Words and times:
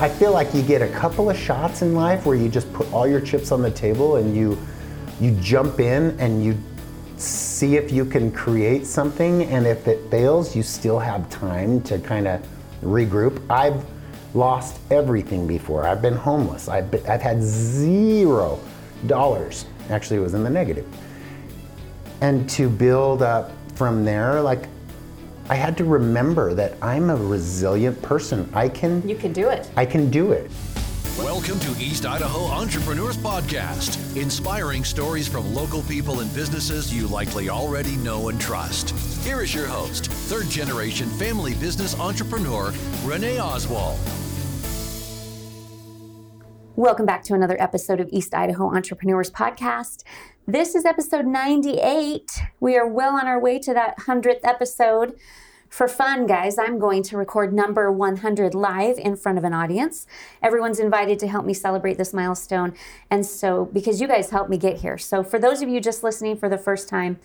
I 0.00 0.08
feel 0.08 0.32
like 0.32 0.54
you 0.54 0.62
get 0.62 0.80
a 0.80 0.88
couple 0.88 1.28
of 1.28 1.36
shots 1.36 1.82
in 1.82 1.94
life 1.94 2.24
where 2.24 2.34
you 2.34 2.48
just 2.48 2.72
put 2.72 2.90
all 2.90 3.06
your 3.06 3.20
chips 3.20 3.52
on 3.52 3.60
the 3.60 3.70
table 3.70 4.16
and 4.16 4.34
you 4.34 4.58
you 5.20 5.32
jump 5.42 5.78
in 5.78 6.18
and 6.18 6.42
you 6.42 6.56
see 7.18 7.76
if 7.76 7.92
you 7.92 8.06
can 8.06 8.32
create 8.32 8.86
something 8.86 9.42
and 9.42 9.66
if 9.66 9.86
it 9.86 10.10
fails 10.10 10.56
you 10.56 10.62
still 10.62 10.98
have 10.98 11.28
time 11.28 11.82
to 11.82 11.98
kind 11.98 12.26
of 12.26 12.42
regroup. 12.82 13.42
I've 13.50 13.84
lost 14.34 14.80
everything 14.90 15.46
before. 15.46 15.86
I've 15.86 16.00
been 16.00 16.16
homeless. 16.16 16.66
I've, 16.66 16.90
been, 16.90 17.06
I've 17.06 17.20
had 17.20 17.42
zero 17.42 18.58
dollars. 19.06 19.66
Actually, 19.90 20.16
it 20.16 20.22
was 20.22 20.32
in 20.32 20.42
the 20.42 20.48
negative. 20.48 20.86
And 22.22 22.48
to 22.48 22.70
build 22.70 23.20
up 23.20 23.52
from 23.74 24.06
there, 24.06 24.40
like 24.40 24.64
I 25.50 25.56
had 25.56 25.76
to 25.78 25.84
remember 25.84 26.54
that 26.54 26.74
I'm 26.80 27.10
a 27.10 27.16
resilient 27.16 28.00
person. 28.02 28.48
I 28.54 28.68
can 28.68 29.06
You 29.06 29.16
can 29.16 29.32
do 29.32 29.48
it. 29.48 29.68
I 29.76 29.84
can 29.84 30.08
do 30.08 30.30
it. 30.30 30.48
Welcome 31.18 31.58
to 31.58 31.72
East 31.82 32.06
Idaho 32.06 32.44
Entrepreneurs 32.44 33.16
Podcast, 33.16 34.16
inspiring 34.16 34.84
stories 34.84 35.26
from 35.26 35.52
local 35.52 35.82
people 35.82 36.20
and 36.20 36.32
businesses 36.32 36.94
you 36.94 37.08
likely 37.08 37.48
already 37.48 37.96
know 37.96 38.28
and 38.28 38.40
trust. 38.40 38.90
Here 39.24 39.42
is 39.42 39.52
your 39.52 39.66
host, 39.66 40.06
third 40.06 40.48
generation 40.48 41.08
family 41.08 41.54
business 41.54 41.98
entrepreneur, 41.98 42.72
Renee 43.02 43.40
Oswald. 43.40 43.98
Welcome 46.76 47.06
back 47.06 47.24
to 47.24 47.34
another 47.34 47.60
episode 47.60 47.98
of 47.98 48.08
East 48.12 48.32
Idaho 48.34 48.72
Entrepreneurs 48.72 49.32
Podcast. 49.32 50.04
This 50.46 50.74
is 50.74 50.84
episode 50.84 51.26
98. 51.26 52.40
We 52.58 52.76
are 52.76 52.88
well 52.88 53.14
on 53.14 53.26
our 53.26 53.38
way 53.38 53.58
to 53.58 53.74
that 53.74 53.98
100th 53.98 54.40
episode. 54.42 55.14
For 55.70 55.86
fun, 55.86 56.26
guys, 56.26 56.58
I'm 56.58 56.80
going 56.80 57.04
to 57.04 57.16
record 57.16 57.54
number 57.54 57.92
100 57.92 58.54
live 58.56 58.98
in 58.98 59.14
front 59.14 59.38
of 59.38 59.44
an 59.44 59.54
audience. 59.54 60.04
Everyone's 60.42 60.80
invited 60.80 61.20
to 61.20 61.28
help 61.28 61.46
me 61.46 61.54
celebrate 61.54 61.96
this 61.96 62.12
milestone. 62.12 62.74
And 63.08 63.24
so, 63.24 63.66
because 63.66 64.00
you 64.00 64.08
guys 64.08 64.30
helped 64.30 64.50
me 64.50 64.58
get 64.58 64.78
here. 64.78 64.98
So, 64.98 65.22
for 65.22 65.38
those 65.38 65.62
of 65.62 65.68
you 65.68 65.80
just 65.80 66.02
listening 66.02 66.36
for 66.36 66.48
the 66.48 66.58
first 66.58 66.88
time, 66.88 67.20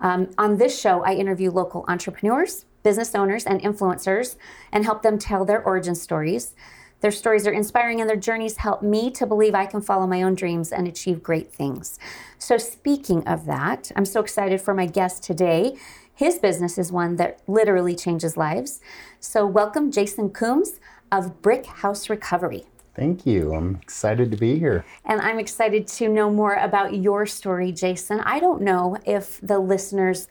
um, 0.00 0.30
on 0.38 0.56
this 0.56 0.80
show, 0.80 1.04
I 1.04 1.12
interview 1.12 1.50
local 1.50 1.84
entrepreneurs, 1.86 2.64
business 2.82 3.14
owners, 3.14 3.44
and 3.44 3.60
influencers 3.60 4.36
and 4.72 4.84
help 4.84 5.02
them 5.02 5.18
tell 5.18 5.44
their 5.44 5.62
origin 5.62 5.94
stories. 5.94 6.54
Their 7.00 7.10
stories 7.10 7.46
are 7.46 7.52
inspiring 7.52 8.00
and 8.00 8.08
their 8.08 8.16
journeys 8.16 8.56
help 8.56 8.82
me 8.82 9.10
to 9.10 9.26
believe 9.26 9.54
I 9.54 9.66
can 9.66 9.82
follow 9.82 10.06
my 10.06 10.22
own 10.22 10.34
dreams 10.34 10.72
and 10.72 10.88
achieve 10.88 11.22
great 11.22 11.52
things. 11.52 11.98
So, 12.38 12.56
speaking 12.56 13.28
of 13.28 13.44
that, 13.44 13.92
I'm 13.94 14.06
so 14.06 14.20
excited 14.20 14.62
for 14.62 14.72
my 14.72 14.86
guest 14.86 15.22
today. 15.22 15.76
His 16.16 16.38
business 16.38 16.78
is 16.78 16.92
one 16.92 17.16
that 17.16 17.40
literally 17.48 17.96
changes 17.96 18.36
lives. 18.36 18.80
So, 19.18 19.44
welcome 19.44 19.90
Jason 19.90 20.30
Coombs 20.30 20.78
of 21.10 21.42
Brick 21.42 21.66
House 21.66 22.08
Recovery. 22.08 22.66
Thank 22.94 23.26
you. 23.26 23.52
I'm 23.52 23.74
excited 23.82 24.30
to 24.30 24.36
be 24.36 24.56
here. 24.56 24.84
And 25.04 25.20
I'm 25.20 25.40
excited 25.40 25.88
to 25.88 26.08
know 26.08 26.30
more 26.30 26.54
about 26.54 26.94
your 26.94 27.26
story, 27.26 27.72
Jason. 27.72 28.20
I 28.20 28.38
don't 28.38 28.62
know 28.62 28.96
if 29.04 29.40
the 29.42 29.58
listeners 29.58 30.28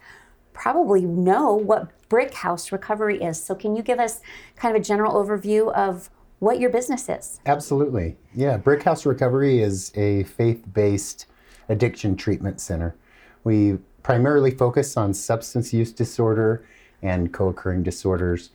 probably 0.54 1.04
know 1.04 1.54
what 1.54 1.90
Brick 2.08 2.32
House 2.32 2.72
Recovery 2.72 3.22
is. 3.22 3.42
So, 3.44 3.54
can 3.54 3.76
you 3.76 3.82
give 3.82 3.98
us 3.98 4.22
kind 4.56 4.74
of 4.74 4.80
a 4.80 4.84
general 4.84 5.12
overview 5.12 5.70
of 5.74 6.08
what 6.38 6.58
your 6.60 6.70
business 6.70 7.10
is? 7.10 7.40
Absolutely. 7.44 8.16
Yeah, 8.34 8.56
Brick 8.56 8.84
House 8.84 9.04
Recovery 9.04 9.60
is 9.60 9.92
a 9.96 10.22
faith 10.24 10.64
based 10.72 11.26
addiction 11.68 12.16
treatment 12.16 12.58
center. 12.62 12.96
We 13.44 13.78
primarily 14.04 14.52
focus 14.52 14.96
on 14.96 15.12
substance 15.12 15.72
use 15.72 15.90
disorder 15.90 16.64
and 17.02 17.32
co 17.32 17.48
occurring 17.48 17.82
disorders. 17.82 18.50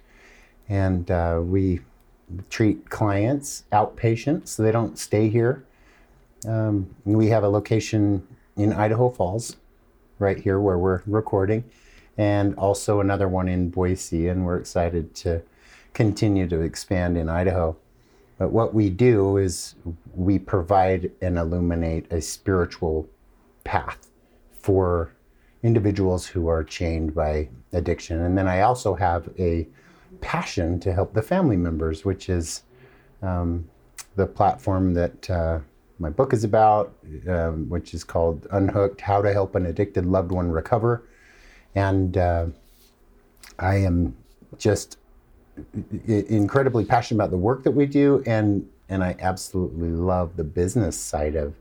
And 0.70 1.12
uh, 1.12 1.42
we 1.44 1.82
treat 2.50 2.90
clients 2.90 3.64
outpatient, 3.74 4.48
so 4.48 4.64
they 4.64 4.72
don't 4.72 4.98
stay 4.98 5.28
here. 5.28 5.66
Um, 6.48 6.96
we 7.04 7.28
have 7.28 7.44
a 7.44 7.50
location 7.50 8.26
in 8.56 8.72
Idaho 8.72 9.10
Falls, 9.10 9.58
right 10.20 10.40
here 10.40 10.60
where 10.60 10.78
we're 10.78 11.02
recording, 11.06 11.64
and 12.18 12.56
also 12.56 13.02
another 13.02 13.28
one 13.28 13.50
in 13.50 13.70
Boise, 13.70 14.28
and 14.28 14.46
we're 14.46 14.58
excited 14.58 15.16
to 15.16 15.42
continue 15.94 16.48
to 16.48 16.62
expand 16.62 17.18
in 17.18 17.28
Idaho. 17.28 17.76
But 18.38 18.52
what 18.52 18.74
we 18.74 18.90
do 18.90 19.38
is 19.38 19.76
we 20.14 20.40
provide 20.40 21.12
and 21.22 21.38
illuminate 21.38 22.12
a 22.12 22.22
spiritual 22.22 23.10
path 23.64 24.08
for 24.62 25.12
individuals 25.64 26.26
who 26.26 26.48
are 26.48 26.64
chained 26.64 27.14
by 27.14 27.50
addiction. 27.74 28.22
And 28.22 28.38
then 28.38 28.48
I 28.48 28.62
also 28.62 28.96
have 28.96 29.30
a 29.38 29.68
passion 30.22 30.80
to 30.80 30.94
help 30.94 31.14
the 31.14 31.22
family 31.22 31.58
members, 31.58 32.06
which 32.06 32.30
is 32.30 32.64
um, 33.22 33.68
the 34.16 34.26
platform 34.26 34.94
that 34.94 35.30
uh, 35.30 35.60
my 36.00 36.10
book 36.10 36.34
is 36.34 36.44
about, 36.44 36.94
um, 37.28 37.70
which 37.70 37.94
is 37.94 38.04
called 38.04 38.48
Unhooked 38.52 39.02
How 39.02 39.22
to 39.22 39.34
Help 39.34 39.56
an 39.56 39.66
Addicted 39.66 40.06
Loved 40.06 40.32
One 40.32 40.50
Recover. 40.50 41.04
And 41.76 42.18
uh, 42.18 42.48
I 43.60 43.76
am 43.76 44.16
just 44.58 44.98
incredibly 46.08 46.86
passionate 46.86 47.18
about 47.18 47.32
the 47.32 47.38
work 47.38 47.64
that 47.64 47.72
we 47.72 47.86
do, 47.86 48.24
and, 48.26 48.68
and 48.88 49.04
I 49.04 49.18
absolutely 49.20 49.90
love 49.90 50.38
the 50.38 50.44
business 50.44 50.98
side 50.98 51.36
of, 51.36 51.54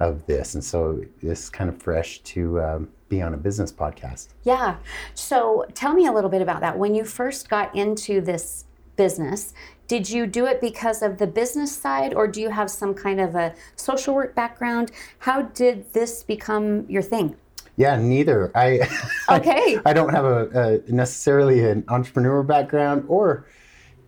of 0.00 0.24
this. 0.26 0.54
And 0.54 0.64
so 0.64 1.02
it's 1.20 1.50
kind 1.50 1.68
of 1.68 1.80
fresh 1.80 2.20
to 2.20 2.60
um, 2.62 2.88
be 3.10 3.20
on 3.20 3.34
a 3.34 3.36
business 3.36 3.70
podcast. 3.70 4.28
Yeah. 4.44 4.76
So 5.14 5.66
tell 5.74 5.92
me 5.92 6.06
a 6.06 6.12
little 6.12 6.30
bit 6.30 6.40
about 6.40 6.60
that. 6.60 6.78
When 6.78 6.94
you 6.94 7.04
first 7.04 7.50
got 7.50 7.74
into 7.76 8.22
this 8.22 8.64
business, 8.96 9.52
did 9.86 10.08
you 10.08 10.26
do 10.26 10.46
it 10.46 10.60
because 10.60 11.02
of 11.02 11.18
the 11.18 11.26
business 11.26 11.76
side 11.76 12.14
or 12.14 12.26
do 12.26 12.40
you 12.40 12.48
have 12.48 12.70
some 12.70 12.94
kind 12.94 13.20
of 13.20 13.34
a 13.34 13.54
social 13.76 14.14
work 14.14 14.34
background? 14.34 14.92
How 15.18 15.42
did 15.42 15.92
this 15.92 16.22
become 16.22 16.86
your 16.88 17.02
thing? 17.02 17.36
Yeah, 17.76 17.96
neither. 17.96 18.50
I 18.54 18.88
okay. 19.28 19.78
I, 19.84 19.90
I 19.90 19.92
don't 19.92 20.10
have 20.10 20.24
a, 20.24 20.82
a, 20.86 20.92
necessarily 20.92 21.64
an 21.64 21.84
entrepreneur 21.88 22.42
background 22.42 23.04
or 23.08 23.46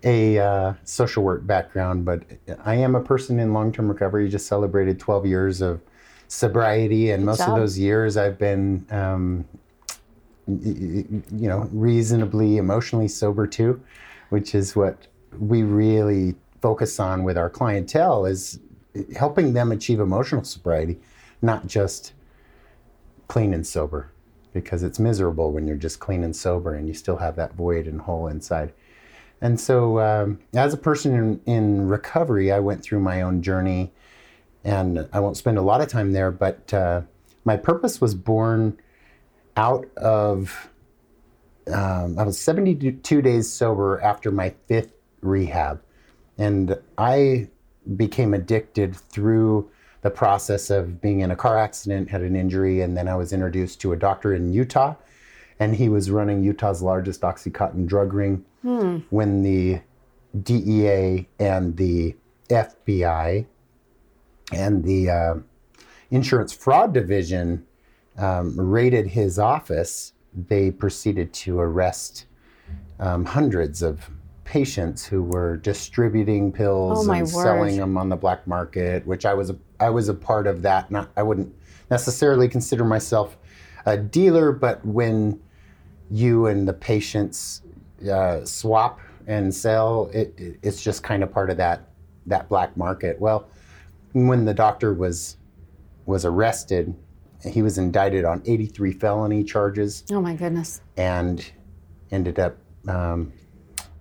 a 0.04 0.38
uh, 0.38 0.74
social 0.84 1.22
work 1.22 1.46
background, 1.46 2.04
but 2.04 2.24
I 2.64 2.74
am 2.76 2.94
a 2.94 3.00
person 3.00 3.38
in 3.38 3.52
long-term 3.52 3.88
recovery. 3.88 4.28
Just 4.28 4.46
celebrated 4.46 4.98
12 4.98 5.26
years 5.26 5.60
of 5.60 5.80
sobriety, 6.32 7.10
and 7.10 7.22
Good 7.22 7.26
most 7.26 7.38
job. 7.38 7.50
of 7.50 7.56
those 7.56 7.78
years 7.78 8.16
I've 8.16 8.38
been, 8.38 8.86
um, 8.90 9.44
you 10.46 11.22
know, 11.30 11.68
reasonably 11.72 12.56
emotionally 12.56 13.08
sober 13.08 13.46
too, 13.46 13.82
which 14.30 14.54
is 14.54 14.74
what 14.74 15.06
we 15.38 15.62
really 15.62 16.34
focus 16.62 16.98
on 16.98 17.22
with 17.22 17.36
our 17.36 17.50
clientele 17.50 18.24
is 18.24 18.58
helping 19.14 19.52
them 19.52 19.72
achieve 19.72 20.00
emotional 20.00 20.42
sobriety, 20.42 20.98
not 21.42 21.66
just 21.66 22.14
clean 23.28 23.52
and 23.52 23.66
sober, 23.66 24.10
because 24.54 24.82
it's 24.82 24.98
miserable 24.98 25.52
when 25.52 25.66
you're 25.66 25.76
just 25.76 26.00
clean 26.00 26.24
and 26.24 26.34
sober 26.34 26.74
and 26.74 26.88
you 26.88 26.94
still 26.94 27.18
have 27.18 27.36
that 27.36 27.52
void 27.52 27.86
and 27.86 28.00
hole 28.00 28.26
inside. 28.26 28.72
And 29.42 29.60
so, 29.60 30.00
um, 30.00 30.38
as 30.54 30.72
a 30.72 30.78
person 30.78 31.14
in, 31.14 31.40
in 31.44 31.88
recovery, 31.88 32.50
I 32.50 32.58
went 32.58 32.82
through 32.82 33.00
my 33.00 33.20
own 33.20 33.42
journey 33.42 33.92
and 34.64 35.08
I 35.12 35.20
won't 35.20 35.36
spend 35.36 35.58
a 35.58 35.62
lot 35.62 35.80
of 35.80 35.88
time 35.88 36.12
there, 36.12 36.30
but 36.30 36.72
uh, 36.72 37.02
my 37.44 37.56
purpose 37.56 38.00
was 38.00 38.14
born 38.14 38.78
out 39.56 39.86
of 39.96 40.68
um, 41.72 42.18
I 42.18 42.24
was 42.24 42.38
72 42.40 43.22
days 43.22 43.50
sober 43.50 44.00
after 44.00 44.30
my 44.32 44.54
fifth 44.66 44.92
rehab, 45.20 45.80
and 46.36 46.76
I 46.98 47.48
became 47.96 48.34
addicted 48.34 48.96
through 48.96 49.70
the 50.00 50.10
process 50.10 50.70
of 50.70 51.00
being 51.00 51.20
in 51.20 51.30
a 51.30 51.36
car 51.36 51.56
accident, 51.56 52.10
had 52.10 52.22
an 52.22 52.34
injury, 52.34 52.80
and 52.80 52.96
then 52.96 53.06
I 53.06 53.14
was 53.14 53.32
introduced 53.32 53.80
to 53.82 53.92
a 53.92 53.96
doctor 53.96 54.34
in 54.34 54.52
Utah, 54.52 54.96
and 55.60 55.76
he 55.76 55.88
was 55.88 56.10
running 56.10 56.42
Utah's 56.42 56.82
largest 56.82 57.20
OxyContin 57.20 57.86
drug 57.86 58.12
ring. 58.12 58.44
When 59.10 59.42
the 59.42 59.80
DEA 60.42 61.28
and 61.38 61.76
the 61.76 62.16
FBI 62.48 63.46
and 64.54 64.84
the 64.84 65.10
uh, 65.10 65.34
insurance 66.10 66.52
fraud 66.52 66.92
division 66.92 67.66
um, 68.18 68.58
raided 68.58 69.06
his 69.06 69.38
office, 69.38 70.12
they 70.48 70.70
proceeded 70.70 71.32
to 71.32 71.58
arrest 71.60 72.26
um, 73.00 73.24
hundreds 73.24 73.82
of 73.82 74.08
patients 74.44 75.04
who 75.06 75.22
were 75.22 75.56
distributing 75.56 76.52
pills 76.52 77.08
Oh, 77.08 77.12
and 77.12 77.28
selling 77.28 77.76
them 77.76 77.96
on 77.96 78.08
the 78.08 78.16
black 78.16 78.46
market. 78.46 79.06
Which 79.06 79.24
I 79.24 79.34
was 79.34 79.50
a, 79.50 79.56
I 79.80 79.88
was 79.90 80.08
a 80.08 80.14
part 80.14 80.46
of 80.46 80.62
that. 80.62 80.90
Not 80.90 81.10
I 81.16 81.22
wouldn't 81.22 81.54
necessarily 81.90 82.48
consider 82.48 82.84
myself 82.84 83.36
a 83.86 83.96
dealer, 83.96 84.52
but 84.52 84.84
when 84.84 85.40
you 86.10 86.46
and 86.46 86.68
the 86.68 86.72
patients 86.72 87.62
uh, 88.10 88.44
swap 88.44 89.00
and 89.26 89.54
sell, 89.54 90.10
it, 90.12 90.34
it- 90.36 90.58
it's 90.62 90.82
just 90.82 91.02
kind 91.02 91.22
of 91.22 91.32
part 91.32 91.48
of 91.50 91.56
that 91.56 91.88
that 92.26 92.48
black 92.48 92.76
market. 92.76 93.18
Well, 93.20 93.48
when 94.12 94.44
the 94.44 94.54
doctor 94.54 94.92
was 94.94 95.36
was 96.06 96.24
arrested, 96.24 96.94
he 97.44 97.62
was 97.62 97.78
indicted 97.78 98.24
on 98.24 98.42
83 98.44 98.92
felony 98.92 99.44
charges 99.44 100.04
Oh 100.10 100.20
my 100.20 100.34
goodness. 100.34 100.80
and 100.96 101.44
ended 102.10 102.38
up 102.38 102.56
um, 102.88 103.32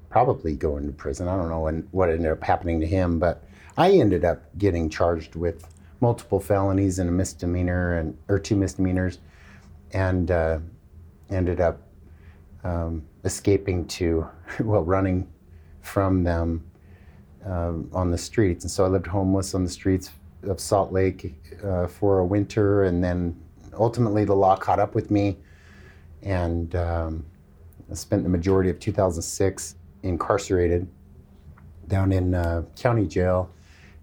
probably 0.09 0.55
going 0.55 0.87
to 0.87 0.91
prison. 0.93 1.27
I 1.27 1.35
don't 1.37 1.49
know 1.49 1.61
when, 1.61 1.87
what 1.91 2.09
ended 2.09 2.31
up 2.31 2.43
happening 2.43 2.79
to 2.81 2.87
him, 2.87 3.19
but 3.19 3.43
I 3.77 3.91
ended 3.91 4.25
up 4.25 4.41
getting 4.57 4.89
charged 4.89 5.35
with 5.35 5.67
multiple 6.01 6.39
felonies 6.39 6.97
and 6.97 7.07
a 7.07 7.11
misdemeanor 7.13 7.97
and 7.97 8.17
or 8.27 8.39
two 8.39 8.55
misdemeanors, 8.55 9.19
and 9.93 10.31
uh, 10.31 10.57
ended 11.29 11.61
up 11.61 11.81
um, 12.63 13.03
escaping 13.23 13.85
to 13.87 14.27
well 14.59 14.83
running 14.83 15.31
from 15.81 16.23
them 16.23 16.63
um, 17.45 17.89
on 17.93 18.11
the 18.11 18.17
streets. 18.17 18.63
And 18.63 18.71
so 18.71 18.85
I 18.85 18.87
lived 18.87 19.07
homeless 19.07 19.53
on 19.53 19.63
the 19.63 19.69
streets 19.69 20.11
of 20.43 20.59
Salt 20.59 20.91
Lake 20.91 21.35
uh, 21.63 21.87
for 21.87 22.19
a 22.19 22.25
winter, 22.25 22.83
and 22.83 23.03
then 23.03 23.39
ultimately 23.77 24.25
the 24.25 24.35
law 24.35 24.55
caught 24.55 24.79
up 24.79 24.95
with 24.95 25.11
me, 25.11 25.37
and 26.23 26.75
um, 26.75 27.25
I 27.89 27.93
spent 27.93 28.23
the 28.23 28.29
majority 28.29 28.69
of 28.69 28.79
2006 28.79 29.75
incarcerated 30.03 30.87
down 31.87 32.11
in 32.11 32.33
uh, 32.33 32.63
county 32.75 33.07
jail, 33.07 33.51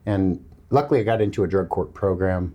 and 0.07 0.45
luckily 0.71 1.01
I 1.01 1.03
got 1.03 1.21
into 1.21 1.45
a 1.45 1.49
drug 1.49 1.69
court 1.69 1.93
program. 1.95 2.55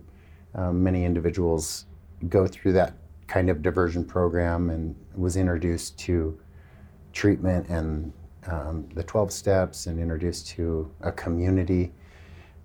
Um, 0.54 0.82
many 0.82 1.04
individuals 1.04 1.86
go 2.28 2.46
through 2.46 2.72
that 2.74 2.94
kind 3.26 3.50
of 3.50 3.62
diversion 3.62 4.04
program, 4.04 4.70
and 4.70 4.94
was 5.14 5.36
introduced 5.36 5.98
to 6.00 6.38
treatment 7.12 7.68
and 7.68 8.12
um, 8.48 8.88
the 8.94 9.02
12 9.02 9.32
steps, 9.32 9.86
and 9.86 9.98
introduced 9.98 10.48
to 10.48 10.90
a 11.00 11.12
community 11.12 11.92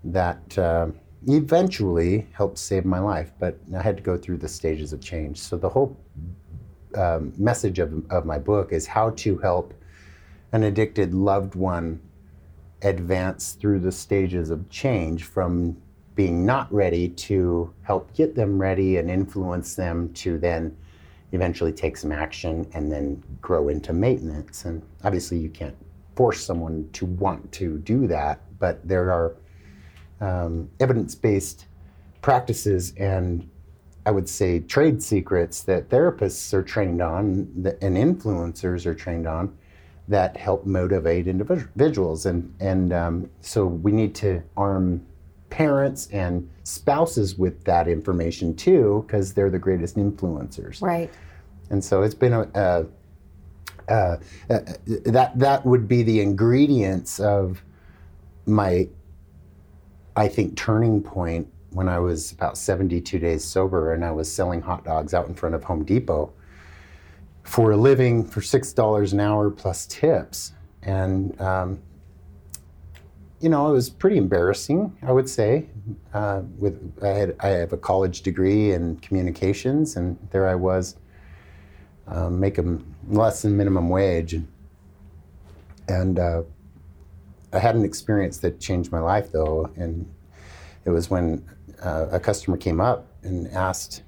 that. 0.04 0.58
Uh, 0.58 0.88
eventually 1.28 2.26
helped 2.31 2.58
save 2.58 2.86
my 2.86 3.00
life, 3.00 3.31
but 3.40 3.58
I 3.76 3.81
had 3.81 3.98
to 3.98 4.04
go 4.04 4.18
through 4.18 4.38
the 4.38 4.48
stages 4.48 4.94
of 4.94 5.02
change. 5.02 5.38
So 5.38 5.58
the 5.58 5.68
whole 5.68 5.98
um, 6.96 7.34
message 7.38 7.80
of, 7.80 8.10
of 8.10 8.26
my 8.26 8.40
book 8.40 8.72
is 8.72 8.88
how 8.88 9.12
to 9.12 9.38
help 9.38 9.74
an 10.52 10.64
addicted 10.64 11.14
loved 11.14 11.56
one 11.56 12.02
advance 12.81 13.54
through 13.54 13.80
the 13.80 13.92
stages 13.92 14.50
of 14.50 14.70
change 14.70 15.26
from 15.26 15.78
being 16.16 16.46
not 16.46 16.72
ready 16.74 17.10
to 17.10 17.74
help 17.84 18.14
get 18.14 18.36
them 18.36 18.60
ready 18.60 18.98
and 18.98 19.10
influence 19.12 19.76
them 19.76 20.12
to 20.14 20.38
then 20.38 20.76
eventually 21.31 21.72
take 21.72 21.98
some 21.98 22.12
action 22.12 22.70
and 22.74 22.92
then 22.92 23.24
grow 23.42 23.70
into 23.70 23.94
maintenance. 23.94 24.66
And 24.66 24.81
obviously, 25.04 25.38
you 25.38 25.50
can't 25.50 25.76
force 26.16 26.44
someone 26.44 26.90
to 26.94 27.06
want 27.06 27.52
to 27.54 27.78
do 27.80 28.08
that, 28.08 28.42
but 28.60 28.86
there 28.88 29.12
are 29.12 29.36
um, 30.22 30.70
evidence 30.80 31.16
based 31.16 31.66
practices 32.22 32.94
and 32.98 33.50
I 34.06 34.12
would 34.12 34.28
say 34.28 34.60
trade 34.60 35.04
secrets 35.04 35.62
that 35.64 35.90
therapists 35.90 36.54
are 36.54 36.64
trained 36.64 37.02
on 37.02 37.76
and 37.81 37.96
influencers 37.98 38.86
are 38.86 38.96
trained 38.96 39.28
on 39.28 39.56
that 40.08 40.36
help 40.36 40.66
motivate 40.66 41.28
individuals. 41.28 42.26
And, 42.26 42.54
and 42.60 42.92
um, 42.92 43.30
so 43.42 43.68
we 43.68 43.92
need 43.92 44.16
to 44.16 44.42
arm 44.58 45.06
parents 45.50 46.07
and 46.12 46.50
spouses 46.63 47.38
with 47.38 47.63
that 47.63 47.88
information 47.88 48.56
too, 48.56 49.04
because 49.07 49.34
they're 49.34 49.50
the 49.50 49.60
greatest 49.60 49.96
influencers. 49.98 50.81
Right. 50.81 51.12
And 51.69 51.84
so 51.84 52.01
it's 52.04 52.16
been 52.16 52.34
a, 52.34 52.86
a, 53.88 54.19
that 55.06 55.31
that 55.36 55.66
would 55.66 55.88
be 55.88 56.04
the 56.04 56.22
ingredients 56.22 57.19
of 57.19 57.63
my 58.46 58.88
I 60.19 60.28
think, 60.28 60.57
turning 60.57 61.01
point 61.01 61.48
when 61.72 61.88
I 61.88 62.00
was 62.00 62.34
about 62.34 62.57
72 62.57 63.19
days 63.19 63.42
sober 63.42 63.94
and 63.94 64.04
I 64.04 64.12
was 64.12 64.30
selling 64.30 64.62
hot 64.62 64.84
dogs 64.84 65.13
out 65.13 65.30
in 65.30 65.34
front 65.34 65.56
of 65.56 65.63
Home 65.63 65.86
Depot 65.86 66.34
for 67.44 67.72
a 67.72 67.78
living 67.78 68.25
for 68.25 68.42
$6 68.42 69.13
an 69.13 69.19
hour 69.22 69.50
plus 69.50 69.86
tips. 69.86 70.52
And, 70.81 71.40
um, 71.40 71.80
you 73.40 73.50
know, 73.50 73.70
it 73.70 73.74
was 73.74 73.90
pretty 73.90 74.18
embarrassing, 74.18 74.98
I 75.02 75.12
would 75.12 75.30
say. 75.30 75.70
Uh, 76.14 76.42
with 76.58 76.94
I, 77.02 77.08
had, 77.08 77.36
I 77.40 77.48
have 77.48 77.74
a 77.74 77.78
college 77.78 78.22
degree 78.22 78.74
in 78.74 78.98
communications, 78.98 79.96
and 79.96 80.18
there 80.32 80.48
I 80.48 80.56
was 80.56 80.98
um, 82.08 82.40
making 82.40 82.84
less 83.08 83.42
than 83.42 83.56
minimum 83.56 83.90
wage. 83.90 84.34
And, 84.34 84.48
and 85.88 86.20
uh, 86.20 86.44
I 87.54 87.60
had 87.60 87.76
an 87.76 87.86
experience 87.86 88.38
that 88.40 88.60
changed 88.60 88.92
my 88.92 89.00
life 89.00 89.32
though, 89.32 89.70
and 89.76 90.12
it 90.86 90.90
was 90.90 91.10
when 91.10 91.44
uh, 91.82 92.08
a 92.12 92.20
customer 92.20 92.58
came 92.58 92.82
up 92.82 93.08
and 93.24 93.48
asked 93.50 94.04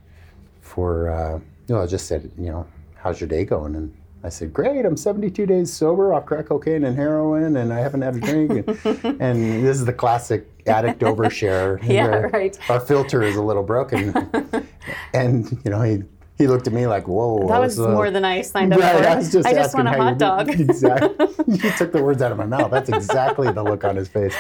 for, 0.62 1.42
you 1.68 1.76
know, 1.76 1.82
I 1.82 1.88
just 1.88 2.08
said, 2.08 2.32
you 2.38 2.48
know, 2.48 2.68
how's 2.96 3.20
your 3.20 3.28
day 3.28 3.46
going? 3.46 3.76
And 3.76 3.94
I 4.24 4.30
said, 4.30 4.54
great, 4.54 4.86
I'm 4.86 4.98
72 4.98 5.46
days 5.48 5.74
sober 5.74 6.14
off 6.14 6.28
crack 6.28 6.46
cocaine 6.46 6.84
and 6.84 6.96
heroin, 6.96 7.58
and 7.58 7.74
I 7.74 7.80
haven't 7.80 8.04
had 8.04 8.16
a 8.16 8.20
drink. 8.20 8.52
and, 8.52 8.68
and 9.22 9.66
this 9.66 9.78
is 9.78 9.86
the 9.86 9.94
classic 9.94 10.48
addict 10.68 11.02
overshare. 11.02 11.82
yeah, 11.88 12.08
right. 12.32 12.58
Our 12.70 12.80
filter 12.80 13.24
is 13.24 13.36
a 13.36 13.42
little 13.42 13.64
broken. 13.64 14.14
and, 15.14 15.60
you 15.66 15.72
know, 15.72 15.82
he 15.82 16.04
he 16.38 16.48
looked 16.48 16.66
at 16.66 16.74
me 16.74 16.88
like, 16.88 17.08
"Whoa." 17.08 17.48
That 17.48 17.60
was 17.60 17.80
uh, 17.80 17.90
more 17.90 18.10
than 18.10 18.26
I 18.26 18.42
signed 18.42 18.74
up 18.74 18.80
right, 18.80 19.04
for. 19.04 19.08
I, 19.08 19.16
was 19.16 19.32
just, 19.32 19.48
I 19.48 19.54
just 19.54 19.76
want 19.76 19.88
a 19.88 19.92
hot 19.92 20.18
dog. 20.18 20.50
exactly. 20.50 21.28
he 21.56 21.70
took 21.78 21.92
the 21.92 22.02
words 22.02 22.22
out 22.24 22.32
of 22.32 22.38
my 22.40 22.48
mouth. 22.48 22.72
That's 22.72 22.90
exactly 22.90 23.52
the 23.52 23.64
look 23.64 23.84
on 23.84 23.96
his 23.96 24.08
face. 24.08 24.36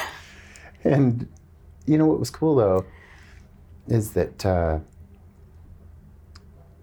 And 0.83 1.27
you 1.85 1.97
know 1.97 2.05
what 2.05 2.19
was 2.19 2.29
cool 2.29 2.55
though 2.55 2.85
is 3.87 4.13
that 4.13 4.45
uh, 4.45 4.79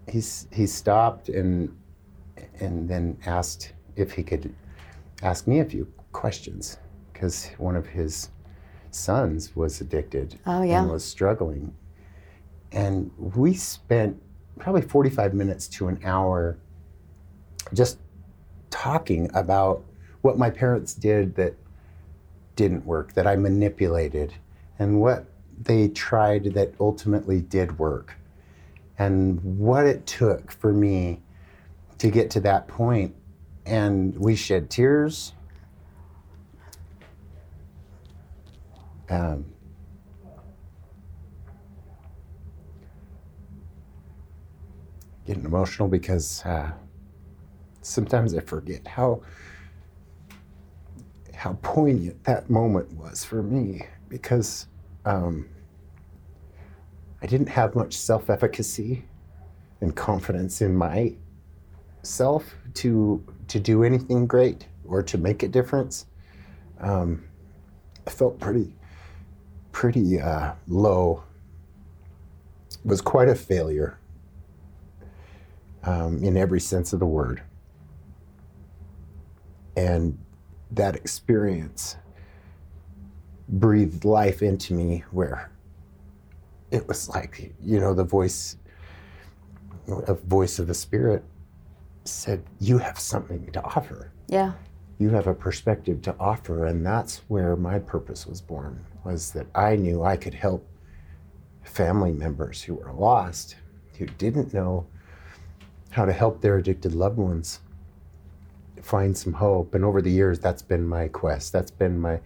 he's 0.07 0.47
he 0.51 0.67
stopped 0.67 1.29
and 1.29 1.75
and 2.59 2.87
then 2.87 3.17
asked 3.25 3.73
if 3.95 4.11
he 4.11 4.23
could 4.23 4.53
ask 5.21 5.47
me 5.47 5.59
a 5.59 5.65
few 5.65 5.87
questions 6.11 6.77
because 7.11 7.49
one 7.57 7.75
of 7.75 7.85
his 7.85 8.29
sons 8.91 9.55
was 9.55 9.81
addicted 9.81 10.39
oh, 10.45 10.63
yeah. 10.63 10.81
and 10.81 10.91
was 10.91 11.03
struggling. 11.03 11.73
And 12.71 13.11
we 13.17 13.53
spent 13.53 14.21
probably 14.57 14.81
45 14.81 15.33
minutes 15.33 15.67
to 15.67 15.87
an 15.87 15.99
hour 16.03 16.57
just 17.73 17.99
talking 18.69 19.29
about 19.33 19.83
what 20.21 20.37
my 20.37 20.49
parents 20.49 20.93
did 20.93 21.35
that 21.35 21.55
didn't 22.55 22.85
work, 22.85 23.13
that 23.13 23.25
I 23.25 23.35
manipulated, 23.35 24.33
and 24.79 24.99
what 24.99 25.25
they 25.61 25.87
tried 25.89 26.45
that 26.53 26.73
ultimately 26.79 27.41
did 27.41 27.79
work, 27.79 28.15
and 28.97 29.41
what 29.57 29.85
it 29.85 30.05
took 30.05 30.51
for 30.51 30.73
me 30.73 31.21
to 31.99 32.09
get 32.09 32.29
to 32.31 32.39
that. 32.41 32.69
And 33.65 34.17
we 34.17 34.35
shed 34.35 34.69
tears. 34.69 35.33
Um, 39.09 39.45
getting 45.25 45.45
emotional 45.45 45.87
because 45.87 46.43
uh, 46.45 46.71
sometimes 47.81 48.35
I 48.35 48.39
forget 48.39 48.87
how 48.87 49.21
how 51.35 51.53
poignant 51.61 52.23
that 52.23 52.49
moment 52.49 52.91
was 52.93 53.23
for 53.23 53.41
me 53.41 53.85
because 54.09 54.67
um, 55.05 55.47
I 57.21 57.27
didn't 57.27 57.49
have 57.49 57.75
much 57.75 57.93
self-efficacy 57.93 59.05
and 59.81 59.95
confidence 59.95 60.61
in 60.61 60.75
my 60.75 61.15
self 62.01 62.55
to 62.75 63.23
to 63.47 63.59
do 63.59 63.83
anything 63.83 64.27
great 64.27 64.67
or 64.85 65.03
to 65.03 65.17
make 65.17 65.43
a 65.43 65.47
difference. 65.47 66.05
Um, 66.79 67.25
I 68.07 68.09
felt 68.09 68.39
pretty 68.39 68.73
pretty 69.71 70.19
uh, 70.19 70.53
low. 70.67 71.23
Was 72.85 73.01
quite 73.01 73.27
a 73.27 73.35
failure 73.35 73.97
um, 75.83 76.23
in 76.23 76.37
every 76.37 76.59
sense 76.59 76.93
of 76.93 76.99
the 76.99 77.05
word. 77.05 77.41
And 79.75 80.17
that 80.71 80.95
experience 80.95 81.97
breathed 83.47 84.05
life 84.05 84.41
into 84.41 84.73
me 84.73 85.03
where 85.11 85.51
it 86.71 86.87
was 86.87 87.09
like, 87.09 87.53
you 87.61 87.79
know, 87.79 87.93
the 87.93 88.03
voice, 88.03 88.57
a 89.87 90.13
voice 90.13 90.59
of 90.59 90.67
the 90.67 90.73
Spirit 90.73 91.23
said, 92.05 92.43
You 92.59 92.77
have 92.77 92.99
something 92.99 93.51
to 93.51 93.63
offer. 93.63 94.11
Yeah. 94.27 94.53
You 94.97 95.09
have 95.09 95.27
a 95.27 95.33
perspective 95.33 96.01
to 96.03 96.15
offer. 96.19 96.65
And 96.65 96.85
that's 96.85 97.21
where 97.27 97.55
my 97.55 97.79
purpose 97.79 98.27
was 98.27 98.41
born, 98.41 98.85
was 99.03 99.31
that 99.31 99.47
I 99.55 99.75
knew 99.75 100.03
I 100.03 100.17
could 100.17 100.33
help 100.33 100.67
family 101.63 102.11
members 102.11 102.61
who 102.61 102.75
were 102.75 102.91
lost, 102.93 103.55
who 103.97 104.05
didn't 104.05 104.53
know 104.53 104.87
how 105.91 106.05
to 106.05 106.13
help 106.13 106.41
their 106.41 106.57
addicted 106.57 106.93
loved 106.93 107.17
ones 107.17 107.59
find 108.81 109.17
some 109.17 109.33
hope. 109.33 109.75
And 109.75 109.83
over 109.83 110.01
the 110.01 110.11
years, 110.11 110.39
that's 110.39 110.61
been 110.61 110.87
my 110.87 111.07
quest. 111.07 111.53
That's 111.53 111.71
been 111.71 111.99
my 111.99 112.19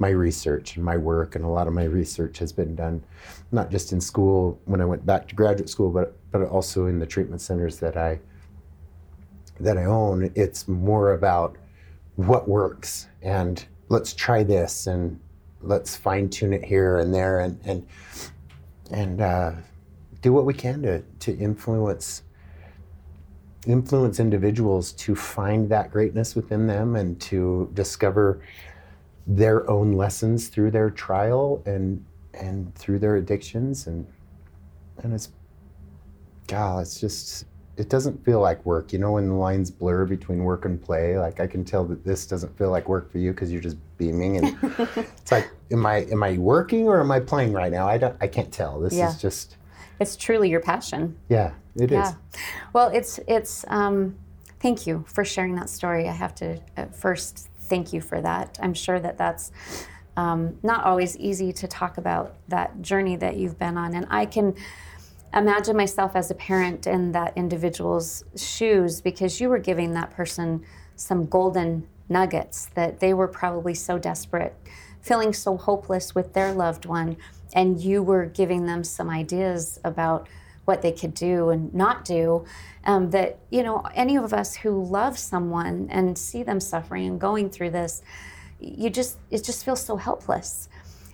my 0.00 0.08
research 0.08 0.74
and 0.74 0.84
my 0.84 0.96
work. 0.96 1.36
And 1.36 1.44
a 1.44 1.48
lot 1.48 1.68
of 1.68 1.72
my 1.72 1.84
research 1.84 2.38
has 2.38 2.52
been 2.52 2.74
done 2.74 3.04
not 3.52 3.70
just 3.70 3.92
in 3.92 4.00
school 4.00 4.60
when 4.64 4.80
I 4.80 4.84
went 4.84 5.06
back 5.06 5.28
to 5.28 5.34
graduate 5.34 5.68
school, 5.68 5.90
but 5.90 6.16
but 6.30 6.42
also 6.42 6.86
in 6.86 6.98
the 6.98 7.06
treatment 7.06 7.40
centers 7.40 7.78
that 7.78 7.96
I 7.96 8.20
that 9.60 9.78
I 9.78 9.84
own. 9.84 10.30
It's 10.34 10.68
more 10.68 11.12
about 11.12 11.56
what 12.16 12.48
works 12.48 13.08
and 13.22 13.64
let's 13.88 14.14
try 14.14 14.42
this 14.42 14.86
and 14.86 15.18
let's 15.62 15.96
fine 15.96 16.28
tune 16.28 16.52
it 16.52 16.64
here 16.64 16.98
and 16.98 17.12
there 17.12 17.40
and 17.40 17.58
and 17.64 17.86
and 18.90 19.20
uh, 19.20 19.52
do 20.22 20.32
what 20.32 20.44
we 20.44 20.54
can 20.54 20.82
to 20.82 21.02
to 21.20 21.36
influence 21.36 22.22
influence 23.66 24.20
individuals 24.20 24.92
to 24.92 25.14
find 25.14 25.68
that 25.70 25.90
greatness 25.90 26.36
within 26.36 26.66
them 26.66 26.96
and 26.96 27.20
to 27.20 27.70
discover 27.74 28.40
their 29.26 29.68
own 29.70 29.92
lessons 29.92 30.48
through 30.48 30.70
their 30.70 30.90
trial 30.90 31.62
and 31.66 32.04
and 32.34 32.74
through 32.74 32.98
their 32.98 33.16
addictions 33.16 33.86
and 33.86 34.06
and 35.02 35.12
it's 35.12 35.30
God, 36.46 36.82
it's 36.82 37.00
just 37.00 37.46
it 37.76 37.88
doesn't 37.88 38.24
feel 38.24 38.40
like 38.40 38.64
work. 38.64 38.92
You 38.92 38.98
know, 38.98 39.12
when 39.12 39.28
the 39.28 39.34
lines 39.34 39.70
blur 39.70 40.04
between 40.06 40.44
work 40.44 40.64
and 40.64 40.80
play, 40.80 41.18
like 41.18 41.40
I 41.40 41.46
can 41.46 41.64
tell 41.64 41.84
that 41.86 42.04
this 42.04 42.26
doesn't 42.26 42.56
feel 42.56 42.70
like 42.70 42.88
work 42.88 43.10
for 43.10 43.18
you 43.18 43.32
because 43.32 43.50
you're 43.52 43.60
just 43.62 43.76
beaming, 43.98 44.36
and 44.38 44.56
it's 44.62 45.32
like, 45.32 45.48
am 45.70 45.84
I 45.86 46.04
am 46.10 46.22
I 46.22 46.38
working 46.38 46.86
or 46.86 47.00
am 47.00 47.10
I 47.10 47.20
playing 47.20 47.52
right 47.52 47.72
now? 47.72 47.86
I 47.88 47.98
don't, 47.98 48.16
I 48.20 48.26
can't 48.28 48.52
tell. 48.52 48.80
This 48.80 48.94
Yeah. 48.94 49.08
is 49.08 49.20
just, 49.20 49.56
It's 50.00 50.16
truly 50.16 50.48
your 50.50 50.60
passion. 50.60 51.16
yeah, 51.28 51.52
it 51.76 51.90
is. 51.90 51.96
Yeah. 51.96 52.14
Well, 52.72 52.88
it's 52.88 53.18
it's. 53.26 53.64
Um, 53.68 54.16
thank 54.60 54.86
you 54.86 55.04
for 55.08 55.24
sharing 55.24 55.54
that 55.56 55.68
story. 55.68 56.08
I 56.08 56.12
have 56.12 56.34
to 56.36 56.58
uh, 56.76 56.86
first 56.86 57.48
thank 57.60 57.92
you 57.92 58.00
for 58.00 58.20
that. 58.20 58.58
I'm 58.62 58.74
sure 58.74 59.00
that 59.00 59.18
that's 59.18 59.50
um, 60.16 60.58
not 60.62 60.84
always 60.84 61.16
easy 61.16 61.52
to 61.54 61.66
talk 61.66 61.98
about 61.98 62.34
that 62.48 62.80
journey 62.82 63.16
that 63.16 63.36
you've 63.36 63.58
been 63.58 63.76
on, 63.76 63.94
and 63.94 64.06
I 64.10 64.26
can 64.26 64.54
imagine 65.34 65.76
myself 65.76 66.14
as 66.14 66.30
a 66.30 66.34
parent 66.34 66.86
in 66.86 67.12
that 67.12 67.32
individual's 67.36 68.24
shoes 68.36 69.00
because 69.00 69.40
you 69.40 69.48
were 69.48 69.58
giving 69.58 69.92
that 69.92 70.10
person 70.10 70.64
some 70.96 71.26
golden 71.26 71.86
nuggets 72.08 72.66
that 72.74 73.00
they 73.00 73.12
were 73.14 73.28
probably 73.28 73.74
so 73.74 73.98
desperate, 73.98 74.54
feeling 75.00 75.32
so 75.32 75.56
hopeless 75.56 76.14
with 76.14 76.32
their 76.34 76.52
loved 76.52 76.86
one, 76.86 77.16
and 77.54 77.80
you 77.80 78.02
were 78.02 78.26
giving 78.26 78.66
them 78.66 78.84
some 78.84 79.10
ideas 79.10 79.80
about 79.84 80.28
what 80.64 80.82
they 80.82 80.92
could 80.92 81.14
do 81.14 81.50
and 81.50 81.74
not 81.74 82.04
do. 82.04 82.44
Um, 82.84 83.10
that 83.10 83.38
you 83.50 83.62
know, 83.62 83.82
any 83.94 84.16
of 84.16 84.32
us 84.32 84.56
who 84.56 84.84
love 84.84 85.18
someone 85.18 85.88
and 85.90 86.16
see 86.16 86.42
them 86.42 86.60
suffering 86.60 87.06
and 87.06 87.20
going 87.20 87.50
through 87.50 87.70
this, 87.70 88.02
you 88.60 88.90
just 88.90 89.18
it 89.30 89.44
just 89.44 89.64
feels 89.64 89.84
so 89.84 89.96
helpless. 89.96 90.68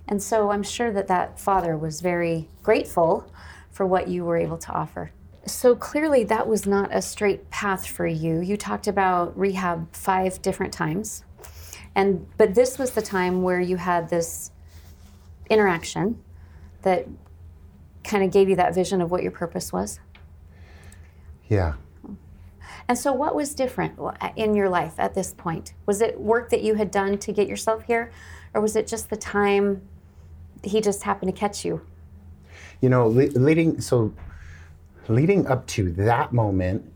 And 0.08 0.22
so 0.22 0.50
I'm 0.50 0.62
sure 0.62 0.92
that 0.92 1.06
that 1.06 1.38
father 1.38 1.76
was 1.76 2.00
very 2.00 2.48
grateful 2.62 3.30
for 3.70 3.86
what 3.86 4.08
you 4.08 4.24
were 4.24 4.36
able 4.36 4.58
to 4.58 4.72
offer. 4.72 5.12
So 5.46 5.74
clearly, 5.74 6.24
that 6.24 6.46
was 6.46 6.66
not 6.66 6.94
a 6.94 7.00
straight 7.00 7.50
path 7.50 7.86
for 7.86 8.06
you. 8.06 8.40
You 8.40 8.56
talked 8.56 8.86
about 8.86 9.36
rehab 9.38 9.94
five 9.94 10.42
different 10.42 10.72
times, 10.72 11.24
and 11.94 12.26
but 12.36 12.54
this 12.54 12.78
was 12.78 12.90
the 12.92 13.02
time 13.02 13.42
where 13.42 13.60
you 13.60 13.76
had 13.76 14.10
this 14.10 14.50
interaction 15.48 16.22
that 16.82 17.08
kind 18.04 18.22
of 18.22 18.30
gave 18.30 18.48
you 18.48 18.56
that 18.56 18.74
vision 18.74 19.00
of 19.00 19.10
what 19.10 19.22
your 19.22 19.32
purpose 19.32 19.72
was. 19.72 19.98
Yeah. 21.48 21.74
And 22.88 22.98
so, 22.98 23.12
what 23.12 23.34
was 23.34 23.54
different 23.54 23.98
uh, 23.98 24.30
in 24.36 24.54
your 24.54 24.68
life 24.68 24.94
at 24.98 25.14
this 25.14 25.32
point? 25.32 25.74
Was 25.86 26.00
it 26.00 26.20
work 26.20 26.50
that 26.50 26.62
you 26.62 26.74
had 26.74 26.90
done 26.90 27.18
to 27.18 27.32
get 27.32 27.48
yourself 27.48 27.84
here, 27.84 28.10
or 28.52 28.60
was 28.60 28.76
it 28.76 28.86
just 28.86 29.10
the 29.10 29.16
time 29.16 29.82
he 30.62 30.80
just 30.80 31.02
happened 31.04 31.32
to 31.32 31.38
catch 31.38 31.64
you? 31.64 31.82
You 32.80 32.88
know, 32.88 33.08
le- 33.08 33.32
leading 33.38 33.80
so 33.80 34.12
leading 35.08 35.46
up 35.46 35.66
to 35.68 35.92
that 35.92 36.32
moment, 36.32 36.90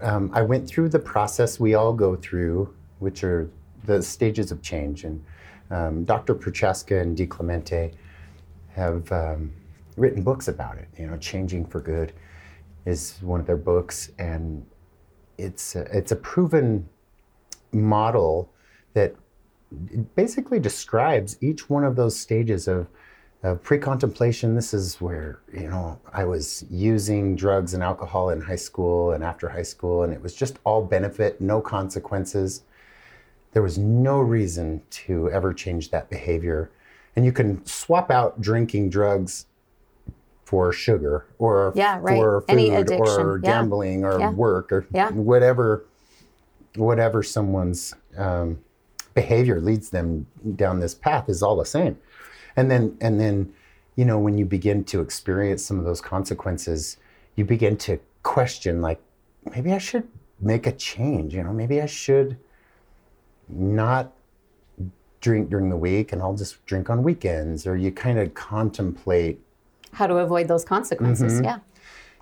um, 0.00 0.30
I 0.32 0.42
went 0.42 0.66
through 0.66 0.88
the 0.88 0.98
process 0.98 1.60
we 1.60 1.74
all 1.74 1.92
go 1.92 2.16
through, 2.16 2.74
which 2.98 3.22
are 3.24 3.50
the 3.84 4.02
stages 4.02 4.50
of 4.50 4.62
change. 4.62 5.04
And 5.04 5.24
um, 5.70 6.04
Dr. 6.04 6.34
Prochaska 6.34 6.98
and 6.98 7.16
Di 7.16 7.26
Clemente 7.26 7.92
have 8.70 9.10
um, 9.12 9.52
written 9.96 10.22
books 10.22 10.48
about 10.48 10.78
it. 10.78 10.88
You 10.98 11.06
know, 11.06 11.16
Changing 11.18 11.66
for 11.66 11.80
Good 11.80 12.12
is 12.86 13.18
one 13.20 13.40
of 13.40 13.46
their 13.46 13.56
books, 13.56 14.10
and 14.18 14.64
it's 15.38 15.76
a, 15.76 15.82
it's 15.96 16.12
a 16.12 16.16
proven 16.16 16.88
model 17.72 18.52
that 18.94 19.14
basically 20.16 20.58
describes 20.58 21.36
each 21.40 21.70
one 21.70 21.84
of 21.84 21.96
those 21.96 22.18
stages 22.18 22.66
of, 22.66 22.88
of 23.42 23.62
pre-contemplation. 23.62 24.54
This 24.54 24.74
is 24.74 25.00
where 25.00 25.38
you 25.52 25.68
know 25.68 25.98
I 26.12 26.24
was 26.24 26.64
using 26.70 27.36
drugs 27.36 27.74
and 27.74 27.82
alcohol 27.82 28.30
in 28.30 28.40
high 28.40 28.56
school 28.56 29.12
and 29.12 29.24
after 29.24 29.48
high 29.48 29.62
school, 29.62 30.02
and 30.02 30.12
it 30.12 30.22
was 30.22 30.34
just 30.34 30.58
all 30.64 30.84
benefit, 30.84 31.40
no 31.40 31.60
consequences. 31.60 32.62
There 33.52 33.62
was 33.62 33.78
no 33.78 34.20
reason 34.20 34.82
to 34.90 35.30
ever 35.30 35.52
change 35.54 35.90
that 35.90 36.10
behavior, 36.10 36.70
and 37.16 37.24
you 37.24 37.32
can 37.32 37.64
swap 37.64 38.10
out 38.10 38.40
drinking 38.40 38.90
drugs 38.90 39.46
for 40.44 40.72
sugar 40.72 41.26
or 41.38 41.72
Yeah, 41.76 41.98
right. 42.00 42.16
for 42.16 42.40
food 42.42 42.50
Any 42.50 42.70
or 42.72 42.78
addiction. 42.78 43.40
Yeah. 43.42 43.50
gambling 43.50 44.04
or 44.04 44.18
Yeah. 44.18 44.30
work 44.32 44.72
or 44.72 44.84
Yeah. 44.92 45.10
whatever 45.12 45.84
whatever 46.76 47.20
someone's 47.24 47.94
um, 48.16 48.60
behavior 49.14 49.60
leads 49.60 49.90
them 49.90 50.24
down 50.54 50.78
this 50.78 50.94
path 50.94 51.28
is 51.28 51.42
all 51.42 51.56
the 51.56 51.64
same 51.64 51.96
and 52.60 52.70
then 52.70 52.96
and 53.00 53.18
then 53.18 53.52
you 53.96 54.04
know 54.04 54.18
when 54.18 54.36
you 54.38 54.44
begin 54.44 54.84
to 54.84 55.00
experience 55.00 55.64
some 55.64 55.78
of 55.78 55.84
those 55.84 56.00
consequences 56.00 56.98
you 57.36 57.44
begin 57.44 57.76
to 57.76 57.98
question 58.22 58.80
like 58.82 59.00
maybe 59.54 59.72
i 59.72 59.78
should 59.78 60.06
make 60.40 60.66
a 60.66 60.72
change 60.72 61.34
you 61.34 61.42
know 61.42 61.52
maybe 61.52 61.80
i 61.80 61.86
should 61.86 62.36
not 63.48 64.12
drink 65.20 65.50
during 65.50 65.68
the 65.70 65.76
week 65.76 66.12
and 66.12 66.22
i'll 66.22 66.34
just 66.34 66.64
drink 66.66 66.90
on 66.90 67.02
weekends 67.02 67.66
or 67.66 67.76
you 67.76 67.90
kind 67.90 68.18
of 68.18 68.32
contemplate 68.34 69.40
How 69.92 70.06
to 70.06 70.16
avoid 70.18 70.48
those 70.48 70.64
consequences? 70.64 71.34
Mm-hmm. 71.34 71.44
Yeah. 71.44 71.58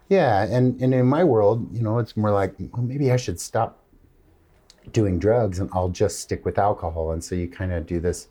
yeah, 0.09 0.57
and, 0.57 0.81
and 0.81 0.95
in 0.95 1.07
my 1.07 1.23
world, 1.25 1.69
you 1.75 1.83
know, 1.83 1.99
it's 1.99 2.17
more 2.17 2.31
like, 2.31 2.55
well, 2.73 2.83
maybe 2.83 3.13
I 3.13 3.17
should 3.17 3.39
stop 3.39 3.79
doing 4.93 5.19
drugs 5.19 5.59
and 5.61 5.69
I'll 5.73 5.91
just 5.91 6.21
stick 6.21 6.45
with 6.47 6.59
alcohol. 6.59 7.13
And 7.13 7.23
so 7.23 7.35
you 7.35 7.47
kind 7.47 7.73
of 7.73 7.87
do 7.87 8.01
this 8.01 8.29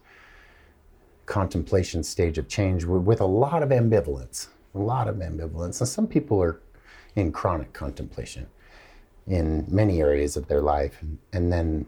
contemplation 1.28 2.02
stage 2.04 2.40
of 2.40 2.48
change 2.48 2.86
with, 2.86 3.22
a 3.22 3.26
lot 3.26 3.62
of 3.62 3.70
ambivalence, 3.70 4.48
a 4.74 4.80
lot 4.80 5.08
of 5.08 5.18
ambivalence. 5.18 5.80
And 5.80 5.88
some 5.88 6.08
people 6.08 6.42
are 6.42 6.60
in 7.16 7.32
chronic 7.32 7.74
contemplation 7.74 8.48
in 9.28 9.66
many 9.68 10.02
areas 10.02 10.38
of 10.38 10.48
their 10.48 10.62
life. 10.62 11.04
And 11.34 11.52
then 11.52 11.86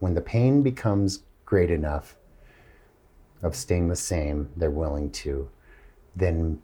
when 0.00 0.14
the 0.14 0.20
pain 0.20 0.62
becomes 0.62 1.22
great 1.44 1.70
enough 1.70 2.16
of 3.42 3.54
staying 3.54 3.88
the 3.88 3.96
same, 3.96 4.48
they're 4.56 4.70
willing 4.70 5.10
to 5.10 5.48
then 6.16 6.60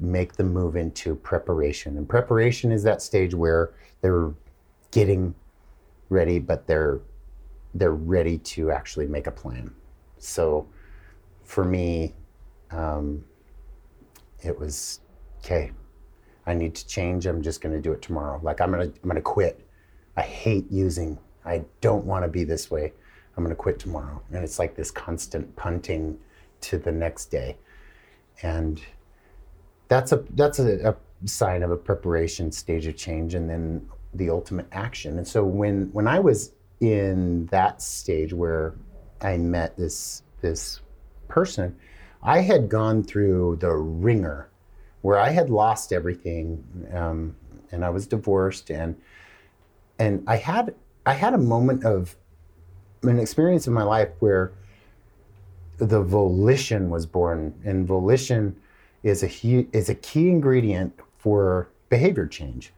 make 0.00 0.34
the 0.34 0.44
move 0.44 0.76
into 0.76 1.14
preparation. 1.14 1.96
And 1.96 2.08
preparation 2.08 2.72
is 2.72 2.82
that 2.82 3.00
stage 3.00 3.34
where 3.34 3.72
they're 4.00 4.32
getting 4.90 5.34
ready, 6.08 6.38
but 6.38 6.66
they're 6.66 7.00
they're 7.72 7.92
ready 7.92 8.36
to 8.38 8.72
actually 8.72 9.06
make 9.06 9.28
a 9.28 9.30
plan. 9.30 9.72
So 10.18 10.66
for 11.50 11.64
me, 11.64 12.14
um, 12.70 13.24
it 14.40 14.56
was 14.56 15.00
okay. 15.38 15.72
I 16.46 16.54
need 16.54 16.76
to 16.76 16.86
change. 16.86 17.26
I'm 17.26 17.42
just 17.42 17.60
going 17.60 17.74
to 17.74 17.80
do 17.80 17.92
it 17.92 18.00
tomorrow. 18.00 18.38
Like 18.40 18.60
I'm 18.60 18.70
gonna 18.70 18.84
I'm 18.84 19.08
gonna 19.08 19.20
quit. 19.20 19.66
I 20.16 20.22
hate 20.22 20.70
using. 20.70 21.18
I 21.44 21.64
don't 21.80 22.04
want 22.04 22.24
to 22.24 22.28
be 22.28 22.44
this 22.44 22.70
way. 22.70 22.92
I'm 23.36 23.42
going 23.42 23.54
to 23.54 23.60
quit 23.60 23.80
tomorrow. 23.80 24.22
And 24.32 24.44
it's 24.44 24.60
like 24.60 24.76
this 24.76 24.92
constant 24.92 25.56
punting 25.56 26.18
to 26.62 26.78
the 26.78 26.92
next 26.92 27.26
day. 27.26 27.56
And 28.42 28.80
that's 29.88 30.12
a 30.12 30.24
that's 30.36 30.60
a, 30.60 30.90
a 30.90 31.28
sign 31.28 31.64
of 31.64 31.72
a 31.72 31.76
preparation 31.76 32.52
stage 32.52 32.86
of 32.86 32.96
change 32.96 33.34
and 33.34 33.50
then 33.50 33.88
the 34.14 34.30
ultimate 34.30 34.66
action 34.72 35.18
and 35.18 35.28
so 35.28 35.44
when 35.44 35.88
when 35.92 36.08
i 36.08 36.18
was 36.18 36.52
in 36.80 37.46
that 37.46 37.82
stage 37.82 38.32
where 38.32 38.74
i 39.20 39.36
met 39.36 39.76
this 39.76 40.22
this 40.40 40.80
person 41.30 41.76
i 42.22 42.40
had 42.40 42.68
gone 42.68 43.02
through 43.02 43.56
the 43.60 43.70
ringer 43.70 44.48
where 45.02 45.18
i 45.18 45.30
had 45.30 45.48
lost 45.50 45.92
everything 45.92 46.62
um, 46.92 47.34
and 47.72 47.84
i 47.84 47.90
was 47.90 48.06
divorced 48.06 48.70
and 48.70 48.96
and 49.98 50.22
i 50.26 50.36
had 50.36 50.74
i 51.06 51.12
had 51.12 51.34
a 51.34 51.38
moment 51.38 51.84
of 51.84 52.16
an 53.02 53.18
experience 53.18 53.66
in 53.66 53.72
my 53.72 53.82
life 53.82 54.10
where 54.18 54.52
the 55.78 56.02
volition 56.02 56.90
was 56.90 57.06
born 57.06 57.54
and 57.64 57.86
volition 57.86 58.54
is 59.02 59.22
a 59.22 59.66
is 59.72 59.88
a 59.88 59.94
key 59.94 60.28
ingredient 60.28 60.92
for 61.18 61.68
behavior 61.88 62.26
change 62.26 62.72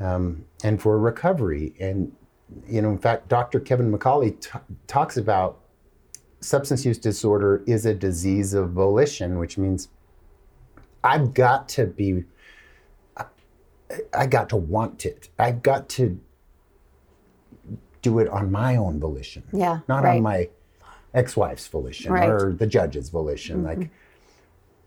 um, 0.00 0.44
and 0.64 0.80
for 0.80 0.98
recovery. 0.98 1.74
And 1.78 2.12
you 2.68 2.82
know, 2.82 2.90
in 2.90 2.98
fact, 2.98 3.28
Dr. 3.28 3.60
Kevin 3.60 3.92
McCauley 3.92 4.40
t- 4.40 4.58
talks 4.88 5.16
about 5.16 5.59
substance 6.40 6.84
use 6.84 6.98
disorder 6.98 7.62
is 7.66 7.86
a 7.86 7.94
disease 7.94 8.54
of 8.54 8.70
volition, 8.70 9.38
which 9.38 9.58
means 9.58 9.88
I've 11.04 11.34
got 11.34 11.68
to 11.70 11.86
be, 11.86 12.24
I- 13.16 13.24
I 14.14 14.26
got 14.26 14.48
to 14.50 14.56
want 14.56 15.04
it. 15.06 15.28
I've 15.38 15.62
got 15.62 15.88
to 15.90 16.18
do 18.02 18.18
it 18.18 18.28
on 18.28 18.50
my 18.50 18.76
own 18.76 18.98
volition. 18.98 19.42
Yeah, 19.52 19.80
Not 19.88 20.04
right. 20.04 20.16
on 20.16 20.22
my 20.22 20.48
ex-wife's 21.12 21.66
volition 21.68 22.12
Right. 22.12 22.28
or 22.28 22.52
the 22.52 22.66
judge's 22.66 23.10
volition. 23.10 23.58
Mm-hmm. 23.64 23.80
Like 23.80 23.90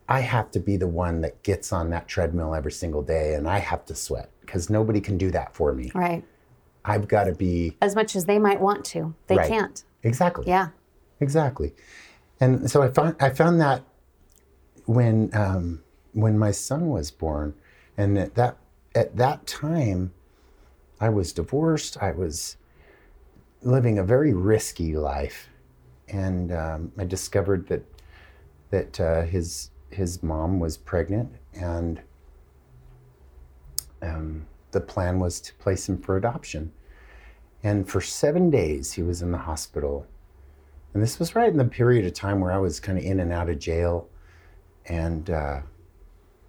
I 0.09 0.19
have 0.21 0.49
to 0.51 0.59
be 0.59 0.77
the 0.77 0.87
one 0.87 1.21
that 1.21 1.41
gets 1.43 1.71
on 1.71 1.89
that 1.91 2.07
treadmill 2.07 2.55
every 2.55 2.71
single 2.71 3.01
day 3.03 3.35
and 3.35 3.47
I 3.47 3.59
have 3.59 3.85
to 3.85 3.95
sweat 3.95 4.29
because 4.41 4.69
nobody 4.69 4.99
can 4.99 5.17
do 5.17 5.29
that 5.31 5.53
for 5.53 5.73
me. 5.73 5.91
Right. 5.93 6.23
I've 6.85 7.07
got 7.07 7.25
to 7.25 7.33
be 7.33 7.77
As 7.81 7.95
much 7.95 8.15
as 8.15 8.25
they 8.25 8.39
might 8.39 8.59
want 8.59 8.83
to, 8.85 9.13
they 9.27 9.37
Right. 9.37 9.47
can't. 9.47 9.83
exactly. 10.01 10.45
Yeah. 10.47 10.69
Exactly. 11.23 11.73
And 12.39 12.69
so 12.69 12.81
I 12.83 12.89
found 12.89 13.15
I 13.19 13.29
found 13.29 13.61
that 13.61 13.83
when 14.85 15.29
um, 15.33 15.81
when 16.13 16.37
my 16.37 16.51
son 16.51 16.89
was 16.89 17.11
born, 17.11 17.53
and 17.97 18.17
at 18.17 18.35
that 18.35 18.57
at 18.93 19.15
that 19.15 19.47
time, 19.47 20.13
I 20.99 21.09
was 21.09 21.31
divorced. 21.33 21.97
I 22.01 22.11
was 22.11 22.57
living 23.61 23.97
a 23.97 24.03
very 24.03 24.33
risky 24.33 24.95
life, 24.97 25.47
and 26.09 26.51
um, 26.51 26.91
I 26.97 27.05
discovered 27.05 27.67
that 27.69 27.83
that 28.71 28.99
uh, 28.99 29.21
his 29.23 29.69
his 29.89 30.21
mom 30.21 30.59
was 30.59 30.75
pregnant, 30.77 31.31
and 31.53 32.01
um, 34.01 34.45
the 34.71 34.81
plan 34.81 35.19
was 35.19 35.39
to 35.41 35.53
place 35.55 35.87
him 35.87 35.97
for 35.99 36.17
adoption. 36.17 36.71
And 37.63 37.89
for 37.89 38.01
seven 38.01 38.49
days, 38.49 38.93
he 38.93 39.03
was 39.03 39.21
in 39.21 39.31
the 39.31 39.37
hospital. 39.37 40.05
And 40.93 41.01
this 41.01 41.19
was 41.19 41.35
right 41.35 41.49
in 41.49 41.57
the 41.57 41.65
period 41.65 42.05
of 42.05 42.13
time 42.13 42.39
where 42.39 42.51
I 42.51 42.57
was 42.57 42.79
kind 42.79 42.97
of 42.97 43.03
in 43.03 43.19
and 43.19 43.31
out 43.31 43.49
of 43.49 43.59
jail 43.59 44.07
and 44.85 45.29
uh, 45.29 45.61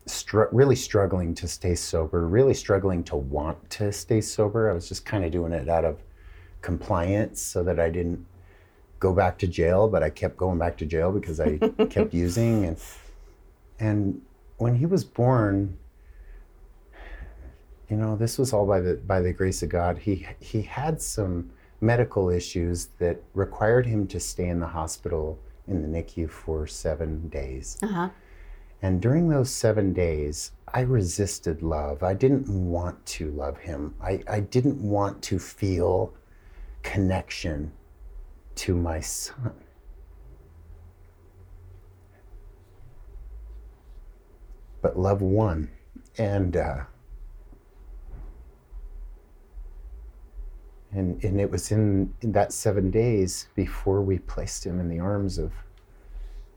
str- 0.06 0.44
really 0.52 0.76
struggling 0.76 1.34
to 1.36 1.48
stay 1.48 1.74
sober, 1.74 2.26
really 2.26 2.54
struggling 2.54 3.02
to 3.04 3.16
want 3.16 3.70
to 3.70 3.92
stay 3.92 4.20
sober. 4.20 4.70
I 4.70 4.74
was 4.74 4.88
just 4.88 5.06
kind 5.06 5.24
of 5.24 5.30
doing 5.30 5.52
it 5.52 5.68
out 5.68 5.84
of 5.84 5.98
compliance 6.60 7.40
so 7.40 7.62
that 7.64 7.80
I 7.80 7.88
didn't 7.90 8.26
go 9.00 9.12
back 9.12 9.38
to 9.38 9.46
jail, 9.46 9.88
but 9.88 10.02
I 10.02 10.10
kept 10.10 10.36
going 10.36 10.58
back 10.58 10.76
to 10.78 10.86
jail 10.86 11.10
because 11.10 11.40
I 11.40 11.56
kept 11.90 12.12
using. 12.12 12.66
And, 12.66 12.76
and 13.78 14.22
when 14.58 14.74
he 14.74 14.86
was 14.86 15.04
born, 15.04 15.78
you 17.88 17.96
know, 17.96 18.16
this 18.16 18.38
was 18.38 18.52
all 18.52 18.66
by 18.66 18.80
the 18.80 18.94
by 18.94 19.20
the 19.20 19.32
grace 19.32 19.62
of 19.62 19.68
God. 19.68 19.98
He 19.98 20.26
he 20.40 20.62
had 20.62 21.00
some 21.02 21.50
medical 21.84 22.30
issues 22.30 22.86
that 22.98 23.22
required 23.34 23.86
him 23.86 24.06
to 24.06 24.18
stay 24.18 24.48
in 24.48 24.58
the 24.58 24.66
hospital 24.66 25.38
in 25.68 25.82
the 25.82 25.88
NICU 25.88 26.28
for 26.30 26.66
seven 26.66 27.28
days. 27.28 27.78
Uh 27.82 27.86
huh. 27.86 28.08
And 28.82 29.00
during 29.00 29.28
those 29.28 29.50
seven 29.50 29.92
days, 29.92 30.52
I 30.72 30.80
resisted 30.80 31.62
love. 31.62 32.02
I 32.02 32.14
didn't 32.14 32.48
want 32.48 33.04
to 33.06 33.30
love 33.30 33.58
him. 33.58 33.94
I, 34.02 34.22
I 34.28 34.40
didn't 34.40 34.78
want 34.78 35.22
to 35.22 35.38
feel 35.38 36.12
connection 36.82 37.72
to 38.56 38.76
my 38.76 39.00
son. 39.00 39.54
But 44.82 44.98
love 44.98 45.22
won. 45.22 45.70
And 46.18 46.56
uh, 46.56 46.84
and 50.94 51.22
and 51.24 51.40
it 51.40 51.50
was 51.50 51.70
in, 51.70 52.14
in 52.22 52.32
that 52.32 52.52
seven 52.52 52.90
days 52.90 53.48
before 53.54 54.00
we 54.00 54.18
placed 54.18 54.64
him 54.64 54.80
in 54.80 54.88
the 54.88 55.00
arms 55.00 55.38
of 55.38 55.52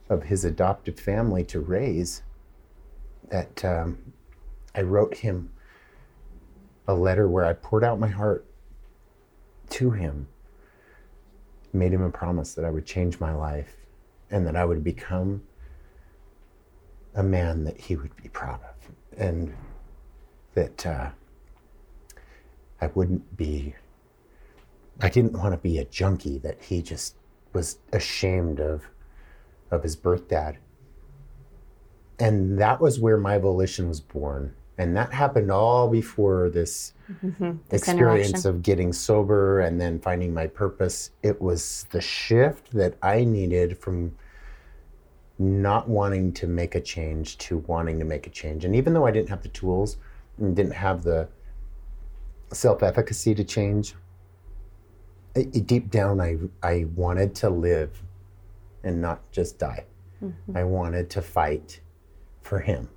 of 0.08 0.22
his 0.22 0.44
adopted 0.44 0.98
family 0.98 1.44
to 1.44 1.60
raise 1.60 2.22
that 3.30 3.64
um, 3.64 3.98
I 4.74 4.82
wrote 4.82 5.14
him 5.16 5.50
a 6.86 6.94
letter 6.94 7.28
where 7.28 7.44
I 7.44 7.52
poured 7.52 7.84
out 7.84 8.00
my 8.00 8.08
heart 8.08 8.46
to 9.70 9.90
him, 9.90 10.26
made 11.72 11.92
him 11.92 12.02
a 12.02 12.10
promise 12.10 12.54
that 12.54 12.64
I 12.64 12.70
would 12.70 12.86
change 12.86 13.20
my 13.20 13.34
life 13.34 13.76
and 14.30 14.46
that 14.46 14.56
I 14.56 14.64
would 14.64 14.82
become 14.82 15.42
a 17.14 17.22
man 17.22 17.64
that 17.64 17.78
he 17.78 17.96
would 17.96 18.14
be 18.16 18.28
proud 18.28 18.60
of, 18.62 19.18
and 19.18 19.52
that 20.54 20.86
uh, 20.86 21.10
I 22.80 22.86
wouldn't 22.88 23.36
be, 23.36 23.74
I 25.00 25.08
didn't 25.08 25.32
want 25.32 25.52
to 25.52 25.58
be 25.58 25.78
a 25.78 25.84
junkie 25.84 26.38
that 26.38 26.60
he 26.60 26.82
just 26.82 27.14
was 27.52 27.78
ashamed 27.92 28.60
of 28.60 28.90
of 29.70 29.82
his 29.82 29.96
birth 29.96 30.28
dad. 30.28 30.58
And 32.18 32.58
that 32.58 32.80
was 32.80 32.98
where 32.98 33.18
my 33.18 33.38
volition 33.38 33.88
was 33.88 34.00
born. 34.00 34.54
And 34.78 34.96
that 34.96 35.12
happened 35.12 35.50
all 35.50 35.88
before 35.88 36.48
this, 36.50 36.94
mm-hmm. 37.22 37.56
This 37.68 37.82
experience 37.82 38.44
of 38.44 38.62
getting 38.62 38.92
sober 38.92 39.60
and 39.60 39.80
then 39.80 39.98
finding 39.98 40.32
my 40.32 40.46
purpose. 40.46 41.10
It 41.22 41.40
was 41.40 41.86
the 41.90 42.00
shift 42.00 42.72
that 42.72 42.96
I 43.02 43.24
needed 43.24 43.76
from 43.78 44.14
not 45.38 45.88
wanting 45.88 46.32
to 46.34 46.46
make 46.46 46.74
a 46.74 46.80
change 46.80 47.38
to 47.38 47.58
wanting 47.58 47.98
to 47.98 48.04
make 48.04 48.26
a 48.26 48.30
change. 48.30 48.64
And 48.64 48.74
even 48.74 48.94
though 48.94 49.06
I 49.06 49.10
didn't 49.10 49.28
have 49.28 49.42
the 49.42 49.48
tools 49.48 49.96
and 50.38 50.54
didn't 50.54 50.72
have 50.72 51.02
the 51.02 51.28
self 52.52 52.82
efficacy 52.82 53.34
to 53.34 53.44
change, 53.44 53.94
deep 55.44 55.90
down, 55.90 56.20
I, 56.20 56.38
I 56.62 56.86
wanted 56.94 57.34
to 57.36 57.50
live 57.50 58.02
and 58.82 59.00
not 59.00 59.30
just 59.32 59.58
die. 59.58 59.84
Mm-hmm. 60.22 60.56
I 60.56 60.64
wanted 60.64 61.10
to 61.10 61.22
fight 61.22 61.80
for 62.42 62.60
him. 62.60 62.88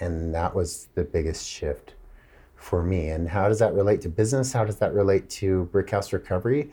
And 0.00 0.34
that 0.34 0.54
was 0.54 0.88
the 0.94 1.04
biggest 1.04 1.48
shift 1.48 1.94
for 2.56 2.82
me. 2.82 3.08
And 3.08 3.28
how 3.28 3.48
does 3.48 3.58
that 3.60 3.74
relate 3.74 4.00
to 4.02 4.08
business? 4.08 4.52
How 4.52 4.64
does 4.64 4.76
that 4.76 4.92
relate 4.92 5.28
to 5.30 5.68
Brickhouse 5.72 6.12
Recovery? 6.12 6.70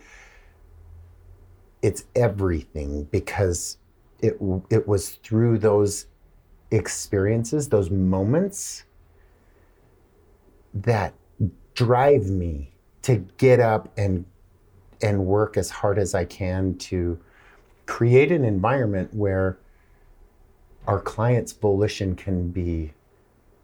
It's 1.81 2.05
everything 2.15 3.03
because 3.05 3.77
it 4.19 4.37
it 4.69 4.87
was 4.87 5.15
through 5.23 5.59
those 5.59 6.07
experiences, 6.71 7.69
those 7.69 7.89
moments 7.89 8.83
that 10.73 11.13
drive 11.73 12.25
me 12.25 12.71
to 13.03 13.17
get 13.37 13.59
up 13.59 13.91
and 13.97 14.25
and 15.05 15.23
work 15.27 15.55
as 15.55 15.69
hard 15.69 15.99
as 15.99 16.15
I 16.15 16.25
can 16.25 16.75
to 16.77 17.19
create 17.85 18.31
an 18.31 18.43
environment 18.43 19.13
where 19.13 19.59
our 20.87 20.99
client's 20.99 21.51
volition 21.51 22.15
can 22.15 22.49
be 22.49 22.91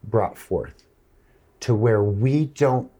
brought 0.03 0.37
forth 0.37 0.83
to 1.61 1.73
where 1.73 2.03
we 2.03 2.45
don't 2.45 2.91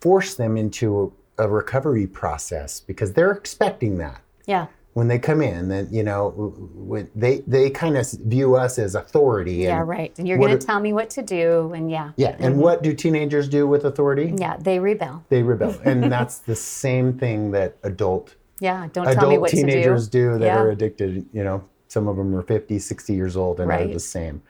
force 0.00 0.34
them 0.34 0.56
into 0.56 1.12
a 1.38 1.48
recovery 1.48 2.06
process 2.06 2.78
because 2.78 3.12
they're 3.12 3.32
expecting 3.32 3.98
that 3.98 4.20
Yeah. 4.46 4.68
When 4.94 5.06
they 5.08 5.18
come 5.18 5.40
in 5.40 5.68
that 5.68 5.92
you 5.92 6.02
know 6.02 7.06
they 7.14 7.38
they 7.46 7.70
kind 7.70 7.96
of 7.96 8.10
view 8.24 8.56
us 8.56 8.78
as 8.78 8.94
authority 8.94 9.54
Yeah, 9.54 9.82
right. 9.84 10.16
And 10.18 10.26
you're 10.26 10.38
going 10.38 10.58
to 10.58 10.66
tell 10.66 10.80
me 10.80 10.92
what 10.92 11.10
to 11.10 11.22
do. 11.22 11.72
And 11.74 11.90
yeah. 11.90 12.12
yeah 12.16 12.36
and 12.38 12.58
what 12.58 12.82
do 12.82 12.92
teenagers 12.92 13.48
do 13.48 13.66
with 13.66 13.84
authority 13.84 14.34
Yeah, 14.36 14.56
they 14.56 14.78
rebel. 14.78 15.24
they 15.28 15.42
rebel 15.42 15.78
and 15.84 16.10
that's 16.10 16.38
the 16.38 16.56
same 16.56 17.18
thing 17.18 17.52
that 17.52 17.76
adult 17.84 18.34
Yeah, 18.60 18.88
don't 18.92 19.12
tell 19.14 19.30
me 19.30 19.38
what 19.38 19.50
teenagers 19.50 20.06
to 20.06 20.10
do. 20.10 20.32
do, 20.32 20.38
that 20.38 20.46
yeah. 20.46 20.58
are 20.58 20.70
addicted. 20.70 21.26
You 21.32 21.44
know, 21.44 21.64
some 21.88 22.08
of 22.08 22.16
them 22.16 22.34
are 22.34 22.42
50, 22.42 22.78
60 22.78 23.14
years 23.14 23.36
old 23.36 23.60
and 23.60 23.70
are 23.70 23.86
the 23.86 24.00
same. 24.00 24.42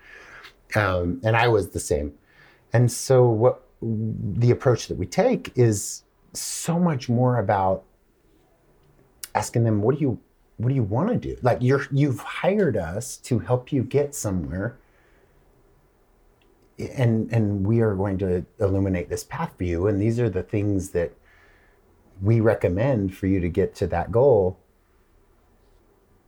Um, 0.74 1.20
and 1.24 1.36
I 1.36 1.48
was 1.48 1.70
the 1.70 1.80
same. 1.80 2.14
And 2.72 2.90
so, 2.90 3.28
what 3.28 3.62
the 3.82 4.50
approach 4.50 4.88
that 4.88 4.96
we 4.96 5.06
take 5.06 5.52
is 5.56 6.04
so 6.32 6.78
much 6.78 7.08
more 7.08 7.38
about 7.38 7.82
asking 9.34 9.64
them, 9.64 9.82
"What 9.82 9.96
do 9.96 10.00
you, 10.02 10.18
what 10.60 10.68
do 10.68 10.74
you 10.74 10.82
want 10.82 11.08
to 11.10 11.16
do? 11.16 11.36
Like 11.42 11.58
you're, 11.60 11.86
you've 11.90 12.20
hired 12.20 12.76
us 12.76 13.16
to 13.18 13.38
help 13.40 13.72
you 13.72 13.82
get 13.82 14.14
somewhere." 14.14 14.76
And 16.78 17.30
and 17.32 17.66
we 17.66 17.80
are 17.80 17.94
going 17.94 18.16
to 18.18 18.44
illuminate 18.58 19.08
this 19.10 19.24
path 19.24 19.52
for 19.58 19.64
you. 19.64 19.86
And 19.86 20.00
these 20.00 20.18
are 20.18 20.30
the 20.30 20.42
things 20.42 20.90
that 20.90 21.12
we 22.22 22.40
recommend 22.40 23.14
for 23.14 23.26
you 23.26 23.40
to 23.40 23.48
get 23.48 23.74
to 23.76 23.86
that 23.88 24.10
goal. 24.10 24.58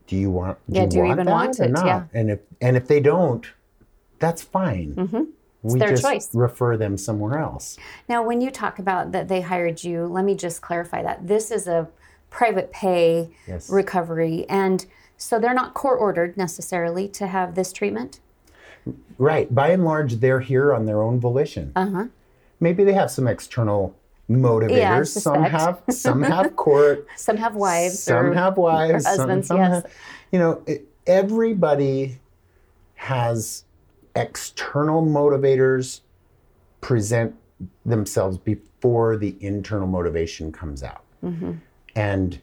Do 0.07 0.17
you 0.17 0.31
want? 0.31 0.59
Do 0.69 0.77
Yeah, 0.77 0.83
you 0.83 0.89
do 0.89 0.97
you 0.99 1.03
want 1.05 1.13
even 1.15 1.27
that 1.27 1.33
want 1.33 1.61
or 1.61 1.65
it? 1.65 1.71
not? 1.71 1.87
Yeah. 1.87 2.05
And 2.13 2.31
if 2.31 2.41
and 2.61 2.77
if 2.77 2.87
they 2.87 3.01
don't, 3.01 3.47
that's 4.19 4.43
fine. 4.43 4.95
Mm-hmm. 4.95 5.23
We 5.63 5.79
their 5.79 5.91
just 5.91 6.03
choice. 6.03 6.29
refer 6.35 6.77
them 6.77 6.99
somewhere 6.99 7.39
else. 7.39 7.79
Now, 8.09 8.23
when 8.23 8.41
you 8.41 8.51
talk 8.51 8.79
about 8.79 9.13
that 9.13 9.29
they 9.29 9.41
hired 9.41 9.83
you, 9.85 10.07
let 10.07 10.25
me 10.25 10.35
just 10.35 10.61
clarify 10.61 11.03
that 11.03 11.27
this 11.27 11.51
is 11.51 11.67
a 11.69 11.89
private 12.33 12.73
pay 12.73 13.31
Yes. 13.47 13.71
recovery, 13.71 14.47
and 14.49 14.85
so 15.17 15.39
they're 15.39 15.55
not 15.55 15.75
court 15.75 16.01
ordered 16.01 16.37
necessarily 16.37 17.07
to 17.09 17.27
have 17.29 17.55
this 17.55 17.73
treatment. 17.73 18.19
Right. 19.19 19.55
By 19.55 19.69
and 19.69 19.85
large, 19.85 20.15
they're 20.17 20.41
here 20.41 20.75
on 20.75 20.87
their 20.87 21.01
own 21.03 21.21
volition. 21.21 21.71
Uh 21.77 21.87
huh. 21.91 22.05
Maybe 22.59 22.83
they 22.83 22.95
have 22.95 23.11
some 23.11 23.29
external 23.29 23.95
motivators. 24.29 25.09
some 25.09 25.35
suspect. 25.45 25.51
have 25.53 25.83
some 25.95 26.23
have 26.35 26.57
court. 26.57 27.07
Some 27.17 27.37
have 27.37 27.55
wives. 27.55 28.03
some 28.03 28.33
have 28.33 28.57
wives. 28.57 28.95
or 29.07 29.11
some- 29.11 29.19
husbands. 29.19 29.47
some 29.49 29.57
yes. 29.59 29.75
have- 29.83 29.93
you 30.33 30.39
know, 30.39 30.63
it, 30.67 30.87
everybody 31.07 32.19
has 32.95 33.65
external 34.17 35.03
motivators 35.05 36.01
present 36.81 37.35
themselves 37.85 38.39
before 38.39 39.17
the 39.17 39.37
internal 39.41 39.87
motivation 39.87 40.51
comes 40.51 40.83
out. 40.83 41.03
Mm-hmm. 41.23 41.53
And 41.95 42.41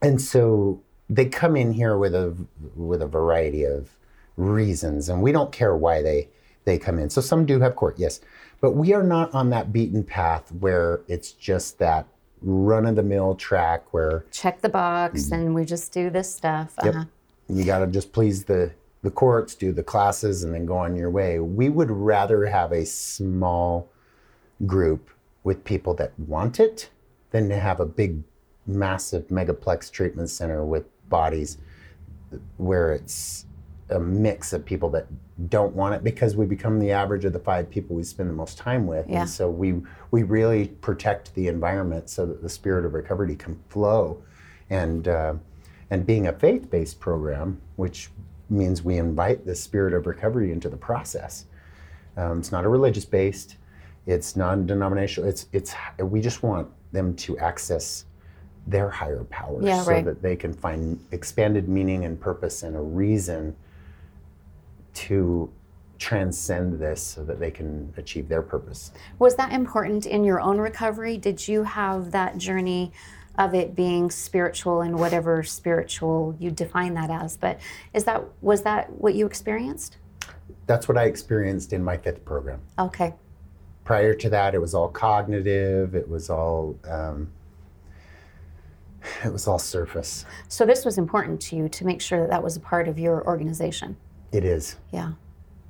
and 0.00 0.20
so 0.20 0.82
they 1.08 1.26
come 1.26 1.56
in 1.56 1.72
here 1.72 1.96
with 1.96 2.14
a 2.14 2.36
with 2.76 3.02
a 3.02 3.06
variety 3.06 3.64
of 3.64 3.96
reasons, 4.36 5.08
and 5.08 5.22
we 5.22 5.32
don't 5.32 5.52
care 5.52 5.76
why 5.76 6.02
they 6.02 6.28
they 6.64 6.78
come 6.78 6.98
in. 6.98 7.10
So 7.10 7.20
some 7.20 7.46
do 7.46 7.60
have 7.60 7.76
court, 7.76 7.98
yes, 7.98 8.20
but 8.60 8.72
we 8.72 8.92
are 8.94 9.02
not 9.02 9.32
on 9.34 9.50
that 9.50 9.72
beaten 9.72 10.04
path 10.04 10.52
where 10.52 11.00
it's 11.08 11.32
just 11.32 11.78
that 11.78 12.06
run 12.40 12.86
of 12.86 12.96
the 12.96 13.02
mill 13.02 13.34
track 13.34 13.92
where 13.92 14.24
Check 14.32 14.60
the 14.60 14.68
box 14.68 15.30
and 15.30 15.54
we 15.54 15.64
just 15.64 15.92
do 15.92 16.10
this 16.10 16.34
stuff. 16.34 16.74
Mm-hmm. 16.76 16.86
Yep. 16.86 16.94
Uh-huh. 16.94 17.04
you 17.48 17.64
got 17.64 17.78
to 17.80 17.86
just 17.86 18.12
please 18.12 18.44
the 18.44 18.72
the 19.02 19.10
courts, 19.10 19.56
do 19.56 19.72
the 19.72 19.82
classes, 19.82 20.44
and 20.44 20.54
then 20.54 20.64
go 20.64 20.76
on 20.76 20.94
your 20.94 21.10
way. 21.10 21.40
We 21.40 21.68
would 21.68 21.90
rather 21.90 22.46
have 22.46 22.70
a 22.72 22.86
small 22.86 23.90
group 24.64 25.10
with 25.42 25.64
people 25.64 25.94
that 25.94 26.18
want 26.18 26.60
it 26.60 26.88
than 27.32 27.48
to 27.48 27.58
have 27.58 27.80
a 27.80 27.86
big, 27.86 28.22
massive 28.66 29.26
megaplex 29.28 29.90
treatment 29.90 30.30
center 30.30 30.64
with 30.64 30.84
bodies 31.08 31.58
where 32.56 32.92
it's 32.92 33.46
a 33.90 33.98
mix 33.98 34.52
of 34.52 34.64
people 34.64 34.88
that 34.90 35.06
don't 35.48 35.74
want 35.74 35.94
it 35.94 36.04
because 36.04 36.36
we 36.36 36.46
become 36.46 36.78
the 36.78 36.90
average 36.90 37.24
of 37.24 37.32
the 37.32 37.38
five 37.38 37.68
people 37.68 37.96
we 37.96 38.02
spend 38.02 38.28
the 38.28 38.34
most 38.34 38.56
time 38.56 38.86
with. 38.86 39.06
Yeah. 39.08 39.22
And 39.22 39.30
so 39.30 39.50
we 39.50 39.80
we 40.10 40.22
really 40.22 40.68
protect 40.68 41.34
the 41.34 41.48
environment 41.48 42.08
so 42.08 42.26
that 42.26 42.42
the 42.42 42.48
spirit 42.48 42.84
of 42.84 42.94
recovery 42.94 43.36
can 43.36 43.60
flow. 43.68 44.22
And 44.70 45.08
uh, 45.08 45.34
and 45.90 46.06
being 46.06 46.28
a 46.28 46.32
faith-based 46.32 46.98
program, 47.00 47.60
which 47.76 48.10
means 48.48 48.82
we 48.82 48.96
invite 48.96 49.44
the 49.44 49.54
spirit 49.54 49.92
of 49.92 50.06
recovery 50.06 50.50
into 50.50 50.70
the 50.70 50.76
process. 50.76 51.44
Um, 52.16 52.38
it's 52.38 52.52
not 52.52 52.64
a 52.64 52.68
religious-based. 52.68 53.56
It's 54.06 54.36
non-denominational. 54.36 55.28
It's 55.28 55.46
it's 55.52 55.74
we 55.98 56.20
just 56.20 56.42
want 56.42 56.68
them 56.92 57.14
to 57.16 57.38
access 57.38 58.06
their 58.66 58.90
higher 58.90 59.24
power 59.24 59.60
Yeah, 59.62 59.82
so 59.82 59.90
right. 59.90 60.04
that 60.04 60.22
they 60.22 60.36
can 60.36 60.52
find 60.52 61.04
expanded 61.10 61.68
meaning 61.68 62.04
and 62.04 62.20
purpose 62.20 62.62
and 62.62 62.76
a 62.76 62.80
reason 62.80 63.56
to 64.94 65.50
transcend 65.98 66.80
this 66.80 67.00
so 67.00 67.24
that 67.24 67.38
they 67.38 67.50
can 67.50 67.92
achieve 67.96 68.28
their 68.28 68.42
purpose. 68.42 68.90
Was 69.18 69.36
that 69.36 69.52
important 69.52 70.06
in 70.06 70.24
your 70.24 70.40
own 70.40 70.58
recovery? 70.58 71.16
Did 71.16 71.46
you 71.46 71.62
have 71.62 72.10
that 72.10 72.38
journey 72.38 72.92
of 73.38 73.54
it 73.54 73.74
being 73.74 74.10
spiritual 74.10 74.82
and 74.82 74.98
whatever 74.98 75.42
spiritual 75.42 76.36
you 76.38 76.50
define 76.50 76.94
that 76.94 77.10
as? 77.10 77.36
But 77.36 77.60
is 77.94 78.04
that 78.04 78.24
was 78.40 78.62
that 78.62 78.90
what 78.92 79.14
you 79.14 79.26
experienced? 79.26 79.98
That's 80.66 80.88
what 80.88 80.98
I 80.98 81.04
experienced 81.04 81.72
in 81.72 81.82
my 81.82 81.96
fifth 81.96 82.24
program. 82.24 82.60
Okay. 82.78 83.14
Prior 83.84 84.14
to 84.14 84.28
that, 84.30 84.54
it 84.54 84.60
was 84.60 84.74
all 84.74 84.88
cognitive. 84.88 85.94
It 85.94 86.08
was 86.08 86.30
all 86.30 86.76
um, 86.88 87.30
it 89.24 89.32
was 89.32 89.46
all 89.46 89.58
surface. 89.58 90.24
So 90.48 90.64
this 90.66 90.84
was 90.84 90.98
important 90.98 91.40
to 91.42 91.56
you 91.56 91.68
to 91.68 91.84
make 91.84 92.00
sure 92.00 92.20
that 92.20 92.30
that 92.30 92.42
was 92.42 92.56
a 92.56 92.60
part 92.60 92.88
of 92.88 92.98
your 92.98 93.26
organization. 93.26 93.96
It 94.32 94.44
is. 94.44 94.76
Yeah. 94.92 95.12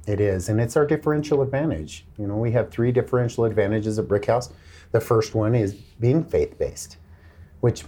It 0.06 0.20
is, 0.20 0.48
and 0.48 0.60
it's 0.60 0.76
our 0.76 0.84
differential 0.84 1.42
advantage. 1.42 2.04
You 2.18 2.26
know, 2.26 2.36
we 2.36 2.50
have 2.52 2.70
three 2.70 2.90
differential 2.90 3.44
advantages 3.44 4.00
at 4.00 4.08
Brick 4.08 4.26
House. 4.26 4.50
The 4.90 5.00
first 5.00 5.34
one 5.34 5.54
is 5.54 5.74
being 5.74 6.24
faith-based, 6.24 6.96
which 7.60 7.84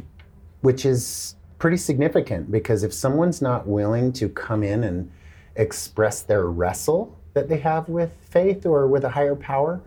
which 0.61 0.87
is 0.87 1.35
pretty 1.59 1.76
significant 1.76 2.50
because 2.50 2.85
if 2.85 2.92
someone's 2.92 3.42
not 3.42 3.66
willing 3.66 4.12
to 4.12 4.28
come 4.28 4.62
in 4.62 4.85
and 4.85 5.11
express 5.57 6.22
their 6.22 6.46
wrestle 6.46 7.18
that 7.35 7.48
they 7.48 7.59
have 7.59 7.88
with 7.88 8.12
faith 8.20 8.64
or 8.64 8.87
with 8.87 9.04
a 9.04 9.11
higher 9.11 9.35
power, 9.35 9.83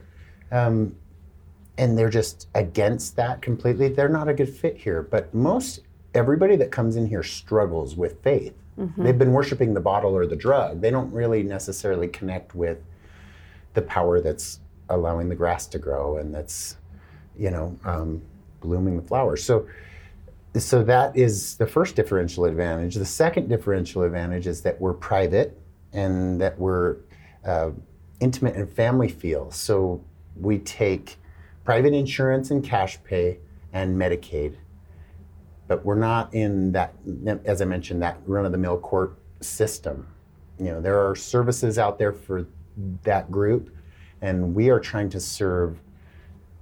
um, 0.52 0.96
and 1.78 1.98
they're 1.98 2.10
just 2.10 2.48
against 2.56 3.16
that 3.16 3.42
completely, 3.42 3.90
they're 3.90 4.10
not 4.10 4.28
a 4.28 4.34
good 4.34 4.50
fit 4.50 4.78
here. 4.78 5.02
But 5.02 5.34
most 5.34 5.82
everybody 6.14 6.56
that 6.56 6.72
comes 6.72 6.96
in 6.96 7.06
here 7.06 7.24
struggles 7.24 7.96
with 7.96 8.22
faith. 8.24 8.54
They've 9.04 9.18
been 9.18 9.34
worshiping 9.34 9.74
the 9.74 9.80
bottle 9.80 10.16
or 10.16 10.26
the 10.26 10.36
drug. 10.36 10.82
They 10.82 10.92
don't 10.92 11.12
really 11.12 11.44
necessarily 11.44 12.08
connect 12.08 12.56
with 12.56 12.80
the 13.74 13.82
power 13.82 14.22
that's 14.22 14.60
allowing 14.90 15.30
the 15.30 15.36
grass 15.36 15.68
to 15.68 15.80
grow 15.80 16.18
and 16.18 16.34
that's, 16.34 16.78
you 17.38 17.52
know, 17.52 17.78
um, 17.86 18.22
blooming 18.62 18.96
the 18.96 19.04
flowers. 19.04 19.44
So, 19.44 19.68
so 20.56 20.84
that 20.84 21.16
is 21.16 21.58
the 21.58 21.68
first 21.68 21.96
differential 21.96 22.46
advantage. 22.46 22.96
The 22.96 23.06
second 23.06 23.50
differential 23.50 24.04
advantage 24.04 24.48
is 24.48 24.62
that 24.62 24.80
we're 24.80 24.94
private 24.94 25.58
and 25.94 26.40
that 26.42 26.58
we're 26.58 26.98
uh, 27.46 27.72
intimate 28.20 28.56
and 28.56 28.72
family 28.72 29.10
feel. 29.10 29.52
So 29.52 30.04
we 30.40 30.60
take 30.60 31.18
private 31.68 31.94
insurance 31.94 32.50
and 32.50 32.64
cash 32.64 32.98
pay 33.04 33.40
and 33.74 33.98
Medicaid, 33.98 34.56
but 35.68 35.84
we're 35.84 35.96
not 36.00 36.34
in 36.34 36.72
that, 36.72 36.94
as 37.44 37.62
I 37.62 37.66
mentioned, 37.66 38.02
that 38.02 38.18
run-of-the-mill 38.26 38.78
court 38.78 39.18
system. 39.42 40.08
You 40.58 40.68
know, 40.72 40.80
there 40.80 40.98
are 40.98 41.14
services 41.14 41.78
out 41.78 42.00
there 42.00 42.14
for 42.14 42.48
that 43.04 43.30
group, 43.30 43.70
and 44.22 44.56
we 44.56 44.70
are 44.70 44.80
trying 44.80 45.10
to 45.10 45.20
serve 45.20 45.78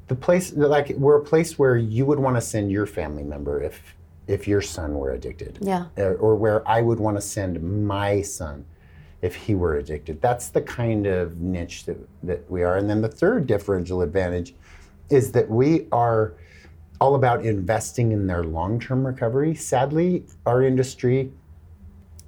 the 0.08 0.16
place 0.16 0.54
like 0.54 0.90
we're 0.98 1.18
a 1.22 1.24
place 1.24 1.60
where 1.60 1.78
you 1.78 2.04
would 2.08 2.18
want 2.20 2.36
to 2.38 2.42
send 2.42 2.72
your 2.72 2.88
family 2.88 3.24
member 3.24 3.62
if 3.62 3.94
if 4.26 4.48
your 4.48 4.62
son 4.62 4.96
were 4.96 5.12
addicted 5.12 5.60
Yeah. 5.62 5.86
or, 5.98 6.16
or 6.16 6.36
where 6.36 6.68
i 6.68 6.80
would 6.80 7.00
want 7.00 7.18
to 7.18 7.22
send 7.22 7.54
my 7.88 8.22
son 8.22 8.66
if 9.24 9.34
he 9.34 9.56
were 9.56 9.78
addicted 9.78 10.22
that's 10.22 10.50
the 10.50 10.62
kind 10.62 11.08
of 11.08 11.40
niche 11.42 11.86
that, 11.86 11.98
that 12.22 12.52
we 12.52 12.62
are 12.62 12.78
and 12.78 12.88
then 12.88 13.02
the 13.02 13.08
third 13.08 13.48
differential 13.48 14.04
advantage 14.04 14.54
is 15.10 15.32
that 15.34 15.50
we 15.50 15.88
are 15.92 16.34
all 17.02 17.16
about 17.16 17.46
investing 17.46 18.12
in 18.12 18.26
their 18.28 18.44
long-term 18.44 19.06
recovery. 19.06 19.54
Sadly 19.54 20.26
our 20.46 20.64
industry 20.64 21.32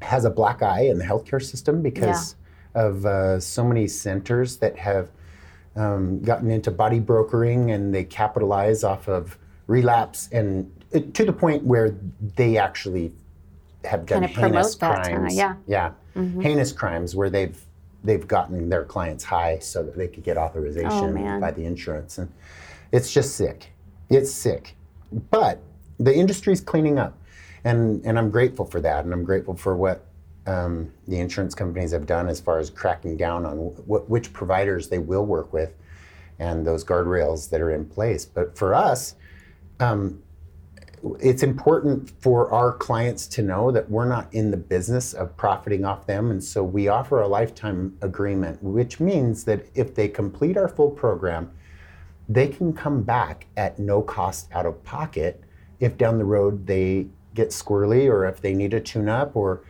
has 0.01 0.25
a 0.25 0.29
black 0.29 0.61
eye 0.61 0.81
in 0.81 0.97
the 0.97 1.05
healthcare 1.05 1.41
system 1.41 1.81
because 1.81 2.35
of 2.75 3.05
uh, 3.05 3.39
so 3.39 3.63
many 3.63 3.87
centers 3.87 4.57
that 4.57 4.77
have 4.77 5.09
um, 5.75 6.19
gotten 6.21 6.51
into 6.51 6.69
body 6.71 6.99
brokering 6.99 7.71
and 7.71 7.93
they 7.93 8.03
capitalize 8.03 8.83
off 8.83 9.07
of 9.07 9.37
relapse 9.67 10.29
and 10.31 10.71
it, 10.91 11.13
to 11.13 11.25
the 11.25 11.33
point 11.33 11.63
where 11.63 11.95
they 12.35 12.57
actually 12.57 13.11
have 13.83 14.05
done 14.05 14.23
heinous 14.23 14.75
uh, 14.81 15.01
crimes. 15.01 15.35
yeah. 15.35 15.55
yeah, 15.67 15.91
heinous 16.41 16.71
crimes 16.71 17.15
where 17.15 17.29
they've 17.29 17.59
they've 18.03 18.27
gotten 18.27 18.69
their 18.69 18.85
clients 18.85 19.23
high 19.23 19.59
so 19.59 19.83
that 19.83 19.97
they 19.97 20.07
could 20.07 20.23
get 20.23 20.37
authorization 20.37 21.17
Oh, 21.17 21.39
by 21.39 21.51
the 21.51 21.65
insurance, 21.65 22.17
and 22.17 22.31
it's 22.91 23.13
just 23.13 23.35
sick. 23.35 23.69
It's 24.09 24.31
sick, 24.31 24.75
but 25.31 25.61
the 25.99 26.15
industry's 26.15 26.61
cleaning 26.61 26.97
up, 26.97 27.17
and 27.63 28.05
and 28.05 28.17
I'm 28.17 28.29
grateful 28.29 28.65
for 28.65 28.79
that, 28.81 29.03
and 29.03 29.13
I'm 29.13 29.23
grateful 29.23 29.55
for 29.55 29.75
what 29.75 30.05
um, 30.45 30.91
the 31.07 31.19
insurance 31.19 31.53
companies 31.53 31.91
have 31.91 32.05
done 32.05 32.29
as 32.29 32.39
far 32.39 32.59
as 32.59 32.69
cracking 32.69 33.17
down 33.17 33.45
on 33.45 33.57
wh- 33.57 34.09
which 34.09 34.31
providers 34.31 34.87
they 34.87 34.99
will 34.99 35.25
work 35.25 35.51
with, 35.51 35.73
and 36.39 36.65
those 36.65 36.85
guardrails 36.85 37.49
that 37.49 37.61
are 37.61 37.71
in 37.71 37.85
place. 37.85 38.25
But 38.25 38.57
for 38.57 38.73
us, 38.73 39.15
um, 39.79 40.21
it's 41.19 41.43
important 41.43 42.11
for 42.21 42.51
our 42.51 42.73
clients 42.73 43.27
to 43.27 43.41
know 43.41 43.71
that 43.71 43.89
we're 43.89 44.07
not 44.07 44.33
in 44.33 44.51
the 44.51 44.57
business 44.57 45.13
of 45.13 45.35
profiting 45.37 45.85
off 45.85 46.07
them. 46.07 46.31
And 46.31 46.43
so 46.43 46.63
we 46.63 46.87
offer 46.87 47.21
a 47.21 47.27
lifetime 47.27 47.97
agreement, 48.01 48.61
which 48.63 48.99
means 48.99 49.43
that 49.45 49.65
if 49.75 49.93
they 49.93 50.07
complete 50.07 50.57
our 50.57 50.67
full 50.67 50.89
program, 50.89 51.51
they 52.29 52.47
can 52.47 52.73
come 52.73 53.03
back 53.03 53.47
at 53.55 53.79
no 53.79 54.01
cost 54.01 54.49
out 54.51 54.65
of 54.65 54.83
pocket 54.83 55.43
if 55.79 55.97
down 55.97 56.17
the 56.17 56.25
road 56.25 56.67
they 56.67 57.07
get 57.33 57.49
squirrely 57.49 58.09
or 58.09 58.25
if 58.25 58.41
they 58.41 58.53
need 58.53 58.73
a 58.73 58.79
tune 58.79 59.07
up 59.07 59.35
or 59.35 59.63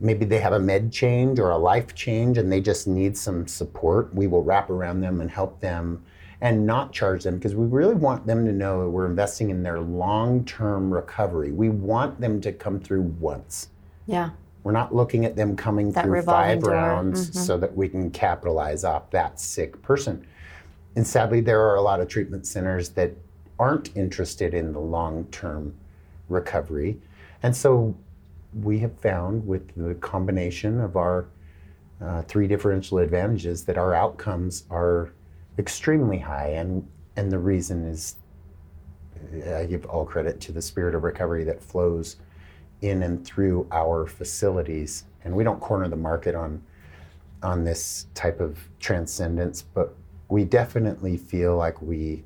maybe 0.00 0.24
they 0.24 0.38
have 0.38 0.52
a 0.52 0.58
med 0.58 0.92
change 0.92 1.38
or 1.38 1.50
a 1.50 1.56
life 1.56 1.94
change 1.94 2.36
and 2.36 2.50
they 2.50 2.60
just 2.60 2.86
need 2.86 3.16
some 3.16 3.46
support. 3.46 4.12
We 4.14 4.26
will 4.26 4.42
wrap 4.42 4.68
around 4.68 5.00
them 5.00 5.20
and 5.20 5.30
help 5.30 5.60
them 5.60 6.04
and 6.40 6.66
not 6.66 6.92
charge 6.92 7.22
them 7.22 7.36
because 7.36 7.54
we 7.54 7.66
really 7.66 7.94
want 7.94 8.26
them 8.26 8.44
to 8.44 8.52
know 8.52 8.82
that 8.82 8.90
we're 8.90 9.06
investing 9.06 9.50
in 9.50 9.62
their 9.62 9.80
long 9.80 10.44
term 10.44 10.92
recovery. 10.92 11.52
We 11.52 11.68
want 11.68 12.20
them 12.20 12.40
to 12.40 12.52
come 12.52 12.80
through 12.80 13.02
once. 13.02 13.68
Yeah. 14.06 14.30
We're 14.64 14.72
not 14.72 14.94
looking 14.94 15.24
at 15.24 15.36
them 15.36 15.56
coming 15.56 15.92
That 15.92 16.04
through 16.04 16.22
five 16.22 16.60
door. 16.60 16.72
rounds 16.72 17.30
mm-hmm. 17.30 17.38
so 17.38 17.56
that 17.58 17.76
we 17.76 17.88
can 17.88 18.10
capitalize 18.10 18.84
off 18.84 19.10
that 19.10 19.40
sick 19.40 19.80
person. 19.82 20.26
And 20.94 21.06
sadly, 21.06 21.40
there 21.40 21.60
are 21.60 21.76
a 21.76 21.82
lot 21.82 22.00
of 22.00 22.08
treatment 22.08 22.46
centers 22.46 22.90
that 22.90 23.12
aren't 23.58 23.96
interested 23.96 24.54
in 24.54 24.72
the 24.72 24.80
long 24.80 25.24
term 25.26 25.74
recovery. 26.28 27.00
And 27.42 27.54
so 27.56 27.96
we 28.62 28.78
have 28.80 28.98
found 29.00 29.46
with 29.46 29.74
the 29.76 29.94
combination 29.94 30.80
of 30.80 30.96
our 30.96 31.26
uh, 32.00 32.22
three 32.22 32.46
differential 32.46 32.98
advantages 32.98 33.64
that 33.64 33.78
our 33.78 33.94
outcomes 33.94 34.64
are 34.70 35.12
extremely 35.58 36.18
high. 36.18 36.48
And, 36.48 36.86
and 37.16 37.30
the 37.30 37.38
reason 37.38 37.84
is 37.84 38.16
I 39.54 39.64
give 39.64 39.86
all 39.86 40.04
credit 40.04 40.40
to 40.42 40.52
the 40.52 40.60
spirit 40.60 40.94
of 40.94 41.04
recovery 41.04 41.44
that 41.44 41.62
flows 41.62 42.16
in 42.82 43.02
and 43.04 43.24
through 43.24 43.66
our 43.70 44.06
facilities. 44.06 45.04
And 45.24 45.34
we 45.34 45.44
don't 45.44 45.60
corner 45.60 45.88
the 45.88 45.96
market 45.96 46.34
on 46.34 46.62
on 47.42 47.64
this 47.64 48.06
type 48.14 48.38
of 48.40 48.56
transcendence, 48.78 49.62
but 49.62 49.96
we 50.32 50.44
definitely 50.44 51.18
feel 51.18 51.58
like 51.58 51.80
we 51.82 52.24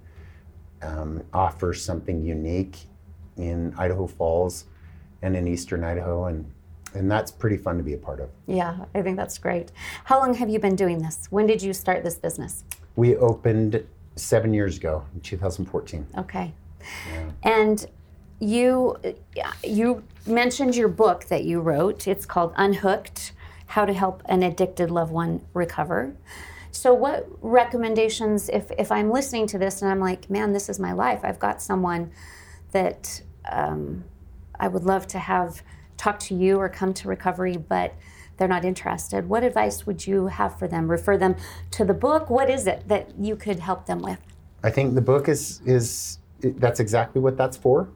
um, 0.81 1.25
offer 1.33 1.75
something 1.75 2.23
unique 2.23 2.79
in 3.37 3.75
Idaho 3.77 4.07
Falls 4.07 4.67
and 5.23 5.37
in 5.37 5.49
eastern 5.49 5.83
Idaho, 5.83 6.27
and 6.27 6.49
and 6.95 7.11
that's 7.11 7.33
pretty 7.33 7.57
fun 7.57 7.77
to 7.79 7.83
be 7.83 7.95
a 7.95 7.99
part 7.99 8.21
of. 8.21 8.31
Yeah, 8.47 8.85
I 8.95 9.03
think 9.03 9.17
that's 9.17 9.37
great. 9.39 9.73
How 10.05 10.21
long 10.21 10.35
have 10.35 10.49
you 10.49 10.61
been 10.61 10.77
doing 10.77 11.03
this? 11.03 11.27
When 11.31 11.49
did 11.49 11.61
you 11.61 11.73
start 11.73 12.05
this 12.05 12.15
business? 12.15 12.63
We 12.95 13.17
opened 13.17 13.85
seven 14.15 14.55
years 14.55 14.77
ago 14.77 15.05
in 15.13 15.21
2014. 15.21 16.07
Okay. 16.17 16.55
And 17.43 17.87
you 18.39 18.97
you 19.65 20.05
mentioned 20.27 20.77
your 20.77 20.89
book 20.89 21.25
that 21.25 21.43
you 21.43 21.61
wrote. 21.61 22.07
It's 22.07 22.25
called 22.25 22.53
Unhooked: 22.57 23.33
How 23.67 23.85
to 23.85 23.93
Help 23.93 24.23
an 24.27 24.45
Addicted 24.45 24.93
Loved 24.93 25.11
One 25.11 25.41
Recover. 25.55 26.15
So 26.77 26.93
what 26.93 27.27
recommendations 27.41 28.49
if 28.51 28.71
if 28.79 28.93
I'm 28.93 29.11
listening 29.11 29.47
to 29.49 29.59
this 29.59 29.81
and 29.83 29.91
I'm 29.91 30.01
like, 30.01 30.29
man, 30.29 30.53
this 30.53 30.69
is 30.69 30.79
my 30.79 30.93
life. 30.93 31.21
I've 31.25 31.39
got 31.39 31.63
someone 31.63 32.11
that 32.73 33.23
um, 33.51 34.05
I 34.61 34.69
would 34.69 34.85
love 34.85 35.07
to 35.09 35.19
have 35.19 35.63
talk 35.97 36.19
to 36.21 36.35
you 36.35 36.59
or 36.59 36.69
come 36.69 36.93
to 36.95 37.09
recovery, 37.09 37.57
but 37.57 37.95
they're 38.37 38.47
not 38.49 38.65
interested. 38.65 39.27
What 39.27 39.43
advice 39.43 39.87
would 39.87 40.07
you 40.07 40.27
have 40.27 40.59
for 40.59 40.69
them? 40.69 40.91
Refer 40.91 41.17
them 41.17 41.37
to 41.71 41.85
the 41.87 41.95
book. 41.95 42.29
What 42.29 42.51
is 42.51 42.67
it 42.67 42.87
that 42.89 43.19
you 43.19 43.37
could 43.37 43.61
help 43.61 43.87
them 43.87 44.01
with? 44.01 44.21
I 44.63 44.71
think 44.71 44.95
the 44.95 45.01
book 45.01 45.29
is 45.29 45.63
is 45.65 46.19
that's 46.41 46.79
exactly 46.81 47.23
what 47.23 47.39
that's 47.39 47.57
for. 47.57 47.89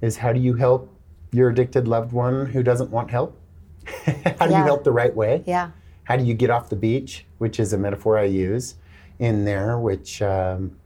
Is 0.00 0.16
how 0.16 0.32
do 0.32 0.38
you 0.38 0.54
help 0.54 0.88
your 1.32 1.50
addicted 1.50 1.88
loved 1.88 2.12
one 2.12 2.46
who 2.46 2.62
doesn't 2.62 2.90
want 2.90 3.10
help? 3.10 3.36
how 4.06 4.46
do 4.46 4.52
Yeah. 4.52 4.58
you 4.58 4.64
help 4.64 4.84
the 4.84 4.92
right 4.92 5.14
way? 5.14 5.42
Yeah. 5.46 5.70
How 6.10 6.16
do 6.16 6.24
you 6.24 6.34
get 6.34 6.50
off 6.50 6.68
the 6.68 6.74
beach, 6.74 7.24
which 7.38 7.60
is 7.60 7.72
a 7.72 7.78
metaphor 7.78 8.18
I 8.18 8.24
use 8.24 8.74
in 9.20 9.44
there, 9.44 9.78
which 9.78 10.20
um, 10.20 10.76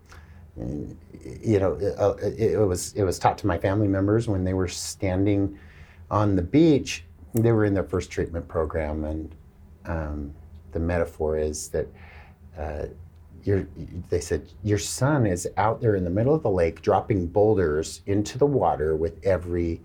you 0.54 1.58
know 1.58 1.76
uh, 1.98 2.16
it, 2.22 2.52
it 2.52 2.58
was 2.58 2.92
it 2.92 3.04
was 3.04 3.18
taught 3.18 3.38
to 3.38 3.46
my 3.46 3.56
family 3.56 3.88
members 3.88 4.28
when 4.28 4.44
they 4.44 4.52
were 4.52 4.68
standing 4.68 5.58
on 6.10 6.36
the 6.36 6.42
beach. 6.42 7.04
They 7.32 7.52
were 7.52 7.64
in 7.64 7.72
their 7.72 7.84
first 7.84 8.10
treatment 8.10 8.46
program, 8.48 9.04
and 9.04 9.34
um, 9.86 10.34
the 10.72 10.78
metaphor 10.78 11.38
is 11.38 11.68
that 11.68 11.86
uh, 12.58 12.84
your, 13.44 13.66
they 14.10 14.20
said 14.20 14.46
your 14.62 14.76
son 14.76 15.26
is 15.26 15.48
out 15.56 15.80
there 15.80 15.96
in 15.96 16.04
the 16.04 16.10
middle 16.10 16.34
of 16.34 16.42
the 16.42 16.50
lake 16.50 16.82
dropping 16.82 17.28
boulders 17.28 18.02
into 18.04 18.36
the 18.36 18.44
water 18.44 18.94
with 18.94 19.24
every 19.24 19.80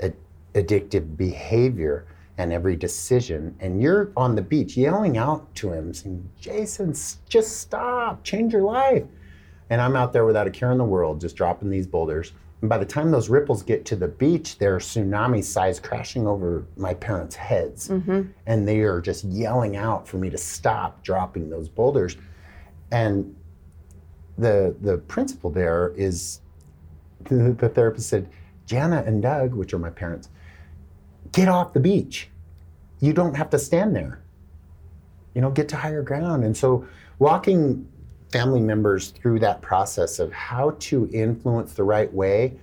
ad- 0.00 0.16
addictive 0.54 1.16
behavior 1.16 2.04
and 2.42 2.52
every 2.52 2.76
decision 2.76 3.54
and 3.60 3.80
you're 3.80 4.12
on 4.16 4.34
the 4.34 4.42
beach 4.42 4.76
yelling 4.76 5.16
out 5.16 5.54
to 5.54 5.72
him 5.72 5.94
saying 5.94 6.28
jason 6.40 6.94
just 7.28 7.58
stop 7.58 8.22
change 8.24 8.52
your 8.52 8.62
life. 8.62 9.04
And 9.70 9.80
i'm 9.80 9.96
out 9.96 10.12
there 10.12 10.24
without 10.24 10.46
a 10.46 10.50
care 10.50 10.72
in 10.72 10.78
the 10.78 10.84
world 10.84 11.20
just 11.20 11.36
dropping 11.36 11.70
these 11.70 11.86
boulders. 11.86 12.32
And 12.60 12.68
by 12.68 12.78
the 12.78 12.84
time 12.84 13.10
those 13.10 13.28
ripples 13.28 13.62
get 13.62 13.84
to 13.86 13.96
the 13.96 14.08
beach 14.08 14.58
they're 14.58 14.78
tsunami 14.78 15.42
size 15.42 15.80
crashing 15.80 16.26
over 16.26 16.66
my 16.76 16.94
parents 16.94 17.36
heads. 17.36 17.88
Mm-hmm. 17.88 18.22
And 18.46 18.68
they 18.68 18.80
are 18.80 19.00
just 19.00 19.24
yelling 19.24 19.76
out 19.76 20.06
for 20.06 20.18
me 20.18 20.30
to 20.30 20.38
stop 20.38 21.02
dropping 21.02 21.48
those 21.48 21.68
boulders. 21.68 22.16
And 22.90 23.34
the 24.36 24.74
the 24.80 24.98
principle 24.98 25.50
there 25.50 25.92
is 25.96 26.40
the, 27.24 27.52
the 27.52 27.68
therapist 27.68 28.08
said, 28.08 28.28
Jana 28.66 29.04
and 29.06 29.22
Doug, 29.22 29.54
which 29.54 29.72
are 29.74 29.78
my 29.78 29.90
parents, 29.90 30.28
get 31.32 31.48
off 31.48 31.72
the 31.72 31.80
beach. 31.80 32.28
You 33.02 33.12
don't 33.12 33.34
have 33.36 33.50
to 33.50 33.58
stand 33.58 33.96
there. 33.96 34.20
You 35.34 35.40
know, 35.40 35.50
get 35.50 35.68
to 35.70 35.76
higher 35.76 36.02
ground. 36.02 36.44
And 36.44 36.56
so 36.56 36.86
walking 37.18 37.88
family 38.30 38.60
members 38.60 39.08
through 39.10 39.40
that 39.40 39.60
process 39.60 40.20
of 40.20 40.32
how 40.32 40.76
to 40.78 41.10
influence 41.12 41.74
the 41.74 41.82
right 41.82 42.12
way 42.14 42.54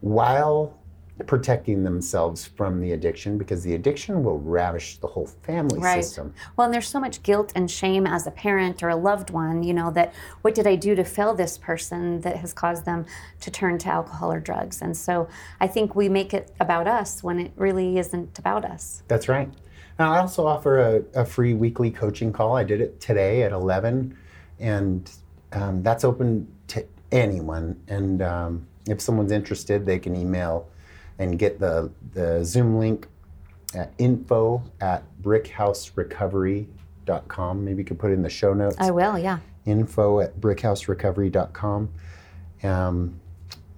while 0.00 0.78
protecting 1.26 1.82
themselves 1.82 2.46
from 2.46 2.80
the 2.80 2.92
addiction 2.92 3.36
because 3.36 3.62
the 3.62 3.74
addiction 3.74 4.22
will 4.22 4.38
ravish 4.38 4.96
the 4.98 5.06
whole 5.08 5.26
family 5.26 5.78
Right. 5.80 6.02
system. 6.02 6.32
Well, 6.56 6.66
and 6.66 6.72
there's 6.72 6.88
so 6.88 7.00
much 7.00 7.22
guilt 7.22 7.52
and 7.54 7.70
shame 7.70 8.06
as 8.06 8.26
a 8.26 8.30
parent 8.30 8.82
or 8.82 8.88
a 8.88 8.96
loved 8.96 9.30
one, 9.30 9.62
you 9.62 9.74
know, 9.74 9.90
that 9.90 10.14
what 10.42 10.54
did 10.54 10.66
I 10.66 10.76
do 10.76 10.94
to 10.94 11.04
fail 11.04 11.34
this 11.34 11.58
person 11.58 12.20
that 12.22 12.36
has 12.36 12.52
caused 12.54 12.84
them 12.86 13.04
to 13.40 13.50
turn 13.50 13.76
to 13.78 13.88
alcohol 13.88 14.32
or 14.32 14.40
drugs? 14.40 14.80
And 14.80 14.96
so 14.96 15.28
I 15.60 15.66
think 15.66 15.94
we 15.94 16.08
make 16.08 16.32
it 16.32 16.54
about 16.60 16.86
us 16.86 17.22
when 17.22 17.38
it 17.40 17.52
really 17.56 17.98
isn't 17.98 18.38
about 18.38 18.64
us. 18.64 19.02
That's 19.08 19.28
right. 19.28 19.50
Now, 20.00 20.12
I 20.14 20.18
also 20.20 20.46
offer 20.46 20.78
a, 20.78 21.02
a 21.20 21.26
free 21.26 21.52
weekly 21.52 21.90
coaching 21.90 22.32
call. 22.32 22.56
I 22.56 22.64
did 22.64 22.80
it 22.80 23.02
today 23.02 23.42
at 23.42 23.52
11, 23.52 24.16
and 24.58 25.12
um, 25.52 25.82
that's 25.82 26.04
open 26.04 26.50
to 26.68 26.86
anyone. 27.12 27.78
And 27.86 28.22
um, 28.22 28.66
if 28.88 29.02
someone's 29.02 29.30
interested, 29.30 29.84
they 29.84 29.98
can 29.98 30.16
email 30.16 30.70
and 31.18 31.38
get 31.38 31.60
the, 31.60 31.90
the 32.14 32.42
Zoom 32.42 32.78
link 32.78 33.08
at 33.74 33.92
info 33.98 34.62
at 34.80 35.04
brickhouserecovery.com. 35.20 37.62
Maybe 37.62 37.82
you 37.82 37.84
could 37.84 37.98
put 37.98 38.10
it 38.10 38.14
in 38.14 38.22
the 38.22 38.30
show 38.30 38.54
notes 38.54 38.76
I 38.78 38.90
will, 38.90 39.18
yeah. 39.18 39.40
info 39.66 40.20
at 40.20 40.40
brickhouserecovery.com. 40.40 41.90
Um, 42.62 43.20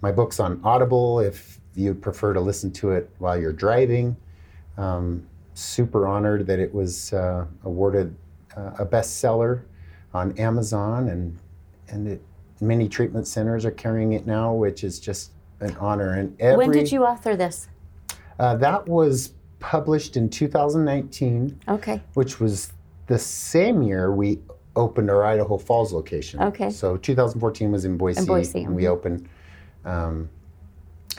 my 0.01 0.13
book's 0.13 0.39
on 0.39 0.61
Audible 0.63 1.19
if 1.19 1.59
you'd 1.75 2.01
prefer 2.01 2.33
to 2.33 2.41
listen 2.41 2.71
to 2.75 2.93
it 2.93 3.11
while 3.19 3.37
you're 3.37 3.53
driving. 3.53 4.17
Um, 4.79 5.27
super 5.55 6.07
honored 6.07 6.47
that 6.47 6.59
it 6.59 6.73
was 6.73 7.13
uh, 7.13 7.47
awarded 7.65 8.15
uh, 8.57 8.73
a 8.79 8.87
bestseller 8.87 9.63
on 10.15 10.37
Amazon, 10.39 11.09
and 11.09 11.39
and 11.89 12.09
it, 12.09 12.23
many 12.61 12.89
treatment 12.89 13.27
centers 13.27 13.65
are 13.65 13.71
carrying 13.71 14.13
it 14.13 14.27
now, 14.27 14.53
which 14.55 14.85
is 14.85 14.99
just 15.01 15.33
an 15.61 15.77
honor. 15.77 16.15
And 16.15 16.41
every 16.41 16.67
when 16.69 16.71
did 16.77 16.91
you 16.93 17.05
author 17.05 17.37
this? 17.37 17.69
uh, 18.39 18.57
that 18.57 18.87
was 18.89 19.33
published 19.61 20.17
in 20.17 20.29
2019 20.29 21.61
Okay. 21.69 22.01
which 22.15 22.41
was 22.41 22.73
the 23.07 23.19
same 23.19 23.81
year 23.83 24.13
we 24.13 24.41
opened 24.75 25.09
our 25.11 25.25
Idaho 25.25 25.57
Falls 25.59 25.93
location. 25.93 26.41
Okay. 26.43 26.71
So 26.71 26.97
2014 26.97 27.71
was 27.71 27.85
in 27.85 27.97
Boise, 27.97 28.21
In 28.21 28.27
Boise, 28.27 28.63
and 28.65 28.75
we 28.75 28.89
opened 28.89 29.29
um, 29.85 30.29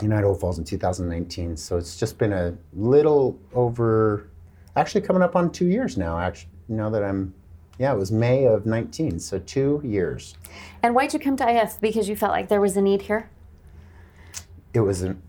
in 0.01 0.11
Idaho 0.11 0.33
Falls 0.33 0.57
in 0.57 0.63
2019. 0.65 1.55
So 1.57 1.77
it's 1.77 1.97
just 1.97 2.17
been 2.17 2.33
a 2.33 2.55
little 2.73 3.37
over, 3.53 4.29
actually 4.75 5.01
coming 5.01 5.21
up 5.21 5.35
on 5.35 5.51
two 5.51 5.67
years 5.67 5.97
now. 5.97 6.17
Actually, 6.19 6.49
now 6.67 6.89
that 6.89 7.03
I'm, 7.03 7.33
yeah, 7.77 7.93
it 7.93 7.97
was 7.97 8.11
May 8.11 8.45
of 8.45 8.65
19, 8.65 9.19
so 9.19 9.39
two 9.39 9.81
years. 9.83 10.35
And 10.81 10.95
why'd 10.95 11.13
you 11.13 11.19
come 11.19 11.35
to 11.37 11.47
IF? 11.63 11.79
Because 11.81 12.09
you 12.09 12.15
felt 12.15 12.31
like 12.31 12.47
there 12.49 12.61
was 12.61 12.75
a 12.77 12.81
need 12.81 13.03
here? 13.03 13.29
It 14.73 14.79
was 14.79 15.01
an 15.03 15.21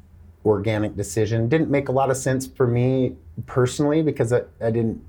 organic 0.45 0.97
decision. 0.97 1.49
Didn't 1.49 1.71
make 1.71 1.89
a 1.89 1.93
lot 1.93 2.11
of 2.11 2.17
sense 2.17 2.47
for 2.47 2.67
me 2.67 3.17
personally 3.47 4.03
because 4.03 4.33
I, 4.33 4.43
I 4.61 4.71
didn't, 4.71 5.03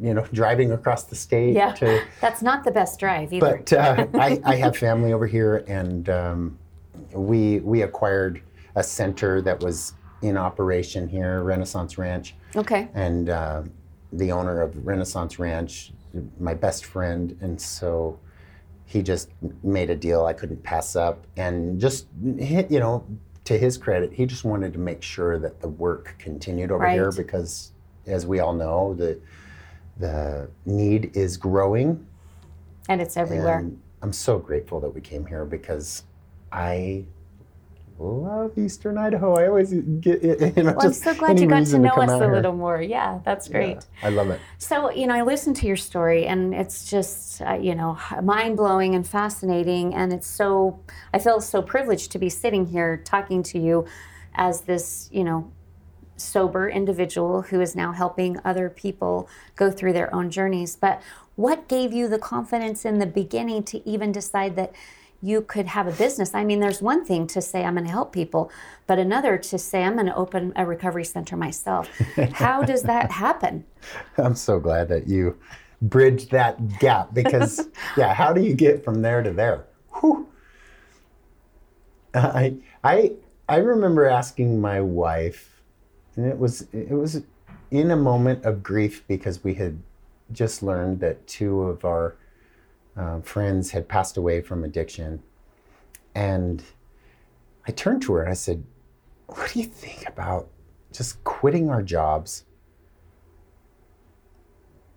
you 0.00 0.14
know, 0.14 0.24
driving 0.32 0.72
across 0.72 1.04
the 1.04 1.16
state 1.16 1.54
Yeah. 1.54 1.72
to 1.74 2.02
That's 2.20 2.42
not 2.42 2.64
the 2.64 2.70
best 2.70 3.00
drive 3.00 3.32
either. 3.32 3.56
but 3.66 3.72
uh, 3.72 4.06
I, 4.14 4.40
I 4.44 4.56
have 4.56 4.76
family 4.76 5.12
over 5.12 5.26
here, 5.26 5.64
and 5.66 6.08
um, 6.08 6.58
we 7.12 7.60
we 7.60 7.82
acquired 7.82 8.42
a 8.74 8.82
center 8.82 9.40
that 9.42 9.60
was 9.60 9.94
in 10.22 10.36
operation 10.36 11.08
here, 11.08 11.42
Renaissance 11.42 11.98
Ranch, 11.98 12.34
okay. 12.56 12.88
and 12.94 13.28
uh, 13.28 13.62
the 14.12 14.32
owner 14.32 14.62
of 14.62 14.86
Renaissance 14.86 15.38
Ranch, 15.38 15.92
my 16.38 16.54
best 16.54 16.84
friend, 16.84 17.36
and 17.40 17.60
so 17.60 18.18
he 18.86 19.02
just 19.02 19.30
made 19.62 19.90
a 19.90 19.96
deal 19.96 20.24
I 20.26 20.32
couldn't 20.32 20.62
pass 20.62 20.96
up, 20.96 21.26
and 21.36 21.80
just 21.80 22.06
hit, 22.38 22.70
you 22.70 22.80
know. 22.80 23.04
To 23.44 23.58
his 23.58 23.76
credit, 23.76 24.10
he 24.14 24.24
just 24.24 24.42
wanted 24.44 24.72
to 24.72 24.78
make 24.78 25.02
sure 25.02 25.38
that 25.38 25.60
the 25.60 25.68
work 25.68 26.14
continued 26.18 26.70
over 26.70 26.88
here 26.88 27.12
because, 27.12 27.72
as 28.06 28.24
we 28.24 28.40
all 28.40 28.54
know, 28.54 28.94
the 28.94 29.20
the 29.98 30.48
need 30.64 31.14
is 31.14 31.36
growing 31.36 32.06
And 32.88 33.02
it's 33.02 33.18
everywhere. 33.18 33.58
and 33.58 33.78
I'm 34.00 34.14
so 34.14 34.38
grateful 34.38 34.80
that 34.80 34.88
we 34.88 35.02
came 35.02 35.26
here 35.26 35.44
because 35.44 36.04
I 36.52 37.04
love 38.02 38.58
Eastern 38.58 38.98
Idaho. 38.98 39.34
I 39.34 39.46
always 39.46 39.72
get, 39.72 40.22
you 40.22 40.62
know, 40.62 40.74
well, 40.76 40.86
I'm 40.86 40.92
so 40.92 41.14
glad 41.14 41.38
you 41.38 41.46
got 41.46 41.66
to 41.66 41.78
know 41.78 41.94
come 41.94 42.08
us 42.08 42.20
a 42.20 42.26
little 42.26 42.52
more. 42.52 42.82
Yeah, 42.82 43.20
that's 43.24 43.48
great. 43.48 43.76
Yeah, 43.76 44.08
I 44.08 44.10
love 44.10 44.30
it. 44.30 44.40
So, 44.58 44.90
you 44.90 45.06
know, 45.06 45.14
I 45.14 45.22
listened 45.22 45.56
to 45.56 45.66
your 45.66 45.76
story 45.76 46.26
and 46.26 46.54
it's 46.54 46.90
just, 46.90 47.40
uh, 47.42 47.54
you 47.54 47.74
know, 47.74 47.98
mind 48.22 48.56
blowing 48.56 48.94
and 48.94 49.06
fascinating. 49.06 49.94
And 49.94 50.12
it's 50.12 50.26
so, 50.26 50.80
I 51.12 51.18
feel 51.18 51.40
so 51.40 51.62
privileged 51.62 52.10
to 52.12 52.18
be 52.18 52.28
sitting 52.28 52.66
here 52.66 52.96
talking 53.04 53.42
to 53.44 53.58
you 53.58 53.86
as 54.34 54.62
this, 54.62 55.08
you 55.12 55.22
know, 55.22 55.52
sober 56.16 56.68
individual 56.68 57.42
who 57.42 57.60
is 57.60 57.74
now 57.74 57.92
helping 57.92 58.38
other 58.44 58.70
people 58.70 59.28
go 59.56 59.70
through 59.70 59.92
their 59.92 60.14
own 60.14 60.30
journeys. 60.30 60.76
But 60.76 61.02
what 61.36 61.68
gave 61.68 61.92
you 61.92 62.08
the 62.08 62.18
confidence 62.18 62.84
in 62.84 62.98
the 62.98 63.06
beginning 63.06 63.64
to 63.64 63.88
even 63.88 64.12
decide 64.12 64.56
that 64.56 64.72
you 65.24 65.40
could 65.40 65.66
have 65.66 65.86
a 65.86 65.92
business? 65.92 66.34
I 66.34 66.44
mean, 66.44 66.60
there's 66.60 66.82
one 66.82 67.04
thing 67.04 67.26
to 67.28 67.40
say, 67.40 67.64
I'm 67.64 67.74
going 67.74 67.86
to 67.86 67.90
help 67.90 68.12
people, 68.12 68.50
but 68.86 68.98
another 68.98 69.38
to 69.38 69.58
say, 69.58 69.82
I'm 69.82 69.94
going 69.94 70.06
to 70.06 70.14
open 70.14 70.52
a 70.54 70.66
recovery 70.66 71.04
center 71.04 71.36
myself. 71.36 71.88
How 72.34 72.62
does 72.62 72.82
that 72.82 73.10
happen? 73.24 73.64
I'm 74.18 74.34
so 74.34 74.60
glad 74.60 74.88
that 74.88 75.08
you 75.08 75.38
bridged 75.80 76.30
that 76.32 76.78
gap 76.78 77.14
because, 77.14 77.68
yeah, 77.96 78.12
how 78.12 78.34
do 78.34 78.42
you 78.42 78.54
get 78.54 78.84
from 78.84 79.00
there 79.00 79.22
to 79.22 79.32
there? 79.32 79.64
Whew. 80.00 80.28
I, 82.12 82.56
I, 82.84 83.12
I 83.48 83.56
remember 83.56 84.06
asking 84.06 84.60
my 84.60 84.80
wife, 84.80 85.62
and 86.16 86.26
it 86.26 86.38
was 86.38 86.68
it 86.72 86.92
was 86.92 87.22
in 87.70 87.90
a 87.90 87.96
moment 87.96 88.44
of 88.44 88.62
grief 88.62 89.02
because 89.08 89.42
we 89.42 89.54
had 89.54 89.82
just 90.30 90.62
learned 90.62 91.00
that 91.00 91.26
two 91.26 91.62
of 91.62 91.84
our 91.84 92.16
uh, 92.96 93.20
friends 93.20 93.70
had 93.72 93.88
passed 93.88 94.16
away 94.16 94.40
from 94.40 94.64
addiction, 94.64 95.22
and 96.14 96.62
I 97.66 97.72
turned 97.72 98.02
to 98.02 98.12
her 98.14 98.22
and 98.22 98.30
I 98.30 98.34
said, 98.34 98.64
"What 99.26 99.50
do 99.52 99.60
you 99.60 99.66
think 99.66 100.08
about 100.08 100.48
just 100.92 101.22
quitting 101.24 101.70
our 101.70 101.82
jobs, 101.82 102.44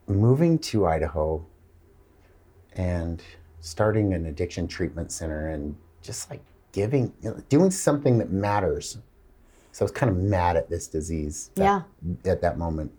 moving 0.08 0.60
to 0.60 0.86
Idaho, 0.86 1.46
and 2.74 3.22
starting 3.60 4.14
an 4.14 4.26
addiction 4.26 4.68
treatment 4.68 5.12
center, 5.12 5.48
and 5.50 5.76
just 6.02 6.30
like 6.30 6.42
giving, 6.72 7.14
you 7.22 7.32
know, 7.32 7.42
doing 7.50 7.72
something 7.72 8.18
that 8.20 8.32
matters?" 8.32 8.98
So 9.72 9.84
I 9.84 9.86
was 9.86 9.92
kind 9.92 10.10
of 10.12 10.18
mad 10.18 10.56
at 10.56 10.70
this 10.70 10.88
disease 10.88 11.52
that- 11.56 11.64
at 12.26 12.42
that 12.42 12.58
moment. 12.58 12.92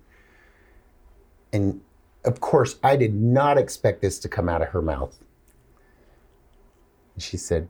And 1.53 1.81
of 2.29 2.41
course, 2.41 2.77
I 2.83 2.95
did 2.97 3.15
not 3.15 3.57
expect 3.57 4.03
this 4.03 4.19
to 4.21 4.29
come 4.29 4.49
out 4.49 4.61
of 4.61 4.69
her 4.69 4.83
mouth. 4.83 5.19
And 7.15 7.23
she 7.23 7.37
said, 7.39 7.69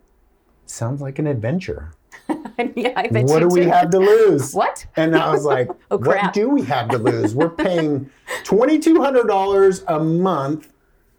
Sounds 0.67 1.01
like 1.01 1.19
an 1.21 1.27
adventure. 1.29 1.93
yeah, 2.75 2.93
I 2.97 3.07
bet 3.09 3.25
What 3.25 3.41
do 3.41 3.49
we 3.49 3.61
did. 3.61 3.69
have 3.71 3.91
to 3.91 3.99
lose? 4.01 4.53
What? 4.61 4.85
And 4.97 5.15
I 5.17 5.33
was 5.33 5.45
like, 5.45 5.71
Oh, 5.91 5.97
What 5.99 6.33
do 6.35 6.49
we 6.51 6.63
have 6.63 6.91
to 6.91 6.99
lose? 6.99 7.35
We're 7.35 7.49
paying 7.51 8.11
$2,200 8.43 9.85
a 9.87 10.01
month 10.01 10.73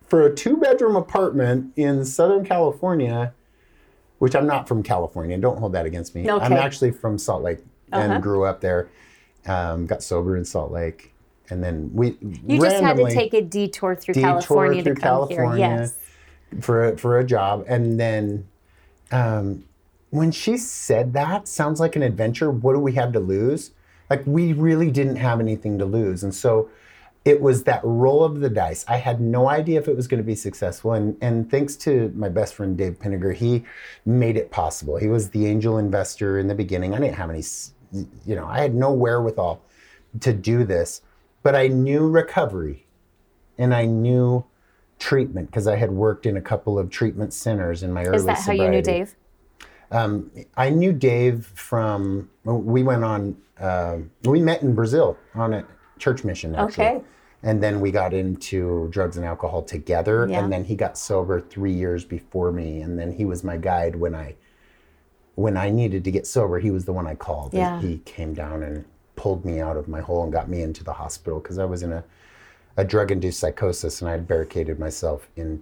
for 0.06 0.26
a 0.26 0.36
two 0.36 0.58
bedroom 0.58 0.96
apartment 0.98 1.72
in 1.78 2.04
Southern 2.04 2.44
California, 2.46 3.34
which 4.18 4.36
I'm 4.36 4.46
not 4.48 4.68
from 4.68 4.84
California. 4.84 5.38
Don't 5.38 5.58
hold 5.60 5.72
that 5.74 5.86
against 5.86 6.14
me. 6.14 6.30
I'm 6.30 6.54
actually 6.54 6.92
from 6.92 7.18
Salt 7.18 7.42
Lake 7.42 7.60
and 7.94 8.12
Uh-huh. 8.12 8.20
grew 8.20 8.44
up 8.44 8.60
there. 8.62 8.90
Um, 9.48 9.86
got 9.88 10.04
sober 10.04 10.36
in 10.36 10.44
Salt 10.46 10.72
Lake. 10.72 11.14
And 11.50 11.64
then 11.64 11.90
we 11.94 12.18
You 12.22 12.62
just 12.62 12.82
had 12.82 12.98
to 12.98 13.10
take 13.10 13.34
a 13.34 13.42
detour 13.42 13.96
through 13.96 14.16
Detour 14.16 14.30
California 14.30 14.84
through 14.84 14.96
to 14.96 15.02
come 15.02 15.28
California. 15.28 15.68
here. 15.68 15.78
Yes. 15.78 15.96
for 16.62 16.90
a, 16.90 16.98
for 16.98 17.20
a 17.20 17.24
job. 17.24 17.66
And 17.68 18.00
then 18.00 18.48
um, 19.12 19.66
when 20.12 20.32
she 20.32 20.58
said 20.58 21.14
that 21.14 21.48
sounds 21.48 21.80
like 21.80 21.96
an 21.96 22.04
adventure 22.04 22.52
what 22.52 22.74
do 22.74 22.80
we 22.80 22.94
have 22.94 23.14
to 23.14 23.20
lose? 23.20 23.72
Like 24.10 24.24
we 24.26 24.54
really 24.54 24.92
didn't 24.92 25.18
have 25.18 25.40
anything 25.40 25.78
to 25.80 25.86
lose. 25.86 26.24
And 26.24 26.34
so 26.34 26.70
it 27.26 27.42
was 27.42 27.64
that 27.66 27.82
roll 27.84 28.24
of 28.24 28.40
the 28.40 28.50
dice. 28.50 28.86
I 28.88 28.98
had 28.98 29.20
no 29.20 29.50
idea 29.50 29.80
if 29.80 29.88
it 29.88 29.96
was 29.96 30.08
going 30.08 30.20
to 30.20 30.24
be 30.24 30.36
successful. 30.36 30.94
And 30.94 31.18
and 31.22 31.50
thanks 31.50 31.76
to 31.78 32.12
my 32.16 32.30
best 32.30 32.54
friend 32.56 32.78
dave 32.78 33.00
pinniger 33.00 33.34
he 33.34 33.66
made 34.06 34.38
it 34.38 34.52
possible. 34.52 34.98
He 34.98 35.08
was 35.08 35.30
the 35.30 35.46
angel 35.46 35.78
investor 35.78 36.40
in 36.40 36.48
the 36.48 36.56
beginning. 36.56 36.94
I 36.94 37.00
didn't 37.00 37.16
have 37.16 37.30
any 37.30 37.44
you 38.26 38.36
know 38.36 38.46
i 38.46 38.60
had 38.60 38.76
no 38.76 38.92
wherewithal 38.92 39.62
to 40.20 40.34
do 40.34 40.64
this 40.64 41.02
but 41.44 41.56
i 41.56 41.68
knew 41.68 42.08
recovery 42.08 42.86
and 43.58 43.74
i 43.74 43.86
knew 43.86 44.46
treatment 45.00 45.48
because 45.50 45.66
I 45.66 45.78
had 45.78 45.92
worked 45.92 46.26
in 46.26 46.38
a 46.38 46.42
couple 46.42 46.78
of 46.78 46.90
treatment 46.90 47.34
centers 47.34 47.82
in 47.84 47.92
my 47.92 48.04
early 48.04 48.18
Is 48.18 48.26
that 48.26 48.40
how 48.40 48.52
you 48.52 48.70
knew. 48.70 48.82
Dave? 48.82 49.16
Um, 49.92 50.30
I 50.56 50.70
knew 50.70 50.94
Dave 50.94 51.48
from 51.56 52.30
we 52.44 52.84
went 52.84 53.04
on 53.04 53.38
uh, 53.60 53.98
we 54.26 54.40
met 54.42 54.62
in 54.62 54.76
Brazil 54.76 55.18
on 55.34 55.54
a 55.54 55.66
church 55.98 56.24
mission 56.24 56.54
actually. 56.54 56.86
Okay. 56.86 57.02
And 57.42 57.64
then 57.64 57.80
we 57.80 57.90
got 57.92 58.14
into 58.14 58.90
drugs 58.92 59.16
and 59.16 59.26
alcohol 59.26 59.64
together 59.64 60.28
Yeah. 60.30 60.44
and 60.44 60.52
then 60.52 60.66
he 60.66 60.76
got 60.76 60.98
sober 60.98 61.40
3 61.40 61.72
years 61.72 62.04
before 62.04 62.52
me 62.52 62.82
and 62.82 63.00
then 63.00 63.14
he 63.14 63.26
was 63.26 63.44
my 63.44 63.58
guide 63.58 63.96
when 63.96 64.14
I 64.14 64.36
when 65.36 65.56
I 65.56 65.70
needed 65.70 66.04
to 66.04 66.12
get 66.12 66.28
sober, 66.28 66.60
he 66.60 66.70
was 66.70 66.84
the 66.84 66.92
one 66.92 67.08
I 67.08 67.16
called. 67.16 67.54
Yeah. 67.54 67.80
He 67.80 68.00
came 68.00 68.34
down 68.34 68.62
and 68.62 68.84
pulled 69.20 69.44
me 69.44 69.60
out 69.60 69.76
of 69.76 69.90
my 69.90 70.00
hole 70.00 70.24
and 70.24 70.32
got 70.32 70.48
me 70.48 70.62
into 70.62 70.82
the 70.82 70.94
hospital 70.94 71.40
because 71.42 71.60
I 71.60 71.66
was 71.66 71.84
in 71.84 71.92
a 71.92 72.04
a 72.78 72.86
drug 72.86 73.12
induced 73.12 73.42
psychosis 73.42 74.00
and 74.02 74.08
I 74.08 74.14
had 74.14 74.26
barricaded 74.26 74.80
myself 74.80 75.28
in 75.36 75.62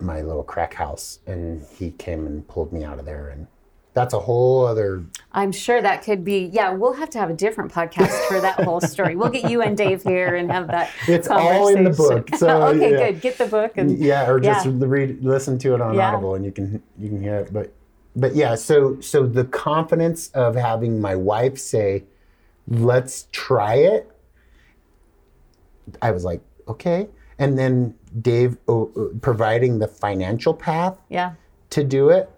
my 0.00 0.22
little 0.22 0.42
crack 0.42 0.72
house 0.72 1.18
and 1.26 1.62
he 1.76 1.90
came 1.90 2.26
and 2.26 2.48
pulled 2.48 2.72
me 2.72 2.82
out 2.82 2.98
of 2.98 3.04
there 3.04 3.28
and 3.28 3.46
that's 3.92 4.14
a 4.14 4.18
whole 4.20 4.64
other 4.64 5.04
I'm 5.32 5.52
sure 5.52 5.82
that 5.82 6.02
could 6.02 6.24
be. 6.24 6.48
Yeah, 6.50 6.70
we'll 6.72 6.94
have 6.94 7.10
to 7.10 7.18
have 7.18 7.28
a 7.28 7.34
different 7.34 7.70
podcast 7.70 8.26
for 8.28 8.40
that 8.40 8.54
whole 8.64 8.80
story. 8.80 9.14
We'll 9.14 9.28
get 9.28 9.50
you 9.50 9.60
and 9.60 9.76
Dave 9.76 10.02
here 10.02 10.36
and 10.36 10.50
have 10.50 10.68
that. 10.68 10.90
It's 11.08 11.28
all 11.28 11.68
in 11.68 11.84
the 11.84 11.90
book, 11.90 12.30
so, 12.36 12.62
okay, 12.68 12.92
yeah. 12.92 13.10
good. 13.10 13.20
Get 13.20 13.36
the 13.36 13.46
book 13.46 13.72
and 13.76 13.98
yeah 13.98 14.26
or 14.30 14.40
just 14.40 14.64
Yeah. 14.64 14.72
read 14.78 15.22
listen 15.22 15.58
to 15.58 15.74
it 15.74 15.82
on 15.82 15.94
Yeah. 15.94 16.08
audible 16.08 16.34
and 16.36 16.44
you 16.46 16.52
can 16.52 16.82
you 16.98 17.08
can 17.10 17.20
hear 17.20 17.36
it 17.36 17.52
but 17.52 17.74
but 18.16 18.34
yeah 18.34 18.54
so 18.54 18.98
so 19.00 19.26
the 19.26 19.44
confidence 19.44 20.28
of 20.30 20.54
having 20.54 20.98
my 21.00 21.14
wife 21.14 21.58
say 21.58 22.04
let's 22.70 23.28
try 23.32 23.74
it. 23.74 24.10
I 26.00 26.10
was 26.12 26.24
like 26.24 26.40
okay. 26.68 27.08
And 27.38 27.58
then 27.58 27.94
dave 28.20 28.56
uh, 28.68 28.82
uh, 28.82 29.08
providing 29.20 29.78
the 29.78 29.88
financial 29.88 30.54
path 30.54 30.98
yeah, 31.08 31.34
to 31.70 31.84
do 31.84 32.10
it 32.10 32.30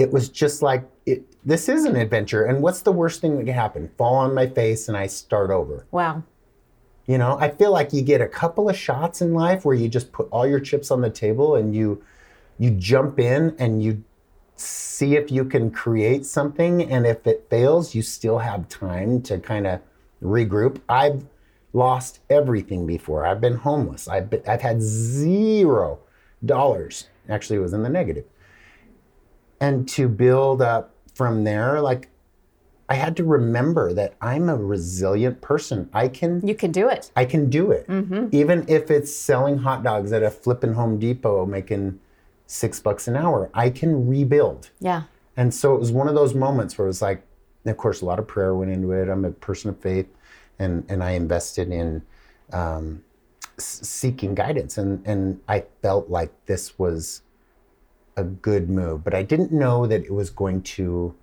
it 0.00 0.10
was 0.10 0.28
just 0.28 0.62
like 0.62 0.84
it, 1.06 1.24
this 1.46 1.68
is 1.68 1.84
an 1.84 1.96
adventure. 1.96 2.44
And 2.44 2.62
what's 2.62 2.82
the 2.82 2.92
worst 2.92 3.20
thing 3.20 3.36
that 3.36 3.44
can 3.44 3.54
happen? 3.54 3.90
Fall 3.98 4.14
on 4.14 4.34
my 4.34 4.46
face 4.46 4.88
and 4.88 4.96
i 4.96 5.06
start 5.06 5.50
over. 5.50 5.86
Wow. 5.90 6.22
you 7.06 7.18
know, 7.18 7.36
I 7.38 7.50
feel 7.50 7.70
like 7.70 7.92
you 7.92 8.02
get 8.02 8.20
a 8.20 8.28
couple 8.28 8.68
of 8.68 8.76
shots 8.76 9.20
in 9.20 9.34
life 9.34 9.64
where 9.64 9.74
you 9.74 9.88
just 9.88 10.12
put 10.12 10.28
all 10.30 10.46
your 10.46 10.60
chips 10.60 10.90
on 10.90 11.00
the 11.00 11.10
table 11.10 11.54
and 11.56 11.74
you 11.74 12.02
you 12.58 12.70
jump 12.70 13.18
in 13.18 13.54
and 13.58 13.82
you 13.82 14.04
see 14.60 15.16
if 15.16 15.30
you 15.30 15.44
can 15.44 15.70
create 15.70 16.26
something 16.26 16.82
and 16.82 17.06
if 17.06 17.26
it 17.26 17.46
fails, 17.50 17.94
you 17.94 18.02
still 18.02 18.38
have 18.38 18.68
time 18.68 19.22
to 19.22 19.38
kind 19.38 19.66
of 19.66 19.80
regroup. 20.22 20.80
I've 20.88 21.24
lost 21.72 22.20
everything 22.28 22.86
before. 22.86 23.26
I've 23.26 23.40
been 23.40 23.56
homeless. 23.56 24.08
I've 24.08 24.30
been, 24.30 24.42
I've 24.46 24.62
had 24.62 24.82
zero 24.82 26.00
dollars. 26.44 27.08
Actually, 27.28 27.56
it 27.56 27.62
was 27.62 27.72
in 27.72 27.82
the 27.82 27.88
negative. 27.88 28.24
And 29.60 29.88
to 29.90 30.08
build 30.08 30.62
up 30.62 30.94
from 31.14 31.44
there, 31.44 31.80
like 31.80 32.08
I 32.88 32.94
had 32.94 33.16
to 33.18 33.24
remember 33.24 33.92
that 33.92 34.14
I'm 34.20 34.48
a 34.48 34.56
resilient 34.56 35.40
person. 35.40 35.88
I 35.92 36.08
can 36.08 36.44
You 36.46 36.54
can 36.54 36.72
do 36.72 36.88
it. 36.88 37.12
I 37.14 37.24
can 37.24 37.48
do 37.48 37.70
it. 37.70 37.86
Mm-hmm. 37.86 38.28
Even 38.32 38.64
if 38.68 38.90
it's 38.90 39.14
selling 39.14 39.58
hot 39.58 39.84
dogs 39.84 40.12
at 40.12 40.22
a 40.22 40.30
flipping 40.30 40.72
Home 40.72 40.98
Depot 40.98 41.46
making 41.46 42.00
six 42.50 42.80
bucks 42.80 43.06
an 43.06 43.16
hour, 43.16 43.48
I 43.54 43.70
can 43.70 44.08
rebuild. 44.08 44.70
Yeah. 44.80 45.04
And 45.36 45.54
so 45.54 45.74
it 45.74 45.78
was 45.78 45.92
one 45.92 46.08
of 46.08 46.16
those 46.16 46.34
moments 46.34 46.76
where 46.76 46.86
it 46.86 46.88
was 46.88 47.00
like, 47.00 47.22
of 47.64 47.76
course, 47.76 48.00
a 48.00 48.04
lot 48.04 48.18
of 48.18 48.26
prayer 48.26 48.54
went 48.54 48.72
into 48.72 48.90
it. 48.90 49.08
I'm 49.08 49.24
a 49.24 49.30
person 49.30 49.70
of 49.70 49.78
faith, 49.78 50.06
and 50.58 50.84
and 50.88 51.02
I 51.02 51.12
invested 51.12 51.70
in 51.70 52.02
um, 52.52 53.04
s- 53.58 53.80
seeking 53.82 54.34
guidance, 54.34 54.78
and 54.78 55.06
and 55.06 55.40
I 55.46 55.64
felt 55.82 56.08
like 56.08 56.32
this 56.46 56.78
was 56.78 57.22
a 58.16 58.24
good 58.24 58.68
move, 58.68 59.04
but 59.04 59.14
I 59.14 59.22
didn't 59.22 59.52
know 59.52 59.86
that 59.86 60.02
it 60.02 60.12
was 60.12 60.30
going 60.30 60.62
to 60.62 61.14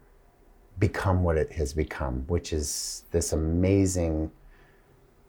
become 0.79 1.23
what 1.23 1.37
it 1.37 1.51
has 1.53 1.73
become, 1.73 2.23
which 2.27 2.53
is 2.53 3.03
this 3.11 3.33
amazing 3.33 4.31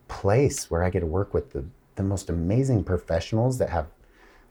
place 0.07 0.71
where 0.71 0.85
I 0.85 0.91
get 0.91 1.01
to 1.01 1.07
work 1.07 1.35
with 1.35 1.53
the, 1.53 1.65
the 1.97 2.03
most 2.03 2.31
amazing 2.31 2.85
professionals 2.85 3.59
that 3.59 3.71
have, 3.71 3.87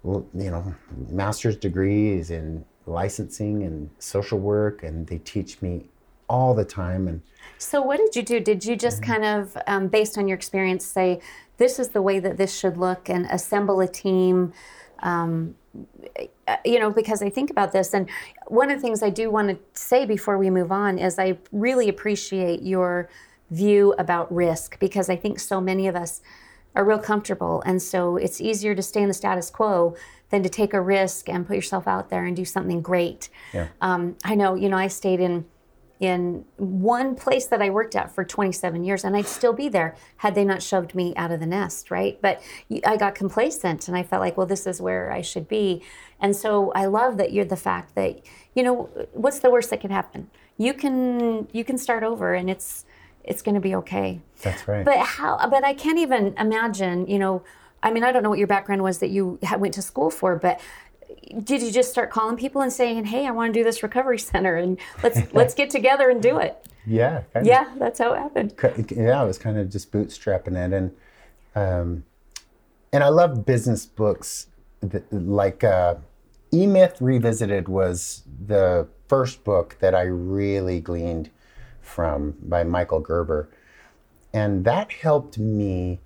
you 0.04 0.52
know, 0.52 0.74
master's 1.10 1.58
degrees 1.58 2.32
in 2.32 2.66
licensing 2.86 3.64
and 3.64 3.90
social 4.00 4.40
work, 4.40 4.84
and 4.84 5.08
they 5.08 5.18
teach 5.20 5.62
me 5.62 5.90
all 6.30 6.54
the 6.54 6.66
time. 6.66 7.08
And 7.08 7.22
So, 7.58 7.82
what 7.82 7.98
did 7.98 8.16
you 8.16 8.24
do? 8.24 8.40
Did 8.40 8.66
you 8.66 8.76
just 8.76 9.02
Mm-hmm. 9.02 9.12
kind 9.12 9.26
of, 9.26 9.58
um, 9.68 9.88
based 9.88 10.18
on 10.18 10.28
your 10.28 10.36
experience, 10.36 10.86
say, 10.86 11.22
this 11.58 11.80
is 11.80 11.90
the 11.90 12.02
way 12.02 12.20
that 12.20 12.38
this 12.38 12.56
should 12.58 12.78
look 12.78 13.10
and 13.10 13.26
assemble 13.28 13.80
a 13.82 13.88
team? 13.88 14.54
Um, 15.00 15.56
uh, 16.48 16.58
you 16.66 16.80
know, 16.80 16.90
because 16.90 17.22
I 17.22 17.30
think 17.30 17.50
about 17.52 17.72
this, 17.72 17.94
and 17.94 18.10
one 18.48 18.72
of 18.72 18.78
the 18.78 18.82
things 18.82 19.04
I 19.04 19.10
do 19.10 19.30
want 19.30 19.50
to 19.50 19.58
say 19.80 20.06
before 20.06 20.38
we 20.38 20.50
move 20.50 20.72
on 20.72 20.98
is 20.98 21.20
I 21.20 21.38
really 21.52 21.90
appreciate 21.90 22.64
your 22.64 23.10
view 23.52 23.94
about 23.98 24.34
risk 24.34 24.80
because 24.80 25.10
I 25.10 25.16
think 25.16 25.40
so 25.40 25.62
many 25.62 25.88
of 25.88 25.96
us 25.96 26.22
are 26.78 26.86
real 26.86 27.00
comfortable. 27.00 27.64
And 27.66 27.82
so 27.82 28.18
it's 28.18 28.40
easier 28.40 28.76
to 28.76 28.84
stay 28.84 29.02
in 29.02 29.08
the 29.08 29.14
status 29.14 29.50
quo 29.50 29.96
than 30.30 30.44
to 30.44 30.50
take 30.50 30.74
a 30.74 30.82
risk 30.82 31.28
and 31.28 31.48
put 31.48 31.56
yourself 31.56 31.88
out 31.88 32.10
there 32.10 32.26
and 32.26 32.36
do 32.36 32.46
something 32.46 32.82
great. 32.82 33.30
Yeah. 33.52 33.70
Um, 33.82 34.16
I 34.24 34.36
know, 34.36 34.54
you 34.54 34.70
know, 34.70 34.78
I 34.78 34.88
stayed 34.88 35.20
in 35.20 35.46
in 36.00 36.46
one 36.58 37.16
place 37.16 37.48
that 37.48 37.60
I 37.60 37.72
worked 37.72 37.96
at 37.96 38.12
for 38.12 38.24
27 38.24 38.84
years, 38.84 39.04
and 39.04 39.18
I'd 39.18 39.26
still 39.26 39.54
be 39.54 39.68
there 39.68 39.96
had 40.18 40.36
they 40.36 40.46
not 40.46 40.62
shoved 40.62 40.94
me 40.94 41.16
out 41.16 41.32
of 41.32 41.40
the 41.40 41.48
nest, 41.48 41.90
right? 41.90 42.20
But 42.22 42.40
I 42.86 42.98
got 42.98 43.16
complacent, 43.16 43.88
and 43.88 43.98
I 43.98 44.04
felt 44.04 44.20
like, 44.20 44.38
well, 44.38 44.46
this 44.46 44.68
is 44.68 44.80
where 44.80 45.12
I 45.12 45.22
should 45.22 45.48
be. 45.48 45.82
And 46.20 46.36
so 46.36 46.72
I 46.74 46.86
love 46.86 47.18
that 47.18 47.34
you're 47.34 47.46
the 47.46 47.56
fact 47.56 47.96
that, 47.96 48.22
you 48.54 48.62
know, 48.62 48.90
what's 49.14 49.40
the 49.40 49.50
worst 49.50 49.72
that 49.72 49.82
can 49.82 49.90
happen? 49.90 50.30
You 50.60 50.76
can 50.76 51.48
you 51.52 51.64
can 51.64 51.80
start 51.80 52.04
over, 52.04 52.36
and 52.36 52.48
it's 52.48 52.86
it's 53.28 53.42
going 53.42 53.56
to 53.56 53.62
be 53.62 53.76
okay. 53.76 54.22
that's 54.42 54.68
right. 54.68 54.86
But 54.86 55.00
how? 55.00 55.38
But 55.50 55.64
I 55.64 55.74
can't 55.74 56.00
even 56.00 56.34
imagine. 56.38 57.08
You 57.08 57.20
know, 57.20 57.44
I 57.84 57.92
mean, 57.92 58.04
I 58.04 58.12
don't 58.12 58.24
know 58.24 58.30
what 58.30 58.40
your 58.40 58.48
background 58.48 58.82
was 58.82 59.00
that 59.00 59.10
you 59.10 59.40
went 59.58 59.74
to 59.76 59.82
school 59.82 60.10
for, 60.10 60.36
but 60.36 60.60
did 61.44 61.62
you 61.62 61.72
just 61.72 61.92
start 61.92 62.10
calling 62.10 62.38
people 62.38 62.62
and 62.62 62.72
saying, 62.72 63.06
"Hey, 63.06 63.28
I 63.28 63.32
want 63.32 63.54
to 63.54 63.60
do 63.60 63.64
this 63.64 63.84
recovery 63.84 64.20
center, 64.32 64.56
and 64.56 64.80
let's 65.04 65.20
let's 65.34 65.54
get 65.54 65.70
together 65.70 66.10
and 66.10 66.22
do 66.22 66.40
it"? 66.40 66.68
Yeah. 66.86 67.24
kind 67.34 67.46
of. 67.46 67.48
Yeah, 67.48 67.74
that's 67.78 68.00
how 68.00 68.14
it 68.14 68.20
happened. 68.20 68.54
Yeah, 68.96 69.22
I 69.22 69.26
was 69.26 69.38
kind 69.38 69.58
of 69.58 69.70
just 69.70 69.92
bootstrapping 69.92 70.56
it, 70.56 70.74
and 70.74 70.96
um, 71.56 72.04
and 72.94 73.04
I 73.04 73.10
love 73.10 73.46
business 73.46 73.86
books. 73.86 74.48
That, 74.82 75.12
like 75.12 75.64
uh, 75.64 75.96
E 76.54 76.68
Myth 76.68 76.98
Revisited 77.02 77.68
was 77.68 78.24
the 78.46 78.88
first 79.08 79.44
book 79.44 79.78
that 79.80 79.96
I 79.96 80.04
really 80.04 80.80
gleaned 80.80 81.30
from 81.88 82.36
by 82.42 82.64
Michael 82.64 83.00
Gerber, 83.00 83.50
and 84.34 84.66
that 84.66 84.92
helped 84.92 85.38
me 85.38 86.00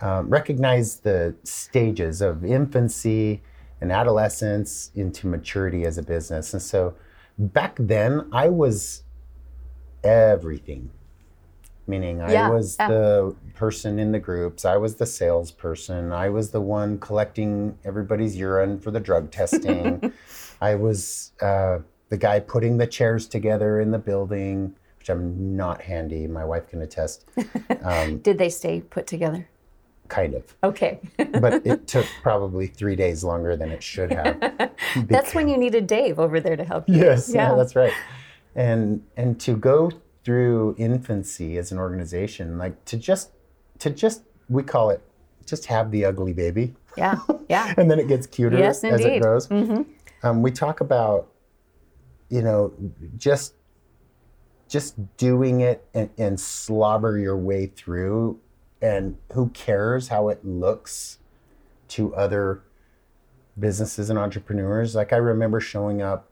um, 0.00 0.28
recognize 0.28 1.00
the 1.00 1.34
stages 1.44 2.20
of 2.20 2.44
infancy 2.44 3.42
and 3.80 3.90
adolescence 3.90 4.90
into 4.94 5.26
maturity 5.26 5.84
as 5.84 5.98
a 5.98 6.02
business. 6.02 6.52
And 6.52 6.62
so 6.62 6.94
back 7.38 7.76
then, 7.78 8.28
I 8.32 8.48
was 8.48 9.02
everything. 10.04 10.90
Meaning, 11.86 12.18
Yeah, 12.18 12.46
I 12.46 12.50
was 12.50 12.76
yeah. 12.78 12.88
the 12.88 13.36
person 13.54 13.98
in 13.98 14.12
the 14.12 14.18
groups, 14.18 14.64
I 14.64 14.76
was 14.76 14.96
the 14.96 15.06
salesperson, 15.06 16.12
I 16.12 16.28
was 16.28 16.50
the 16.50 16.60
one 16.60 16.98
collecting 16.98 17.76
everybody's 17.84 18.36
urine 18.36 18.78
for 18.78 18.90
the 18.90 19.00
drug 19.00 19.32
testing, 19.32 20.12
I 20.60 20.76
was 20.76 21.32
uh, 21.40 21.78
the 22.08 22.16
guy 22.16 22.38
putting 22.40 22.76
the 22.76 22.86
chairs 22.86 23.26
together 23.26 23.80
in 23.80 23.90
the 23.90 23.98
building, 23.98 24.76
which 25.00 25.08
I'm 25.08 25.56
not 25.56 25.80
handy. 25.80 26.26
My 26.26 26.44
wife 26.44 26.68
can 26.68 26.82
attest. 26.82 27.24
Um, 27.82 28.18
Did 28.18 28.36
they 28.36 28.50
stay 28.50 28.80
put 28.82 29.06
together? 29.06 29.48
kind 30.08 30.34
of. 30.34 30.42
Okay. 30.62 31.00
But 31.40 31.64
it 31.64 31.86
took 31.86 32.04
probably 32.22 32.66
three 32.66 32.96
days 32.96 33.22
longer 33.24 33.56
than 33.56 33.70
it 33.70 33.82
should 33.82 34.12
have. 34.12 34.70
that's 35.06 35.34
when 35.34 35.48
you 35.48 35.56
needed 35.56 35.86
Dave 35.86 36.18
over 36.18 36.40
there 36.40 36.56
to 36.56 36.64
help 36.64 36.88
you. 36.88 36.96
Yes, 36.96 37.30
yeah. 37.32 37.50
Yeah. 37.50 37.56
that's 37.56 37.74
right. 37.76 37.92
And 38.54 39.02
and 39.16 39.40
to 39.40 39.56
go 39.56 39.90
through 40.24 40.74
infancy 40.78 41.56
as 41.58 41.72
an 41.72 41.78
organization, 41.78 42.58
like 42.58 42.84
to 42.86 42.96
just 42.98 43.30
to 43.78 43.88
just 43.90 44.22
we 44.48 44.62
call 44.64 44.90
it 44.90 45.00
just 45.46 45.66
have 45.66 45.90
the 45.92 46.04
ugly 46.04 46.32
baby, 46.34 46.74
Yeah. 46.98 47.20
Yeah. 47.48 47.72
and 47.78 47.88
then 47.90 47.98
it 48.00 48.08
gets 48.08 48.26
cuter 48.26 48.58
Yes, 48.58 48.84
as 48.84 49.00
it 49.04 49.22
grows. 49.22 49.48
Um, 50.22 50.42
we 50.42 50.50
talk 50.50 50.80
about 50.82 51.28
you 52.28 52.42
know 52.42 52.72
just 53.16 53.54
just 54.70 55.16
doing 55.16 55.60
it 55.60 55.84
and, 55.92 56.08
and 56.16 56.38
slobber 56.40 57.18
your 57.18 57.36
way 57.36 57.66
through, 57.66 58.38
and 58.80 59.16
who 59.32 59.48
cares 59.50 60.08
how 60.08 60.28
it 60.28 60.44
looks 60.44 61.18
to 61.88 62.14
other 62.14 62.62
businesses 63.58 64.08
and 64.08 64.18
entrepreneurs. 64.18 64.94
Like 64.94 65.12
I 65.12 65.16
remember 65.16 65.60
showing 65.60 66.00
up 66.00 66.30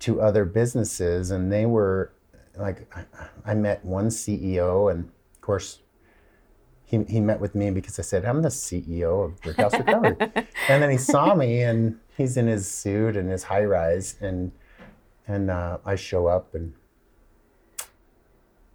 to 0.00 0.20
other 0.20 0.44
businesses 0.44 1.30
and 1.30 1.50
they 1.50 1.64
were 1.64 2.12
like 2.56 2.86
I- 2.94 3.06
I 3.46 3.54
met 3.54 3.82
one 3.84 4.08
CEO 4.08 4.90
and 4.92 5.04
of 5.04 5.40
course 5.40 5.80
he, 6.84 7.02
he 7.04 7.20
met 7.20 7.40
with 7.40 7.54
me 7.54 7.70
because 7.70 7.98
I 7.98 8.02
said 8.02 8.26
I'm 8.26 8.42
the 8.42 8.50
CEO 8.50 9.24
of 9.24 9.40
Brickhouse 9.40 9.72
Recovery 9.72 10.16
and 10.68 10.82
then 10.82 10.90
he 10.90 10.98
saw 10.98 11.34
me 11.34 11.62
and 11.62 11.98
he's 12.16 12.36
in 12.36 12.46
his 12.46 12.70
suit 12.70 13.16
and 13.16 13.30
his 13.30 13.44
high 13.44 13.64
rise 13.64 14.16
and 14.20 14.52
and 15.26 15.50
uh, 15.50 15.78
I 15.84 15.96
show 15.96 16.26
up 16.26 16.54
and 16.54 16.74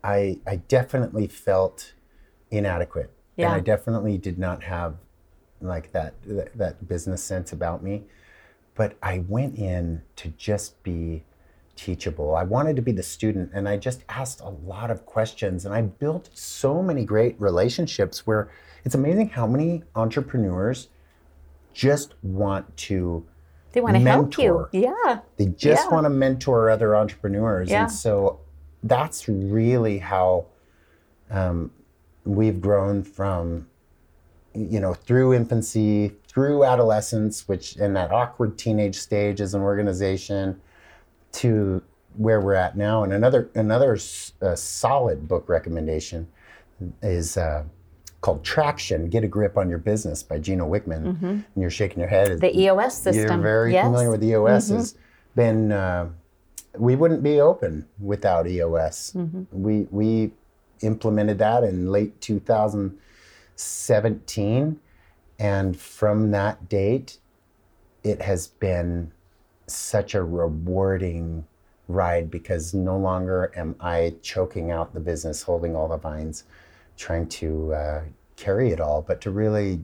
I 0.03 0.39
I 0.47 0.57
definitely 0.57 1.27
felt 1.27 1.93
inadequate 2.49 3.11
and 3.37 3.47
I 3.47 3.59
definitely 3.59 4.17
did 4.17 4.37
not 4.37 4.63
have 4.63 4.95
like 5.61 5.91
that 5.93 6.13
that, 6.23 6.57
that 6.57 6.87
business 6.87 7.23
sense 7.23 7.51
about 7.53 7.83
me 7.83 8.03
but 8.75 8.97
I 9.03 9.23
went 9.27 9.55
in 9.57 10.01
to 10.17 10.29
just 10.29 10.81
be 10.83 11.23
teachable. 11.75 12.35
I 12.35 12.43
wanted 12.43 12.75
to 12.77 12.81
be 12.81 12.91
the 12.91 13.03
student 13.03 13.51
and 13.53 13.67
I 13.67 13.77
just 13.77 14.03
asked 14.09 14.41
a 14.41 14.49
lot 14.49 14.91
of 14.91 15.05
questions 15.05 15.65
and 15.65 15.73
I 15.73 15.81
built 15.81 16.29
so 16.33 16.81
many 16.81 17.03
great 17.05 17.35
relationships 17.39 18.25
where 18.27 18.49
it's 18.85 18.95
amazing 18.95 19.29
how 19.29 19.47
many 19.47 19.83
entrepreneurs 19.95 20.89
just 21.73 22.15
want 22.23 22.75
to 22.77 23.25
They 23.71 23.81
want 23.81 23.95
to 23.95 24.01
help 24.01 24.37
you. 24.37 24.67
Yeah. 24.71 25.19
they 25.37 25.45
just 25.47 25.85
Yeah. 25.85 25.93
want 25.93 26.05
to 26.05 26.09
mentor 26.09 26.69
other 26.69 26.95
entrepreneurs 26.95 27.69
Yeah. 27.69 27.83
and 27.83 27.91
so 27.91 28.39
that's 28.83 29.27
really 29.27 29.99
how 29.99 30.45
um, 31.29 31.71
we've 32.25 32.61
grown 32.61 33.03
from 33.03 33.67
you 34.53 34.79
know 34.79 34.93
through 34.93 35.33
infancy 35.33 36.11
through 36.27 36.63
adolescence 36.65 37.47
which 37.47 37.77
in 37.77 37.93
that 37.93 38.11
awkward 38.11 38.57
teenage 38.57 38.95
stage 38.95 39.39
as 39.39 39.53
an 39.53 39.61
organization 39.61 40.59
to 41.31 41.81
where 42.17 42.41
we're 42.41 42.53
at 42.53 42.75
now 42.75 43.03
and 43.03 43.13
another 43.13 43.49
another 43.55 43.97
uh, 44.41 44.53
solid 44.55 45.25
book 45.27 45.47
recommendation 45.47 46.27
is 47.01 47.37
uh, 47.37 47.63
called 48.19 48.43
traction 48.43 49.09
get 49.09 49.23
a 49.23 49.27
grip 49.27 49.57
on 49.57 49.69
your 49.69 49.79
business 49.79 50.21
by 50.21 50.37
gino 50.37 50.69
wickman 50.69 51.21
and 51.21 51.45
you're 51.55 51.69
shaking 51.69 51.99
your 51.99 52.09
head 52.09 52.41
The 52.41 52.59
EOS 52.59 52.97
system. 52.97 53.15
you're 53.15 53.37
very 53.37 53.71
yes. 53.71 53.85
Mm-hmm. 53.85 53.93
familiar 53.93 54.11
with 54.11 54.23
EOS. 54.23 54.69
Has 54.69 54.95
been 55.35 55.71
uh, 55.71 56.09
we 56.77 56.95
wouldn't 56.95 57.23
be 57.23 57.41
open 57.41 57.87
without 57.99 58.47
EOS. 58.47 59.13
Mm-hmm. 59.15 59.43
We 59.51 59.87
we 59.91 60.31
implemented 60.81 61.37
that 61.39 61.63
in 61.63 61.91
late 61.91 62.21
2017, 62.21 64.79
and 65.39 65.79
from 65.79 66.31
that 66.31 66.69
date, 66.69 67.17
it 68.03 68.21
has 68.21 68.47
been 68.47 69.11
such 69.67 70.15
a 70.15 70.23
rewarding 70.23 71.45
ride 71.87 72.29
because 72.31 72.73
no 72.73 72.97
longer 72.97 73.51
am 73.55 73.75
I 73.79 74.15
choking 74.21 74.71
out 74.71 74.93
the 74.93 74.99
business, 74.99 75.43
holding 75.43 75.73
all 75.75 75.87
the 75.87 75.97
vines, 75.97 76.45
trying 76.97 77.27
to 77.27 77.73
uh, 77.73 78.01
carry 78.37 78.71
it 78.71 78.79
all, 78.79 79.01
but 79.01 79.19
to 79.21 79.31
really 79.31 79.83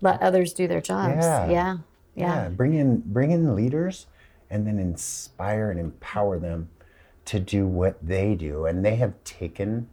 Let 0.00 0.22
others 0.22 0.52
do 0.52 0.68
their 0.68 0.80
jobs. 0.80 1.24
Yeah. 1.24 1.50
Yeah. 1.50 1.78
Yeah. 2.16 2.44
yeah, 2.44 2.48
bring 2.48 2.74
in 2.74 3.00
bring 3.00 3.32
in 3.32 3.56
leaders 3.56 4.06
and 4.54 4.64
then 4.64 4.78
inspire 4.78 5.72
and 5.72 5.80
empower 5.80 6.38
them 6.38 6.68
to 7.24 7.40
do 7.40 7.66
what 7.66 7.96
they 8.06 8.36
do 8.36 8.66
and 8.66 8.84
they 8.84 8.94
have 8.94 9.12
taken 9.24 9.88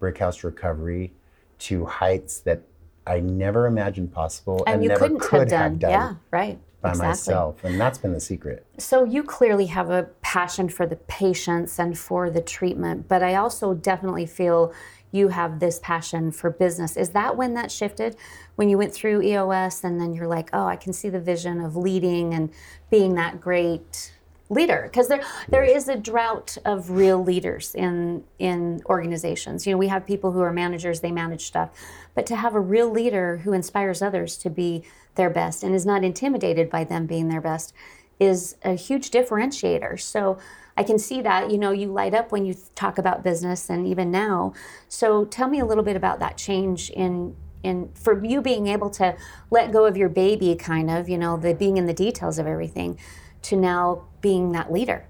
brickhouse 0.00 0.42
recovery 0.42 1.12
to 1.60 1.84
heights 1.84 2.40
that 2.40 2.60
i 3.06 3.20
never 3.20 3.66
imagined 3.66 4.12
possible 4.12 4.64
And, 4.66 4.74
and, 4.74 4.82
you 4.82 4.88
never 4.88 5.02
couldn't 5.02 5.20
could 5.20 5.52
have 5.52 5.78
done. 5.78 5.90
Yeah. 5.90 6.14
Right. 6.32 6.58
by 6.80 6.90
exactly. 6.90 7.08
myself 7.08 7.62
and 7.62 7.80
that's 7.80 7.98
been 7.98 8.12
the 8.12 8.20
secret 8.20 8.66
So 8.78 9.04
you 9.04 9.22
clearly 9.22 9.66
have 9.66 9.90
a 9.90 10.08
passion 10.22 10.68
for 10.68 10.86
the 10.86 10.96
patients 10.96 11.78
and 11.78 11.96
for 11.96 12.28
the 12.28 12.40
treatment, 12.40 13.06
but 13.06 13.22
I 13.22 13.36
also 13.36 13.72
definitely 13.74 14.26
feel 14.26 14.72
you 15.14 15.28
have 15.28 15.60
this 15.60 15.78
passion 15.78 16.32
for 16.32 16.50
business. 16.50 16.96
Is 16.96 17.10
that 17.10 17.36
when 17.36 17.54
that 17.54 17.70
shifted? 17.70 18.16
When 18.56 18.68
you 18.68 18.76
went 18.76 18.92
through 18.92 19.22
EOS 19.22 19.84
and 19.84 20.00
then 20.00 20.12
you're 20.12 20.26
like, 20.26 20.50
"Oh, 20.52 20.66
I 20.66 20.74
can 20.74 20.92
see 20.92 21.08
the 21.08 21.20
vision 21.20 21.60
of 21.60 21.76
leading 21.76 22.34
and 22.34 22.50
being 22.90 23.14
that 23.14 23.40
great 23.40 24.12
leader." 24.50 24.82
Because 24.82 25.06
there 25.06 25.22
there 25.48 25.62
is 25.62 25.88
a 25.88 25.96
drought 25.96 26.58
of 26.64 26.90
real 26.90 27.22
leaders 27.22 27.76
in 27.76 28.24
in 28.40 28.82
organizations. 28.86 29.68
You 29.68 29.72
know, 29.74 29.78
we 29.78 29.86
have 29.86 30.04
people 30.04 30.32
who 30.32 30.40
are 30.40 30.52
managers, 30.52 31.00
they 31.00 31.12
manage 31.12 31.46
stuff, 31.46 31.70
but 32.16 32.26
to 32.26 32.34
have 32.34 32.56
a 32.56 32.60
real 32.60 32.90
leader 32.90 33.36
who 33.44 33.52
inspires 33.52 34.02
others 34.02 34.36
to 34.38 34.50
be 34.50 34.82
their 35.14 35.30
best 35.30 35.62
and 35.62 35.76
is 35.76 35.86
not 35.86 36.02
intimidated 36.02 36.68
by 36.68 36.82
them 36.82 37.06
being 37.06 37.28
their 37.28 37.40
best 37.40 37.72
is 38.18 38.56
a 38.64 38.74
huge 38.74 39.12
differentiator. 39.12 40.00
So 40.00 40.38
I 40.76 40.82
can 40.82 40.98
see 40.98 41.20
that, 41.22 41.50
you 41.50 41.58
know, 41.58 41.70
you 41.70 41.92
light 41.92 42.14
up 42.14 42.32
when 42.32 42.44
you 42.44 42.54
talk 42.74 42.98
about 42.98 43.22
business 43.22 43.70
and 43.70 43.86
even 43.86 44.10
now. 44.10 44.54
So 44.88 45.24
tell 45.24 45.48
me 45.48 45.60
a 45.60 45.64
little 45.64 45.84
bit 45.84 45.96
about 45.96 46.18
that 46.20 46.36
change 46.36 46.90
in 46.90 47.36
in 47.62 47.90
for 47.94 48.22
you 48.22 48.42
being 48.42 48.66
able 48.66 48.90
to 48.90 49.16
let 49.50 49.72
go 49.72 49.86
of 49.86 49.96
your 49.96 50.10
baby 50.10 50.54
kind 50.54 50.90
of, 50.90 51.08
you 51.08 51.16
know, 51.16 51.36
the 51.36 51.54
being 51.54 51.78
in 51.78 51.86
the 51.86 51.94
details 51.94 52.38
of 52.38 52.46
everything 52.46 52.98
to 53.42 53.56
now 53.56 54.04
being 54.20 54.52
that 54.52 54.72
leader. 54.72 55.06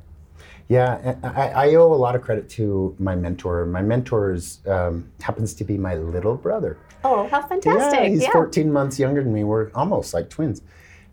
Yeah, 0.68 1.16
I, 1.22 1.68
I 1.68 1.74
owe 1.74 1.92
a 1.92 1.94
lot 1.94 2.14
of 2.14 2.22
credit 2.22 2.48
to 2.50 2.96
my 2.98 3.14
mentor. 3.14 3.66
My 3.66 3.82
mentor 3.82 4.32
is, 4.32 4.60
um, 4.66 5.10
happens 5.20 5.52
to 5.54 5.64
be 5.64 5.76
my 5.76 5.94
little 5.96 6.36
brother. 6.36 6.78
Oh, 7.04 7.28
how 7.28 7.42
fantastic. 7.42 8.00
Yeah, 8.00 8.08
he's 8.08 8.26
14 8.28 8.72
months 8.72 8.98
younger 8.98 9.22
than 9.22 9.32
me. 9.32 9.44
We're 9.44 9.70
almost 9.74 10.14
like 10.14 10.30
twins. 10.30 10.62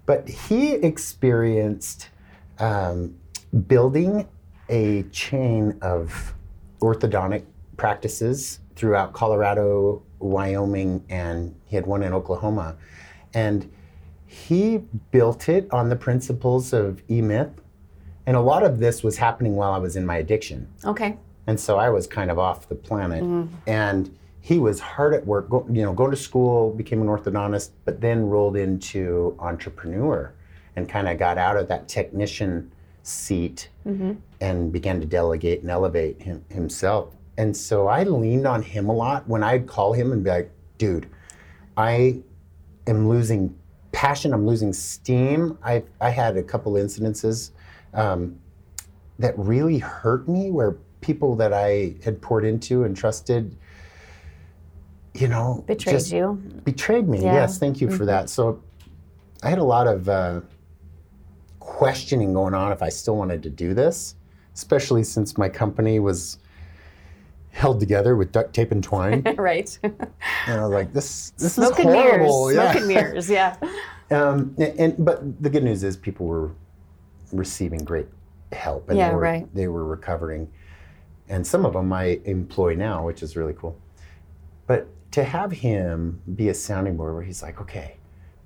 But 0.05 0.29
he 0.29 0.73
experienced 0.75 2.09
um, 2.59 3.15
building 3.67 4.27
a 4.71 5.03
chain 5.11 5.77
of 5.81 6.33
orthodontic 6.79 7.43
practices 7.77 8.59
throughout 8.75 9.13
Colorado, 9.13 10.01
Wyoming, 10.19 11.03
and 11.09 11.53
he 11.65 11.75
had 11.75 11.85
one 11.85 12.01
in 12.01 12.13
Oklahoma. 12.13 12.75
And 13.33 13.69
he 14.25 14.77
built 15.11 15.49
it 15.49 15.67
on 15.71 15.89
the 15.89 15.95
principles 15.95 16.73
of 16.73 17.01
E 17.11 17.21
Myth. 17.21 17.61
And 18.25 18.37
a 18.37 18.41
lot 18.41 18.63
of 18.63 18.79
this 18.79 19.03
was 19.03 19.17
happening 19.17 19.55
while 19.55 19.73
I 19.73 19.77
was 19.77 19.95
in 19.95 20.05
my 20.05 20.17
addiction. 20.17 20.67
Okay. 20.85 21.17
And 21.47 21.59
so 21.59 21.77
I 21.77 21.89
was 21.89 22.07
kind 22.07 22.31
of 22.31 22.39
off 22.39 22.69
the 22.69 22.75
planet. 22.75 23.23
Mm-hmm. 23.23 23.53
And 23.67 24.17
he 24.39 24.57
was 24.57 24.79
hard 24.79 25.13
at 25.13 25.25
work, 25.25 25.49
go, 25.49 25.67
you 25.69 25.83
know, 25.83 25.93
going 25.93 26.11
to 26.11 26.17
school, 26.17 26.71
became 26.71 27.01
an 27.01 27.07
orthodontist, 27.07 27.71
but 27.85 28.01
then 28.01 28.25
rolled 28.27 28.55
into 28.55 29.35
entrepreneur. 29.39 30.33
and 30.75 30.87
kind 30.87 31.07
of 31.07 31.17
got 31.17 31.37
out 31.37 31.57
of 31.57 31.67
that 31.67 31.87
technician 31.87 32.71
seat 33.03 33.69
and 34.39 34.71
began 34.71 34.99
to 34.99 35.05
delegate 35.05 35.61
and 35.61 35.69
elevate 35.69 36.21
him, 36.21 36.43
himself. 36.49 37.15
And 37.37 37.55
so 37.55 37.87
I 37.87 38.03
leaned 38.03 38.45
on 38.45 38.61
him 38.61 38.89
a 38.89 38.93
lot 38.93 39.27
when 39.27 39.43
I'd 39.43 39.67
call 39.67 39.93
him 39.93 40.11
and 40.11 40.23
be 40.23 40.29
like, 40.29 40.51
dude, 40.77 41.07
I 41.77 42.21
am 42.87 43.07
losing 43.09 43.55
passion, 43.91 44.33
I'm 44.33 44.45
losing 44.45 44.73
steam. 44.73 45.57
I, 45.63 45.83
I 45.99 46.09
had 46.09 46.37
a 46.37 46.43
couple 46.43 46.73
incidences 46.73 47.51
um, 47.93 48.37
that 49.19 49.37
really 49.37 49.79
hurt 49.79 50.27
me 50.27 50.51
where 50.51 50.77
people 51.01 51.35
that 51.37 51.53
I 51.53 51.95
had 52.03 52.21
poured 52.21 52.45
into 52.45 52.83
and 52.83 52.95
trusted, 52.95 53.55
you 55.13 55.27
know, 55.27 55.63
Betrayed 55.67 56.07
you. 56.07 56.33
betrayed 56.63 57.07
me. 57.07 57.19
Yeah. 57.19 57.25
Mm-hmm. 57.25 57.35
Yes, 57.35 57.57
thank 57.57 57.81
you 57.81 57.89
for 57.89 58.05
that. 58.05 58.29
So 58.29 58.61
I 59.43 59.49
had 59.49 59.57
a 59.59 59.63
lot 59.63 59.87
of 59.87 60.07
uh, 60.07 60.41
questioning 61.81 62.31
going 62.31 62.53
on 62.53 62.71
if 62.71 62.83
I 62.83 62.89
still 62.89 63.17
wanted 63.17 63.41
to 63.41 63.49
do 63.49 63.73
this, 63.73 64.13
especially 64.53 65.03
since 65.03 65.35
my 65.35 65.49
company 65.49 65.99
was 65.99 66.37
held 67.49 67.79
together 67.79 68.15
with 68.15 68.31
duct 68.31 68.53
tape 68.53 68.71
and 68.71 68.83
twine. 68.83 69.23
right. 69.35 69.79
and 69.81 69.95
I 70.47 70.61
was 70.61 70.69
like, 70.69 70.93
this 70.93 71.31
this 71.39 71.55
Smoke 71.55 71.79
is 71.79 71.85
and 71.85 71.89
mirrors. 71.91 72.29
horrible. 72.29 72.49
Smoke 72.51 72.75
and 72.75 72.87
mirrors. 72.87 73.29
Yeah. 73.29 73.55
Um, 74.11 74.53
and, 74.57 74.77
and- 74.77 75.05
but 75.05 75.41
the 75.41 75.49
good 75.49 75.63
news 75.63 75.85
is 75.85 75.95
people 75.95 76.25
were 76.25 76.51
receiving 77.31 77.79
great 77.85 78.07
help 78.51 78.89
and 78.89 78.97
Yeah, 78.97 79.07
they, 79.07 79.15
were, 79.15 79.21
right. 79.21 79.55
they 79.55 79.67
were 79.69 79.85
recovering. 79.85 80.51
And 81.29 81.47
some 81.47 81.65
of 81.65 81.71
them 81.71 81.93
I 81.93 82.19
employ 82.25 82.75
now, 82.75 83.05
which 83.05 83.23
is 83.23 83.37
really 83.37 83.53
cool. 83.53 83.79
But 84.67 84.89
to 85.13 85.23
have 85.23 85.53
him 85.53 86.21
be 86.35 86.49
a 86.49 86.53
sounding 86.53 86.97
board 86.97 87.13
where 87.13 87.23
he's 87.23 87.41
like, 87.41 87.61
okay, 87.61 87.95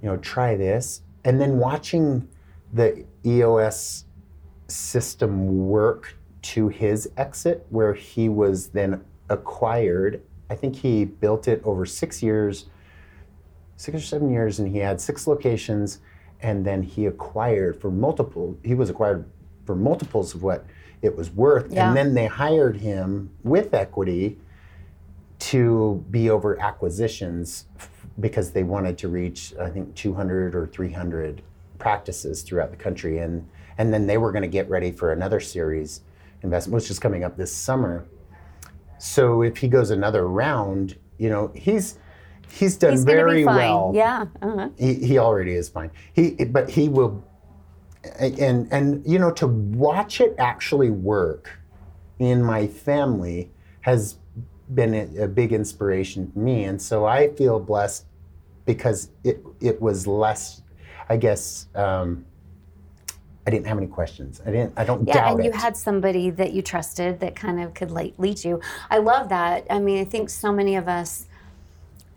you 0.03 0.07
know, 0.07 0.17
try 0.17 0.55
this. 0.55 1.01
And 1.23 1.41
then 1.41 1.57
watching 1.57 2.27
the 2.75 3.05
EOS 3.25 4.03
system 4.67 5.67
work 5.67 6.17
to 6.41 6.67
his 6.67 7.09
exit, 7.17 7.65
where 7.69 7.93
he 7.93 8.29
was 8.29 8.67
then 8.67 9.03
acquired. 9.29 10.21
I 10.49 10.55
think 10.55 10.75
he 10.75 11.05
built 11.05 11.47
it 11.47 11.61
over 11.63 11.85
six 11.85 12.21
years, 12.21 12.65
six 13.77 13.97
or 13.97 14.01
seven 14.01 14.29
years, 14.29 14.59
and 14.59 14.67
he 14.67 14.77
had 14.77 14.99
six 14.99 15.25
locations. 15.25 15.99
And 16.41 16.65
then 16.65 16.83
he 16.83 17.05
acquired 17.05 17.79
for 17.79 17.89
multiple, 17.89 18.57
he 18.61 18.75
was 18.75 18.89
acquired 18.89 19.25
for 19.65 19.75
multiples 19.75 20.35
of 20.35 20.43
what 20.43 20.65
it 21.01 21.15
was 21.15 21.31
worth. 21.31 21.71
Yeah. 21.71 21.87
And 21.87 21.97
then 21.97 22.13
they 22.13 22.27
hired 22.27 22.77
him 22.77 23.31
with 23.43 23.73
equity 23.73 24.37
to 25.39 26.03
be 26.11 26.29
over 26.29 26.59
acquisitions 26.59 27.65
f- 27.77 27.89
because 28.19 28.51
they 28.51 28.63
wanted 28.63 28.97
to 28.99 29.07
reach 29.07 29.53
I 29.59 29.69
think 29.69 29.95
200 29.95 30.55
or 30.55 30.67
300 30.67 31.41
practices 31.77 32.41
throughout 32.41 32.71
the 32.71 32.77
country 32.77 33.19
and 33.19 33.47
and 33.77 33.93
then 33.93 34.07
they 34.07 34.17
were 34.17 34.31
going 34.31 34.41
to 34.41 34.47
get 34.47 34.69
ready 34.69 34.91
for 34.91 35.11
another 35.11 35.39
series 35.39 36.01
investment 36.43 36.75
which 36.75 36.89
is 36.89 36.99
coming 36.99 37.23
up 37.23 37.35
this 37.37 37.53
summer. 37.53 38.05
So 38.97 39.41
if 39.41 39.57
he 39.57 39.67
goes 39.67 39.91
another 39.91 40.27
round, 40.27 40.97
you 41.17 41.29
know, 41.29 41.51
he's 41.53 41.97
he's 42.49 42.77
done 42.77 42.91
He's 42.91 43.03
very 43.03 43.43
well. 43.43 43.91
Yeah. 43.93 44.25
Uh-huh. 44.41 44.69
He, 44.77 44.93
he 44.95 45.17
already 45.17 45.53
is 45.53 45.67
fine. 45.69 45.91
He 46.13 46.31
but 46.45 46.69
he 46.69 46.89
will 46.89 47.23
and 48.19 48.67
and 48.71 49.05
you 49.05 49.19
know 49.19 49.31
to 49.31 49.47
watch 49.47 50.21
it 50.21 50.35
actually 50.37 50.89
work 50.89 51.59
in 52.19 52.43
my 52.43 52.67
family 52.67 53.51
has 53.81 54.17
been 54.73 54.93
a, 54.93 55.23
a 55.23 55.27
big 55.27 55.53
inspiration 55.53 56.31
to 56.31 56.39
me 56.39 56.63
and 56.63 56.81
so 56.81 57.05
I 57.05 57.33
feel 57.35 57.59
blessed 57.59 58.05
because 58.65 59.09
it 59.23 59.43
it 59.59 59.81
was 59.81 60.07
less 60.07 60.61
I 61.09 61.17
guess 61.17 61.67
um, 61.75 62.25
I 63.47 63.51
didn't 63.51 63.67
have 63.67 63.77
any 63.77 63.87
questions. 63.87 64.41
I 64.45 64.51
didn't 64.51 64.73
I 64.77 64.83
don't 64.83 65.05
doubt 65.05 65.15
it. 65.15 65.19
Yeah, 65.19 65.31
and 65.31 65.43
you 65.43 65.49
it. 65.51 65.55
had 65.55 65.77
somebody 65.77 66.29
that 66.31 66.53
you 66.53 66.61
trusted 66.61 67.19
that 67.19 67.35
kind 67.35 67.61
of 67.61 67.73
could 67.73 67.91
like 67.91 68.13
lead 68.17 68.43
you. 68.43 68.59
I 68.89 68.97
love 68.97 69.29
that. 69.29 69.65
I 69.69 69.79
mean, 69.79 69.99
I 69.99 70.05
think 70.05 70.29
so 70.29 70.51
many 70.51 70.75
of 70.75 70.87
us. 70.87 71.27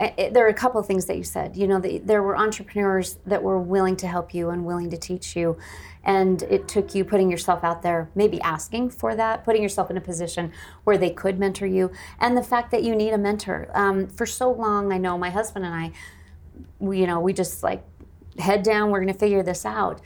I- 0.00 0.14
I- 0.16 0.28
there 0.30 0.44
are 0.46 0.48
a 0.48 0.54
couple 0.54 0.80
of 0.80 0.86
things 0.86 1.06
that 1.06 1.16
you 1.16 1.24
said. 1.24 1.56
You 1.56 1.66
know, 1.66 1.80
the, 1.80 1.98
there 1.98 2.22
were 2.22 2.36
entrepreneurs 2.36 3.18
that 3.26 3.42
were 3.42 3.58
willing 3.58 3.96
to 3.96 4.06
help 4.06 4.32
you 4.32 4.48
and 4.50 4.64
willing 4.64 4.90
to 4.90 4.96
teach 4.96 5.34
you, 5.34 5.58
and 6.04 6.40
it 6.44 6.68
took 6.68 6.94
you 6.94 7.04
putting 7.04 7.30
yourself 7.30 7.64
out 7.64 7.82
there, 7.82 8.08
maybe 8.14 8.40
asking 8.40 8.90
for 8.90 9.16
that, 9.16 9.44
putting 9.44 9.60
yourself 9.60 9.90
in 9.90 9.96
a 9.96 10.00
position 10.00 10.52
where 10.84 10.96
they 10.96 11.10
could 11.10 11.38
mentor 11.40 11.66
you, 11.66 11.90
and 12.20 12.36
the 12.36 12.42
fact 12.44 12.70
that 12.70 12.84
you 12.84 12.94
need 12.94 13.10
a 13.12 13.18
mentor. 13.18 13.68
Um, 13.74 14.06
for 14.06 14.24
so 14.24 14.50
long, 14.52 14.92
I 14.92 14.98
know 14.98 15.18
my 15.18 15.30
husband 15.30 15.64
and 15.64 15.74
I, 15.74 15.90
we, 16.78 17.00
you 17.00 17.06
know, 17.08 17.18
we 17.18 17.32
just 17.32 17.62
like 17.64 17.82
head 18.38 18.62
down. 18.62 18.90
We're 18.90 19.00
going 19.00 19.12
to 19.12 19.18
figure 19.18 19.42
this 19.42 19.64
out, 19.64 20.00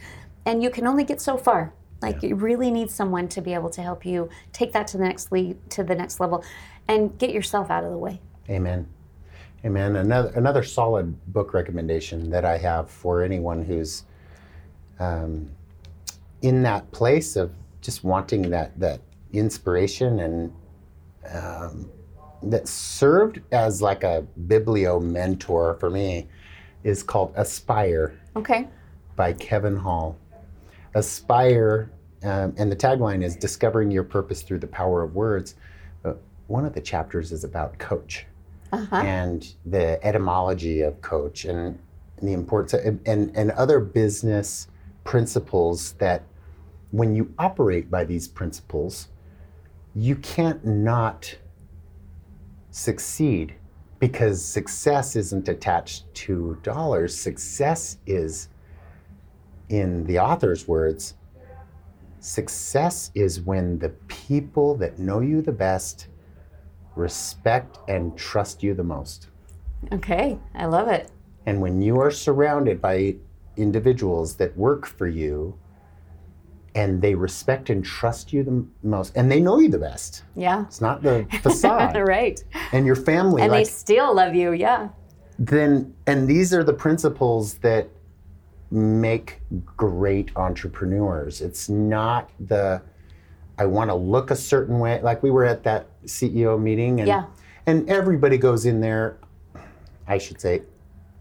and 0.47 0.63
you 0.63 0.71
can 0.71 0.87
only 0.87 1.05
get 1.05 1.21
so 1.21 1.37
far. 1.37 1.73
Like 2.01 2.23
you 2.23 2.35
really 2.35 2.71
need 2.71 2.91
someone 2.91 3.29
to 3.29 3.41
be 3.41 3.55
able 3.55 3.71
to 3.71 3.83
help 3.83 4.05
you 4.05 4.29
take 4.53 4.73
that 4.73 4.89
to 4.89 4.99
the 4.99 5.05
next 5.05 5.31
lead, 5.31 5.57
to 5.71 5.85
the 5.85 5.95
next 5.95 6.19
level, 6.19 6.45
and 6.89 7.17
get 7.17 7.31
yourself 7.31 7.71
out 7.71 7.85
of 7.85 7.91
the 7.91 7.97
way. 7.97 8.21
Amen. 8.51 8.89
Amen. 9.65 9.95
Another 9.95 10.33
another 10.35 10.65
solid 10.65 11.17
book 11.33 11.55
recommendation 11.55 12.29
that 12.31 12.45
I 12.45 12.59
have 12.59 12.91
for 12.91 13.23
anyone 13.23 13.65
who's 13.65 14.05
um, 14.99 15.49
in 16.43 16.63
that 16.65 16.91
place 16.91 17.37
of 17.37 17.53
just 17.81 18.03
wanting 18.03 18.51
that 18.51 18.79
that 18.81 19.01
inspiration 19.33 20.21
and 20.21 20.53
um, 21.33 21.89
that 22.43 22.67
served 22.67 23.41
as 23.53 23.81
like 23.81 24.03
a 24.03 24.27
biblio 24.47 25.01
mentor 25.01 25.75
for 25.79 25.91
me 25.91 26.27
is 26.83 27.05
called 27.05 27.33
Aspire 27.37 28.19
Okay. 28.37 28.69
by 29.17 29.33
Kevin 29.35 29.77
Hall. 29.77 30.17
Aspire, 30.95 31.91
um, 32.23 32.55
and 32.57 32.71
the 32.71 32.77
tagline 32.77 33.23
is 33.23 33.37
discovering 33.37 33.91
your 33.91 34.05
purpose 34.05 34.43
through 34.43 34.59
the 34.59 34.67
power 34.67 35.03
of 35.03 35.15
words. 35.15 35.55
Uh, 36.05 36.15
one 36.47 36.65
of 36.65 36.73
the 36.75 36.81
chapters 36.81 37.33
is 37.33 37.45
about 37.45 37.79
coach 37.79 38.27
Uh-huh. 38.73 38.97
and 38.97 39.55
the 39.67 40.03
etymology 40.05 40.81
of 40.83 41.01
coach 41.03 41.45
and 41.45 41.79
the 42.23 42.33
importance 42.33 42.73
of, 42.75 42.99
and, 43.07 43.37
and 43.37 43.51
other 43.53 43.81
business 43.81 44.69
principles 45.05 45.93
that 45.95 46.23
when 46.91 47.15
you 47.15 47.33
operate 47.39 47.91
by 47.91 48.05
these 48.05 48.29
principles, 48.29 49.09
you 49.95 50.15
can't 50.17 50.65
not 50.65 51.37
succeed 52.71 53.55
because 54.03 54.45
success 54.45 55.15
isn't 55.15 55.49
attached 55.49 56.13
to 56.13 56.59
dollars. 56.65 57.17
Success 57.17 57.99
is, 58.05 58.49
in 59.69 60.05
the 60.07 60.19
author's 60.19 60.67
words, 60.67 61.15
success 62.19 63.13
is 63.15 63.41
when 63.43 63.79
the 63.79 63.91
people 64.09 64.75
that 64.75 64.99
know 64.99 65.21
you 65.21 65.41
the 65.41 65.53
best 65.53 66.09
respect 66.97 67.79
and 67.87 68.19
trust 68.19 68.61
you 68.61 68.75
the 68.75 68.83
most. 68.83 69.29
Okay. 69.93 70.37
I 70.53 70.65
love 70.65 70.89
it. 70.89 71.09
And 71.47 71.61
when 71.61 71.81
you 71.81 72.01
are 72.01 72.11
surrounded 72.11 72.83
by 72.83 73.15
individuals 73.57 74.35
that 74.35 74.57
work 74.57 74.85
for 74.85 75.07
you 75.07 75.57
and 76.75 77.03
they 77.03 77.15
respect 77.15 77.69
and 77.71 77.85
trust 77.85 78.33
you 78.33 78.43
the 78.43 78.65
most 78.83 79.13
and 79.17 79.31
they 79.31 79.41
know 79.41 79.59
you 79.59 79.69
the 79.69 79.79
best. 79.79 80.23
Yeah. 80.35 80.63
It's 80.65 80.81
not 80.81 81.03
the 81.03 81.27
facade. 81.43 81.97
right. 81.97 82.43
And 82.73 82.87
your 82.87 82.97
family 82.97 83.43
And 83.43 83.53
like 83.53 83.67
they 83.67 83.71
still 83.71 84.15
love 84.15 84.35
you. 84.35 84.53
Yeah. 84.53 84.89
then 85.39 85.95
and 86.07 86.27
these 86.29 86.55
are 86.55 86.65
the 86.65 86.73
principles 86.73 87.55
that 87.59 87.89
make 88.71 89.41
great 89.77 90.31
entrepreneurs. 90.37 91.41
It's 91.41 91.69
not 91.69 92.31
the 92.41 92.81
I 93.59 93.67
want 93.67 93.91
to 93.91 93.95
look 93.95 94.31
a 94.31 94.37
certain 94.37 94.79
way. 94.79 95.01
Like 95.03 95.23
we 95.23 95.31
were 95.31 95.45
at 95.45 95.63
that 95.65 95.87
CEO 96.07 96.61
meeting 96.61 97.01
and 97.01 97.07
Yeah. 97.09 97.25
and 97.67 97.89
everybody 97.91 98.39
goes 98.39 98.65
in 98.67 98.81
there 98.81 99.19
I 100.09 100.19
should 100.19 100.41
say 100.41 100.63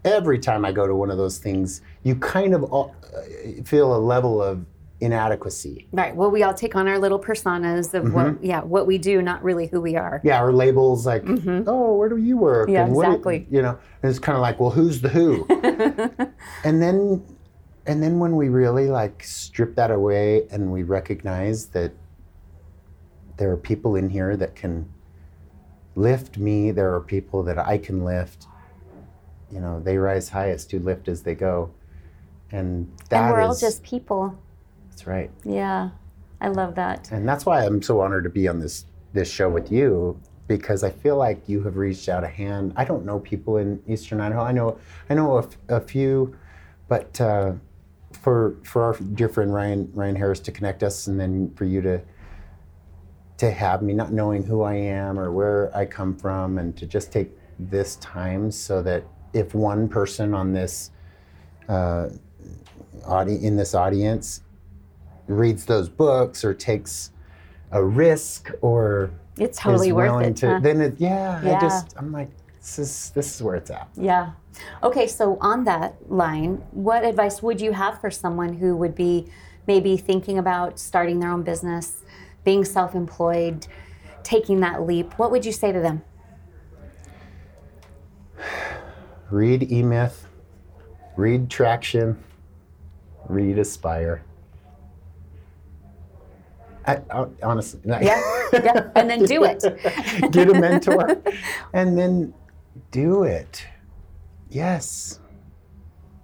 every 0.04 0.38
time 0.38 0.64
I 0.64 0.72
go 0.72 0.86
to 0.88 0.94
one 0.96 1.10
of 1.12 1.16
those 1.16 1.38
things, 1.38 1.80
you 2.02 2.16
kind 2.16 2.54
of 2.54 2.64
all, 2.64 2.92
uh, 3.16 3.62
feel 3.64 3.94
a 3.94 3.98
level 4.00 4.42
of 4.42 4.64
inadequacy. 5.02 5.88
Right. 5.92 6.14
Well, 6.14 6.30
we 6.30 6.44
all 6.44 6.54
take 6.54 6.76
on 6.76 6.86
our 6.86 6.98
little 6.98 7.18
personas 7.18 7.92
of 7.92 8.04
Mm-hmm. 8.04 8.12
what, 8.14 8.44
yeah, 8.44 8.62
what 8.62 8.86
we 8.86 8.98
do, 8.98 9.20
not 9.20 9.42
really 9.42 9.66
who 9.66 9.80
we 9.80 9.96
are. 9.96 10.20
Yeah, 10.24 10.40
or 10.42 10.52
labels 10.52 11.04
like, 11.06 11.24
oh, 11.26 11.94
where 11.96 12.08
do 12.08 12.16
you 12.16 12.36
work? 12.38 12.68
Mm-hmm. 12.68 12.74
Yeah, 12.74 12.86
what 12.88 13.04
do- 13.06 13.10
exactly. 13.10 13.46
you 13.50 13.62
know, 13.62 13.78
and 14.02 14.10
it's 14.10 14.18
kind 14.20 14.36
of 14.36 14.42
like, 14.42 14.60
well, 14.60 14.70
who's 14.70 15.00
the 15.00 15.08
who? 15.08 15.44
and 16.64 16.80
then, 16.80 17.24
and 17.86 18.00
then 18.02 18.20
when 18.20 18.36
we 18.36 18.48
really 18.48 18.88
like 18.88 19.24
strip 19.24 19.74
that 19.74 19.90
away 19.90 20.46
and 20.52 20.70
we 20.72 20.84
recognize 20.84 21.66
that 21.66 21.92
there 23.38 23.50
are 23.50 23.56
people 23.56 23.96
in 23.96 24.08
here 24.08 24.36
that 24.36 24.54
can 24.54 24.88
lift 25.96 26.38
me, 26.38 26.70
there 26.70 26.94
are 26.94 27.00
people 27.00 27.42
that 27.42 27.58
I 27.58 27.76
can 27.78 28.04
lift. 28.04 28.46
You 29.50 29.58
know, 29.60 29.80
they 29.80 29.98
rise 29.98 30.28
highest 30.28 30.70
who 30.70 30.78
lift 30.78 31.08
as 31.08 31.22
they 31.24 31.34
go, 31.34 31.74
and 32.52 32.90
that 33.10 33.24
and 33.24 33.32
we're 33.32 33.40
all 33.42 33.54
just 33.56 33.82
people. 33.82 34.38
That's 34.92 35.06
right. 35.06 35.30
Yeah. 35.44 35.90
I 36.40 36.48
love 36.48 36.74
that. 36.74 37.10
And 37.10 37.26
that's 37.26 37.46
why 37.46 37.64
I'm 37.64 37.80
so 37.80 38.00
honored 38.00 38.24
to 38.24 38.30
be 38.30 38.46
on 38.46 38.58
this 38.60 38.84
this 39.14 39.30
show 39.30 39.48
with 39.48 39.72
you 39.72 40.20
because 40.48 40.84
I 40.84 40.90
feel 40.90 41.16
like 41.16 41.48
you 41.48 41.62
have 41.62 41.76
reached 41.76 42.08
out 42.08 42.24
a 42.24 42.28
hand. 42.28 42.72
I 42.76 42.84
don't 42.84 43.04
know 43.06 43.18
people 43.20 43.56
in 43.56 43.82
Eastern 43.88 44.20
Idaho. 44.20 44.42
I 44.42 44.52
know 44.52 44.78
I 45.08 45.14
know 45.14 45.36
a, 45.38 45.42
f- 45.44 45.58
a 45.68 45.80
few, 45.80 46.36
but 46.88 47.18
uh, 47.20 47.52
for 48.20 48.56
for 48.64 48.82
our 48.82 48.96
dear 49.14 49.28
friend 49.28 49.54
Ryan 49.54 49.90
Ryan 49.94 50.16
Harris 50.16 50.40
to 50.40 50.52
connect 50.52 50.82
us, 50.82 51.06
and 51.06 51.18
then 51.18 51.52
for 51.54 51.64
you 51.64 51.80
to 51.82 52.02
to 53.38 53.50
have 53.50 53.82
me 53.82 53.94
not 53.94 54.12
knowing 54.12 54.42
who 54.42 54.62
I 54.62 54.74
am 54.74 55.18
or 55.18 55.32
where 55.32 55.74
I 55.74 55.86
come 55.86 56.14
from, 56.16 56.58
and 56.58 56.76
to 56.76 56.86
just 56.86 57.12
take 57.12 57.30
this 57.58 57.96
time 57.96 58.50
so 58.50 58.82
that 58.82 59.04
if 59.32 59.54
one 59.54 59.88
person 59.88 60.34
on 60.34 60.52
this 60.52 60.90
uh, 61.68 62.08
audi- 63.06 63.44
in 63.44 63.56
this 63.56 63.74
audience 63.74 64.42
reads 65.32 65.64
those 65.64 65.88
books 65.88 66.44
or 66.44 66.54
takes 66.54 67.10
a 67.72 67.82
risk 67.82 68.50
or 68.60 69.10
It's 69.38 69.58
totally 69.58 69.88
is 69.88 69.94
worth 69.94 70.26
it. 70.26 70.36
to, 70.36 70.46
huh? 70.54 70.60
then 70.60 70.80
it, 70.80 70.94
yeah, 70.98 71.42
Yeah. 71.42 71.56
I 71.56 71.60
just 71.60 71.94
I'm 71.96 72.12
like 72.12 72.30
this 72.60 72.78
is 72.78 73.10
this 73.14 73.34
is 73.34 73.42
where 73.42 73.56
it's 73.56 73.70
at. 73.70 73.88
Yeah. 73.96 74.32
Okay, 74.82 75.06
so 75.06 75.38
on 75.40 75.64
that 75.64 75.94
line, 76.10 76.62
what 76.70 77.04
advice 77.04 77.42
would 77.42 77.60
you 77.60 77.72
have 77.72 78.00
for 78.00 78.10
someone 78.10 78.52
who 78.54 78.76
would 78.76 78.94
be 78.94 79.26
maybe 79.66 79.96
thinking 79.96 80.38
about 80.38 80.78
starting 80.78 81.18
their 81.20 81.30
own 81.30 81.42
business, 81.42 82.02
being 82.44 82.64
self 82.64 82.94
employed, 82.94 83.66
taking 84.22 84.60
that 84.60 84.82
leap? 84.82 85.18
What 85.18 85.30
would 85.30 85.44
you 85.44 85.52
say 85.52 85.72
to 85.72 85.80
them? 85.80 86.02
Read 89.30 89.72
E 89.72 89.82
Myth, 89.82 90.26
read 91.16 91.48
Traction, 91.48 92.18
read 93.28 93.58
Aspire. 93.58 94.22
I, 96.86 97.00
I, 97.10 97.26
honestly, 97.42 97.80
Yeah, 97.86 98.20
yeah, 98.52 98.90
and 98.96 99.08
then 99.08 99.24
do 99.24 99.44
it. 99.44 99.62
get 100.32 100.50
a 100.50 100.54
mentor, 100.54 101.22
and 101.72 101.96
then 101.96 102.34
do 102.90 103.24
it. 103.24 103.66
Yes, 104.50 105.20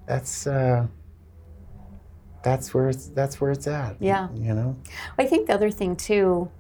that's 0.07 0.47
uh, 0.47 0.87
that's 2.43 2.75
where 2.75 2.89
it's 2.89 3.09
that's 3.09 3.41
where 3.41 3.51
it's 3.51 3.67
at. 3.67 3.97
Yeah. 4.01 4.29
you 4.35 4.55
know. 4.55 4.77
I 5.19 5.27
think 5.27 5.47
the 5.47 5.55
other 5.55 5.71
thing 5.71 5.97
too, 5.97 6.51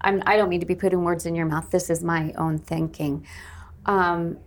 I'm, 0.00 0.22
I 0.26 0.36
don't 0.36 0.48
mean 0.48 0.60
to 0.60 0.66
be 0.66 0.74
putting 0.74 1.02
words 1.04 1.26
in 1.26 1.34
your 1.34 1.46
mouth. 1.46 1.70
This 1.70 1.90
is 1.90 2.02
my 2.02 2.32
own 2.36 2.58
thinking. 2.58 3.26
Um, 3.86 4.38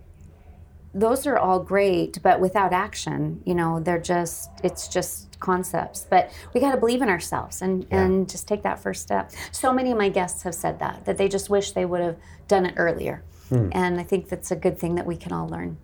those 0.94 1.26
are 1.26 1.38
all 1.38 1.58
great, 1.60 2.18
but 2.22 2.40
without 2.40 2.72
action, 2.72 3.42
you 3.46 3.54
know, 3.54 3.80
they're 3.80 4.00
just 4.00 4.50
it's 4.62 4.88
just 4.88 5.38
concepts. 5.40 6.06
But 6.08 6.30
we 6.52 6.60
got 6.60 6.72
to 6.72 6.76
believe 6.76 7.02
in 7.02 7.08
ourselves 7.08 7.62
and 7.62 7.86
and 7.90 8.28
just 8.28 8.46
take 8.46 8.62
that 8.62 8.78
first 8.78 9.02
step. 9.02 9.32
So 9.52 9.72
many 9.72 9.90
of 9.90 9.98
my 9.98 10.08
guests 10.08 10.42
have 10.42 10.54
said 10.54 10.78
that 10.80 11.04
that 11.06 11.16
they 11.16 11.28
just 11.28 11.48
wish 11.48 11.72
they 11.72 11.86
would 11.86 12.00
have 12.00 12.16
done 12.46 12.66
it 12.66 12.74
earlier, 12.76 13.22
hmm. 13.48 13.70
and 13.72 13.98
I 13.98 14.02
think 14.02 14.28
that's 14.28 14.50
a 14.50 14.56
good 14.56 14.78
thing 14.78 14.94
that 14.96 15.06
we 15.06 15.16
can 15.16 15.32
all 15.32 15.48
learn. 15.48 15.78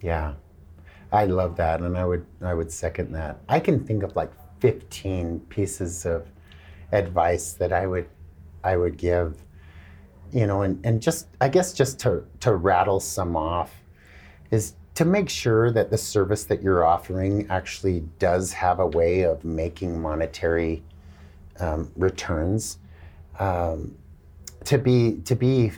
Yeah, 0.00 0.34
I 1.10 1.24
love 1.24 1.56
that, 1.56 1.80
and 1.80 1.96
I 1.96 2.04
would 2.04 2.24
I 2.40 2.54
would 2.54 2.70
second 2.70 3.12
that. 3.12 3.40
I 3.48 3.58
can 3.58 3.84
think 3.84 4.04
of 4.04 4.14
like 4.14 4.32
15 4.60 5.40
pieces 5.48 6.06
of 6.06 6.28
advice 6.92 7.54
that 7.54 7.72
I 7.72 7.86
would 7.86 8.08
I 8.62 8.76
would 8.76 8.96
give, 8.96 9.42
you 10.32 10.46
know, 10.46 10.62
and, 10.62 10.84
and 10.86 11.02
just 11.02 11.26
I 11.40 11.48
guess 11.48 11.72
just 11.72 11.98
to 12.00 12.24
to 12.40 12.54
rattle 12.54 13.00
some 13.00 13.34
off 13.34 13.83
is 14.50 14.74
to 14.94 15.04
make 15.04 15.28
sure 15.28 15.70
that 15.72 15.90
the 15.90 15.98
service 15.98 16.44
that 16.44 16.62
you're 16.62 16.84
offering 16.84 17.46
actually 17.50 18.00
does 18.18 18.52
have 18.52 18.78
a 18.78 18.86
way 18.86 19.22
of 19.22 19.44
making 19.44 20.00
monetary 20.00 20.82
um, 21.58 21.90
returns. 21.96 22.78
Um, 23.38 23.96
to 24.64 24.78
be 24.78 25.20
to 25.24 25.34
be 25.34 25.72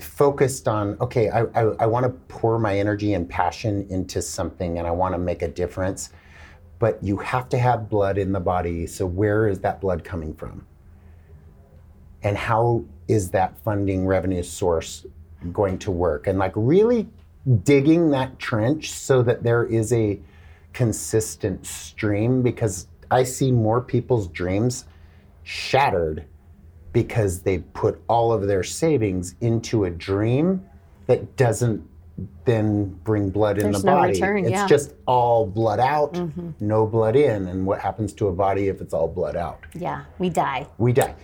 focused 0.00 0.68
on 0.68 0.96
okay 1.00 1.28
i, 1.30 1.42
I, 1.54 1.62
I 1.80 1.86
want 1.86 2.04
to 2.04 2.10
pour 2.28 2.58
my 2.58 2.78
energy 2.78 3.14
and 3.14 3.28
passion 3.28 3.86
into 3.90 4.22
something 4.22 4.78
and 4.78 4.86
i 4.86 4.90
want 4.90 5.14
to 5.14 5.18
make 5.18 5.42
a 5.42 5.48
difference 5.48 6.10
but 6.78 7.02
you 7.02 7.18
have 7.18 7.48
to 7.50 7.58
have 7.58 7.88
blood 7.88 8.18
in 8.18 8.32
the 8.32 8.40
body 8.40 8.86
so 8.86 9.06
where 9.06 9.48
is 9.48 9.60
that 9.60 9.80
blood 9.80 10.02
coming 10.02 10.34
from 10.34 10.66
and 12.22 12.36
how 12.36 12.84
is 13.08 13.30
that 13.30 13.58
funding 13.58 14.06
revenue 14.06 14.42
source 14.42 15.06
going 15.52 15.78
to 15.78 15.90
work 15.90 16.26
and 16.26 16.38
like 16.38 16.52
really 16.54 17.08
digging 17.64 18.10
that 18.10 18.38
trench 18.38 18.90
so 18.90 19.22
that 19.22 19.42
there 19.42 19.64
is 19.64 19.92
a 19.92 20.20
consistent 20.72 21.66
stream 21.66 22.42
because 22.42 22.86
i 23.10 23.22
see 23.22 23.50
more 23.52 23.80
people's 23.80 24.28
dreams 24.28 24.84
shattered 25.42 26.24
because 26.92 27.42
they 27.42 27.58
put 27.58 28.00
all 28.08 28.32
of 28.32 28.46
their 28.46 28.62
savings 28.62 29.34
into 29.40 29.84
a 29.84 29.90
dream 29.90 30.64
that 31.06 31.36
doesn't 31.36 31.86
then 32.44 32.88
bring 33.04 33.30
blood 33.30 33.58
in 33.58 33.72
the 33.72 33.78
no 33.78 33.94
body. 33.96 34.12
return, 34.12 34.44
it's 34.44 34.50
yeah. 34.50 34.66
just 34.66 34.94
all 35.06 35.46
blood 35.46 35.80
out, 35.80 36.12
mm-hmm. 36.14 36.50
no 36.60 36.86
blood 36.86 37.16
in. 37.16 37.48
And 37.48 37.66
what 37.66 37.80
happens 37.80 38.12
to 38.14 38.28
a 38.28 38.32
body 38.32 38.68
if 38.68 38.80
it's 38.80 38.92
all 38.92 39.08
blood 39.08 39.36
out? 39.36 39.60
Yeah, 39.74 40.04
we 40.18 40.28
die. 40.28 40.66
We 40.78 40.92
die. 40.92 41.14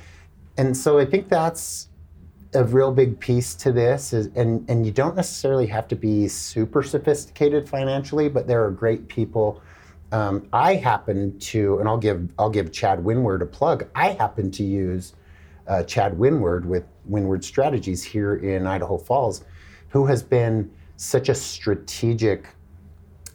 And 0.56 0.76
so 0.76 0.98
I 0.98 1.04
think 1.04 1.28
that's 1.28 1.87
a 2.54 2.64
real 2.64 2.92
big 2.92 3.20
piece 3.20 3.54
to 3.54 3.72
this 3.72 4.12
is 4.12 4.28
and 4.34 4.68
and 4.70 4.86
you 4.86 4.92
don't 4.92 5.16
necessarily 5.16 5.66
have 5.66 5.86
to 5.88 5.96
be 5.96 6.28
super 6.28 6.82
sophisticated 6.82 7.68
financially, 7.68 8.28
but 8.28 8.46
there 8.46 8.64
are 8.64 8.70
great 8.70 9.08
people. 9.08 9.62
Um, 10.10 10.48
I 10.54 10.76
happen 10.76 11.38
to, 11.40 11.78
and 11.78 11.88
I'll 11.88 11.98
give 11.98 12.28
I'll 12.38 12.50
give 12.50 12.72
Chad 12.72 13.00
Winward 13.00 13.42
a 13.42 13.46
plug. 13.46 13.88
I 13.94 14.10
happen 14.12 14.50
to 14.52 14.64
use 14.64 15.14
uh, 15.66 15.82
Chad 15.82 16.14
Winward 16.14 16.64
with 16.64 16.84
Winward 17.10 17.44
Strategies 17.44 18.02
here 18.02 18.36
in 18.36 18.66
Idaho 18.66 18.96
Falls, 18.96 19.44
who 19.90 20.06
has 20.06 20.22
been 20.22 20.70
such 20.96 21.28
a 21.28 21.34
strategic 21.34 22.48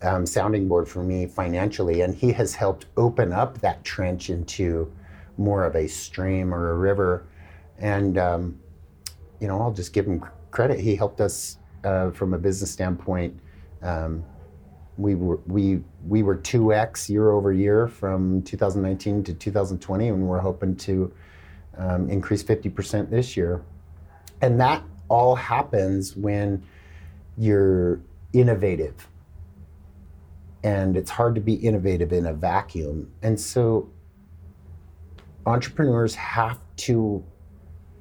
um, 0.02 0.26
sounding 0.26 0.68
board 0.68 0.88
for 0.90 1.04
me 1.04 1.28
financially, 1.28 2.02
and 2.02 2.16
he 2.16 2.32
has 2.32 2.56
helped 2.56 2.88
open 2.98 3.32
up 3.32 3.60
that 3.60 3.84
trench 3.84 4.32
into 4.32 4.92
more 5.38 5.64
of 5.64 5.76
a 5.76 5.88
stream 5.88 6.54
or 6.54 6.72
a 6.72 6.76
river. 6.76 7.28
And 7.80 8.18
um, 8.18 8.60
you 9.44 9.50
know, 9.50 9.60
I'll 9.60 9.74
just 9.74 9.92
give 9.92 10.06
him 10.06 10.24
credit. 10.52 10.80
He 10.80 10.96
helped 10.96 11.20
us 11.20 11.58
uh, 11.84 12.12
from 12.12 12.34
a 12.34 12.38
business 12.38 12.72
standpoint. 12.72 13.38
Um, 13.82 14.24
we 14.98 15.16
were 15.16 15.42
we 15.48 15.82
we 16.08 16.24
were 16.24 16.38
two 16.38 16.74
x 16.74 17.10
year 17.10 17.32
over 17.32 17.52
year 17.52 17.90
from 17.90 18.42
2019 18.44 19.22
to 19.26 19.34
2020, 19.34 20.08
and 20.08 20.26
we're 20.26 20.40
hoping 20.40 20.78
to 20.78 21.12
um, 21.78 22.10
increase 22.10 22.42
50% 22.42 23.10
this 23.10 23.36
year. 23.36 23.62
And 24.42 24.62
that 24.62 24.82
all 25.10 25.36
happens 25.36 26.16
when 26.16 26.64
you're 27.38 28.00
innovative. 28.32 29.10
And 30.64 30.96
it's 30.96 31.12
hard 31.12 31.36
to 31.36 31.42
be 31.42 31.56
innovative 31.56 32.14
in 32.14 32.28
a 32.28 32.34
vacuum. 32.34 33.12
And 33.22 33.38
so 33.38 33.90
entrepreneurs 35.46 36.16
have 36.16 36.60
to 36.78 37.26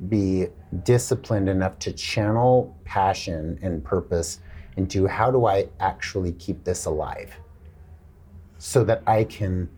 be 0.08 0.48
disciplined 0.84 1.48
enough 1.48 1.78
to 1.80 1.92
channel 1.92 2.76
passion 2.84 3.58
and 3.62 3.84
purpose 3.84 4.40
into 4.76 5.06
how 5.06 5.30
do 5.30 5.46
I 5.46 5.68
actually 5.80 6.32
keep 6.32 6.64
this 6.64 6.86
alive 6.86 7.34
so 8.58 8.84
that 8.84 9.02
I 9.06 9.24
can 9.24 9.68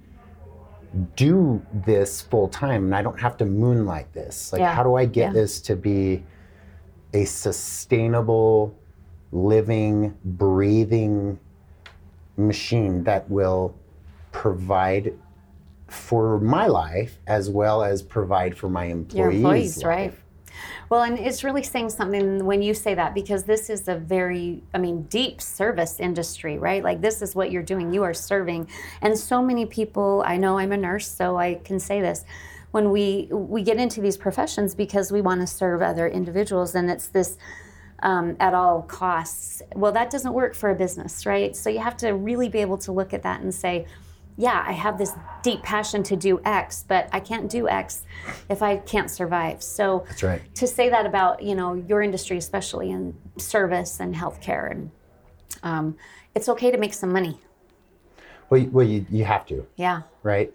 do 1.16 1.60
this 1.72 2.20
full 2.22 2.48
time 2.48 2.84
and 2.84 2.94
I 2.94 3.02
don't 3.02 3.20
have 3.20 3.36
to 3.38 3.44
moonlight 3.44 4.12
this. 4.12 4.52
Like, 4.52 4.60
Yeah. 4.60 4.72
how 4.74 4.82
do 4.84 4.94
I 4.94 5.06
get 5.06 5.28
Yeah. 5.28 5.32
this 5.32 5.60
to 5.62 5.74
be 5.76 6.24
a 7.12 7.24
sustainable, 7.24 8.74
living, 9.32 10.14
breathing 10.24 11.38
machine 12.36 13.02
that 13.04 13.28
will 13.30 13.74
provide 14.32 15.12
for 15.94 16.38
my 16.40 16.66
life 16.66 17.18
as 17.26 17.50
well 17.50 17.82
as 17.82 18.02
provide 18.02 18.56
for 18.56 18.68
my 18.68 18.86
employees? 18.86 19.18
Your 19.18 19.30
employees, 19.30 19.76
life? 19.78 19.86
right? 19.86 20.14
Well, 20.88 21.02
and 21.02 21.18
it's 21.18 21.42
really 21.42 21.62
saying 21.62 21.90
something 21.90 22.44
when 22.44 22.62
you 22.62 22.74
say 22.74 22.94
that 22.94 23.14
because 23.14 23.44
this 23.44 23.70
is 23.70 23.88
a 23.88 23.96
very, 23.96 24.62
I 24.72 24.78
mean, 24.78 25.02
deep 25.04 25.40
service 25.40 25.98
industry, 25.98 26.58
right? 26.58 26.84
Like 26.84 27.00
this 27.00 27.22
is 27.22 27.34
what 27.34 27.50
you're 27.50 27.62
doing. 27.62 27.92
You 27.92 28.02
are 28.04 28.14
serving, 28.14 28.68
and 29.00 29.18
so 29.18 29.42
many 29.42 29.66
people. 29.66 30.22
I 30.26 30.36
know 30.36 30.58
I'm 30.58 30.72
a 30.72 30.76
nurse, 30.76 31.08
so 31.08 31.36
I 31.36 31.54
can 31.64 31.80
say 31.80 32.00
this. 32.00 32.24
When 32.70 32.90
we 32.90 33.28
we 33.30 33.62
get 33.62 33.78
into 33.78 34.00
these 34.00 34.16
professions 34.16 34.74
because 34.74 35.10
we 35.10 35.20
want 35.20 35.40
to 35.40 35.46
serve 35.46 35.80
other 35.82 36.06
individuals, 36.08 36.74
and 36.74 36.90
it's 36.90 37.08
this 37.08 37.38
um, 38.04 38.36
at 38.38 38.54
all 38.54 38.82
costs. 38.82 39.62
Well, 39.74 39.92
that 39.92 40.10
doesn't 40.10 40.32
work 40.32 40.54
for 40.54 40.70
a 40.70 40.74
business, 40.74 41.24
right? 41.24 41.56
So 41.56 41.70
you 41.70 41.80
have 41.80 41.96
to 41.98 42.12
really 42.12 42.48
be 42.48 42.58
able 42.58 42.78
to 42.78 42.92
look 42.92 43.14
at 43.14 43.22
that 43.22 43.40
and 43.40 43.54
say, 43.54 43.86
yeah, 44.36 44.64
I 44.66 44.72
have 44.72 44.98
this 44.98 45.12
deep 45.42 45.62
passion 45.62 46.02
to 46.04 46.16
do 46.16 46.40
X, 46.44 46.84
but 46.86 47.08
I 47.12 47.20
can't 47.20 47.50
do 47.50 47.68
X 47.68 48.02
if 48.48 48.62
I 48.62 48.78
can't 48.78 49.10
survive. 49.10 49.62
So 49.62 50.04
That's 50.08 50.22
right. 50.22 50.54
to 50.56 50.66
say 50.66 50.88
that 50.88 51.06
about 51.06 51.42
you 51.42 51.54
know 51.54 51.74
your 51.74 52.02
industry, 52.02 52.36
especially 52.36 52.90
in 52.90 53.14
service 53.38 54.00
and 54.00 54.14
healthcare, 54.14 54.70
and 54.70 54.90
um, 55.62 55.96
it's 56.34 56.48
okay 56.48 56.70
to 56.70 56.78
make 56.78 56.94
some 56.94 57.12
money. 57.12 57.40
Well, 58.50 58.60
you, 58.60 58.70
well 58.70 58.86
you, 58.86 59.06
you 59.10 59.24
have 59.24 59.46
to, 59.46 59.66
Yeah, 59.76 60.02
right? 60.22 60.52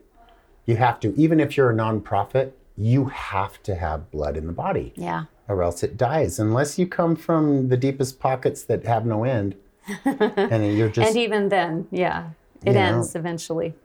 You 0.66 0.76
have 0.76 1.00
to. 1.02 1.14
Even 1.16 1.40
if 1.40 1.58
you're 1.58 1.72
a 1.72 1.74
nonprofit, 1.74 2.52
you 2.78 3.06
have 3.06 3.62
to 3.64 3.76
have 3.76 4.12
blood 4.12 4.38
in 4.38 4.46
the 4.48 4.54
body. 4.54 4.94
yeah, 4.96 5.26
or 5.48 5.64
else 5.64 5.82
it 5.84 5.98
dies 5.98 6.38
unless 6.38 6.78
you 6.78 6.86
come 6.86 7.16
from 7.16 7.70
the 7.70 7.78
deepest 7.78 8.20
pockets 8.20 8.64
that 8.64 8.86
have 8.86 9.06
no 9.06 9.24
end 9.24 9.56
and 10.06 10.78
you're 10.78 10.90
just 10.90 11.10
and 11.10 11.18
even 11.18 11.50
then, 11.50 11.88
yeah, 11.92 12.30
it 12.66 12.70
You 12.70 12.74
know. 12.74 12.80
ends 12.80 13.16
eventually. 13.16 13.76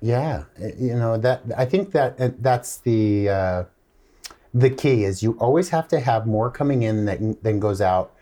Yeah, 0.00 0.44
you 0.78 0.94
know 0.94 1.16
that 1.16 1.42
I 1.56 1.64
think 1.64 1.92
that 1.92 2.20
uh, 2.20 2.30
that's 2.38 2.76
the 2.78 3.28
uh, 3.28 3.64
the 4.52 4.70
key 4.70 5.04
is 5.04 5.22
you 5.22 5.32
always 5.40 5.70
have 5.70 5.88
to 5.88 6.00
have 6.00 6.26
more 6.26 6.50
coming 6.50 6.82
in 6.82 7.06
than, 7.06 7.36
than 7.42 7.58
goes 7.58 7.80
out 7.80 8.14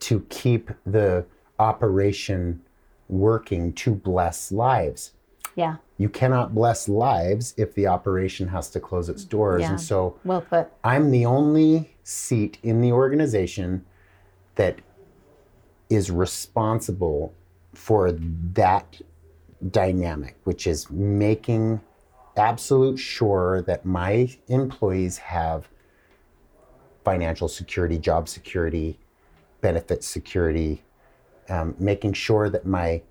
to 0.00 0.20
keep 0.30 0.70
the 0.84 1.26
operation 1.58 2.62
working 3.08 3.72
to 3.74 3.94
bless 3.94 4.50
lives. 4.50 5.12
Yeah. 5.54 5.76
You 5.96 6.08
cannot 6.08 6.54
bless 6.54 6.88
lives 6.88 7.54
if 7.56 7.74
the 7.74 7.86
operation 7.86 8.48
has 8.48 8.68
to 8.70 8.80
close 8.80 9.08
its 9.08 9.24
doors. 9.24 9.62
Yeah. 9.62 9.70
And 9.70 9.80
so 9.80 10.18
Well 10.24 10.42
put. 10.42 10.68
I'm 10.84 11.10
the 11.10 11.24
only 11.24 11.96
seat 12.02 12.58
in 12.62 12.80
the 12.82 12.92
organization 12.92 13.84
that 14.56 14.80
is 15.88 16.10
responsible 16.10 17.32
for 17.74 18.12
that 18.12 19.00
dynamic, 19.70 20.36
which 20.44 20.66
is 20.66 20.90
making 20.90 21.80
absolute 22.36 22.98
sure 22.98 23.62
that 23.62 23.84
my 23.84 24.28
employees 24.48 25.18
have 25.18 25.68
financial 27.04 27.48
security, 27.48 27.98
job 27.98 28.28
security, 28.28 28.98
benefit 29.60 30.02
security, 30.04 30.82
um, 31.48 31.74
making 31.78 32.12
sure 32.12 32.50
that 32.50 32.66
my 32.66 33.02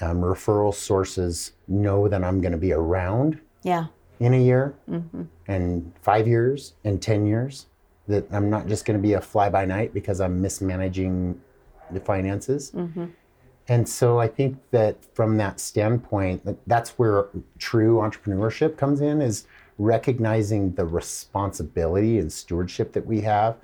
um, 0.00 0.20
referral 0.22 0.72
sources 0.74 1.52
know 1.68 2.08
that 2.08 2.22
I'm 2.24 2.40
going 2.40 2.52
to 2.52 2.58
be 2.58 2.72
around 2.72 3.40
Yeah. 3.62 3.86
in 4.20 4.34
a 4.34 4.40
year 4.40 4.74
and 5.48 5.92
five 6.00 6.26
years 6.28 6.74
and 6.84 7.02
10 7.02 7.26
years 7.26 7.66
that 8.06 8.24
i'm 8.32 8.48
not 8.50 8.66
just 8.68 8.84
going 8.84 8.96
to 8.98 9.02
be 9.02 9.14
a 9.14 9.20
fly 9.20 9.48
by 9.48 9.64
night 9.64 9.92
because 9.92 10.20
i'm 10.20 10.40
mismanaging 10.40 11.40
the 11.90 12.00
finances 12.00 12.72
and 13.68 13.88
so 13.88 14.18
i 14.18 14.28
think 14.28 14.58
that 14.70 14.96
from 15.14 15.36
that 15.36 15.58
standpoint 15.60 16.42
that's 16.66 16.90
where 16.90 17.28
true 17.58 17.96
entrepreneurship 17.96 18.76
comes 18.76 19.00
in 19.00 19.20
is 19.20 19.46
recognizing 19.78 20.72
the 20.74 20.84
responsibility 20.84 22.18
and 22.18 22.32
stewardship 22.32 22.92
that 22.92 23.04
we 23.06 23.20
have 23.20 23.56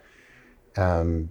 um, 0.76 1.30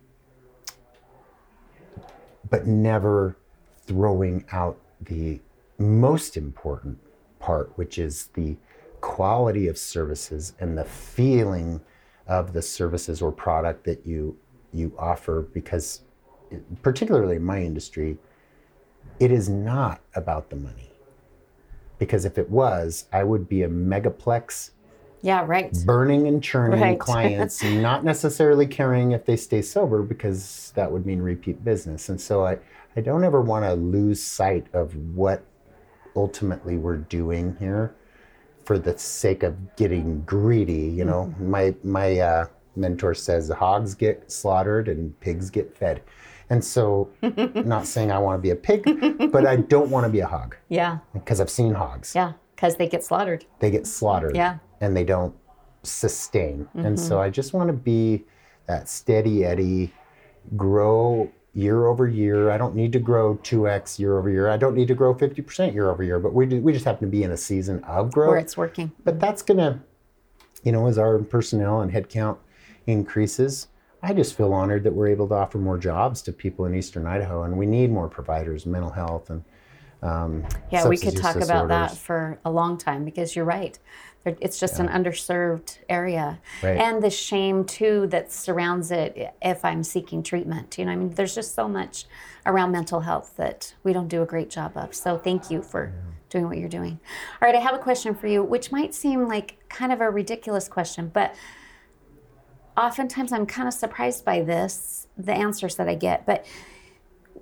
but 2.50 2.68
never 2.68 3.38
throwing 3.86 4.46
out 4.52 4.78
the 5.02 5.40
most 5.78 6.38
important 6.38 6.98
part, 7.40 7.72
which 7.76 7.98
is 7.98 8.28
the 8.34 8.56
quality 9.02 9.68
of 9.68 9.78
services 9.78 10.54
and 10.60 10.78
the 10.78 10.84
feeling 10.84 11.82
of 12.28 12.54
the 12.54 12.62
services 12.62 13.22
or 13.22 13.32
product 13.32 13.86
that 13.86 14.06
you 14.06 14.38
you 14.72 14.94
offer 15.00 15.42
because 15.54 16.02
particularly 16.84 17.38
in 17.38 17.44
my 17.44 17.60
industry 17.60 18.18
it 19.20 19.32
is 19.32 19.50
not 19.50 20.02
about 20.16 20.50
the 20.50 20.56
money 20.56 20.92
because 21.98 22.26
if 22.26 22.38
it 22.38 22.50
was 22.50 23.06
i 23.12 23.24
would 23.24 23.48
be 23.50 23.64
a 23.64 23.70
megaplex 23.70 24.72
Yeah, 25.22 25.44
right. 25.46 25.74
burning 25.86 26.28
and 26.28 26.42
churning 26.42 26.80
Right. 26.80 27.00
clients, 27.10 27.62
not 27.64 28.06
necessarily 28.06 28.66
caring 28.68 29.12
if 29.12 29.26
they 29.26 29.36
stay 29.36 29.62
sober 29.62 30.02
because 30.02 30.72
that 30.76 30.90
would 30.92 31.06
mean 31.06 31.22
repeat 31.22 31.62
business. 31.64 32.08
And 32.08 32.22
so 32.22 32.46
I, 32.46 32.58
I 32.96 33.02
don't 33.02 33.26
ever 33.26 33.42
want 33.42 33.66
to 33.66 33.74
lose 33.74 34.24
sight 34.24 34.68
of 34.74 34.96
what 35.16 35.44
ultimately 36.16 36.78
we're 36.78 36.98
doing 36.98 37.58
here 37.60 37.94
for 38.64 38.80
the 38.80 38.98
sake 38.98 39.44
of 39.44 39.76
getting 39.76 40.22
greedy. 40.22 40.88
You 41.00 41.04
know, 41.04 41.34
my 41.38 41.76
my 41.84 42.20
uh, 42.20 42.46
mentor 42.78 43.14
says 43.14 43.50
hogs 43.50 43.96
get 43.96 44.32
slaughtered 44.32 44.88
and 44.88 45.20
pigs 45.20 45.50
get 45.50 45.76
fed. 45.78 46.02
And 46.50 46.64
so, 46.64 47.10
not 47.22 47.86
saying 47.86 48.12
I 48.12 48.18
want 48.18 48.38
to 48.38 48.41
be 48.41 48.50
a 48.50 48.56
pig, 48.56 49.32
but 49.32 49.45
I 49.45 49.58
don't 49.58 49.89
want 49.89 50.06
to 50.06 50.10
be 50.10 50.20
a 50.20 50.28
hog 50.28 50.56
Yeah. 50.68 51.00
because 51.14 51.39
I've 51.39 51.50
seen 51.50 51.74
hogs 51.74 52.14
Yeah. 52.16 52.34
Because 52.56 52.76
they 52.76 52.89
get 52.89 53.04
slaughtered. 53.04 53.45
they 53.60 53.72
get 53.72 53.88
slaughtered 53.88 54.36
Yeah. 54.36 54.58
and 54.82 54.95
they 54.97 55.04
don't 55.04 55.36
sustain. 55.84 56.68
And 56.74 57.00
so 57.00 57.16
mm-hmm. 57.16 57.24
I 57.24 57.30
just 57.30 57.54
want 57.54 57.68
to 57.68 57.74
be 57.74 58.26
that 58.66 58.89
steady 58.89 59.45
Eddie, 59.45 59.93
grow 60.56 61.32
year 61.54 61.88
over 61.88 62.08
year. 62.08 62.52
I 62.52 62.58
don't 62.58 62.76
need 62.76 62.91
to 62.93 63.00
grow 63.00 63.36
2x 63.38 64.00
year 64.00 64.18
over 64.18 64.30
year. 64.30 64.50
I 64.50 64.58
don't 64.58 64.76
need 64.76 64.88
to 64.89 64.93
grow 64.93 65.14
50% 65.14 65.74
year 65.74 65.89
over 65.89 66.04
year, 66.04 66.20
but 66.20 66.34
we, 66.34 66.45
do, 66.45 66.62
we 66.62 66.74
just 66.74 66.86
happen 66.86 67.08
to 67.08 67.12
be 67.12 67.24
in 67.24 67.32
a 67.32 67.38
season 67.38 67.84
of 67.84 68.12
growth. 68.12 68.30
Where 68.30 68.38
it's 68.38 68.58
working. 68.58 68.91
But 69.04 69.20
that's 69.20 69.41
going 69.41 69.58
to, 69.58 69.80
you 70.64 70.72
know, 70.72 70.88
as 70.88 70.97
our 70.97 71.18
personnel 71.20 71.82
and 71.82 71.91
headcount 71.91 72.38
increases, 72.88 73.68
I 74.02 74.14
just 74.14 74.38
feel 74.38 74.54
honored 74.54 74.84
that 74.84 74.93
we're 74.93 75.08
able 75.08 75.28
to 75.28 75.36
offer 75.36 75.58
more 75.58 75.78
jobs 75.78 76.22
to 76.24 76.32
people 76.32 76.66
in 76.66 76.76
Eastern 76.76 77.06
Idaho. 77.06 77.43
And 77.43 77.58
we 77.58 77.66
need 77.66 77.91
more 77.91 78.08
providers, 78.08 78.66
mental 78.66 78.91
health 78.91 79.30
and 79.30 79.43
um, 80.02 80.45
Yeah, 80.72 80.88
we 80.88 80.97
could 80.97 81.18
talk 81.18 81.36
about 81.36 81.68
that 81.68 81.97
for 81.97 82.39
a 82.45 82.52
long 82.52 82.78
time 82.78 83.04
because 83.04 83.36
you're 83.36 83.45
right. 83.45 83.78
It's 84.26 84.60
just 84.60 84.80
an 84.80 84.88
underserved 84.89 85.80
area. 85.88 86.39
Right. 86.62 86.78
And 86.78 87.02
the 87.02 87.10
shame, 87.10 87.66
too, 87.66 88.08
that 88.08 88.32
surrounds 88.32 88.91
it 88.91 89.34
if 89.41 89.66
I'm 89.66 89.84
seeking 89.84 90.22
treatment. 90.24 90.78
You 90.78 90.86
know, 90.86 90.91
I 90.91 90.95
mean, 90.95 91.10
there's 91.12 91.34
just 91.34 91.56
so 91.56 91.68
much 91.68 92.06
around 92.45 92.72
mental 92.72 93.00
health 93.00 93.34
that 93.38 93.74
we 93.84 93.91
don't 93.91 94.08
do 94.08 94.22
a 94.22 94.26
great 94.26 94.50
job 94.50 94.74
of. 94.76 94.93
So 94.93 95.18
thank 95.18 95.50
you 95.50 95.62
for 95.62 95.91
doing 96.30 96.45
what 96.45 96.58
you're 96.58 96.70
doing. 96.70 97.00
All 97.41 97.47
right, 97.47 97.56
I 97.56 97.60
have 97.60 97.74
a 97.74 97.80
question 97.80 98.14
for 98.14 98.28
you, 98.28 98.43
which 98.43 98.72
might 98.72 98.93
seem 98.93 99.28
like 99.28 99.58
kind 99.68 99.91
of 99.91 100.00
a 100.00 100.10
ridiculous 100.10 100.68
question, 100.68 101.10
but 101.14 101.34
oftentimes 102.80 103.32
I'm 103.32 103.46
kind 103.46 103.68
of 103.68 103.74
surprised 103.74 104.24
by 104.24 104.42
this, 104.42 105.08
the 105.18 105.34
answers 105.34 105.76
that 105.76 105.90
I 105.90 105.96
get. 105.96 106.26
But 106.26 106.46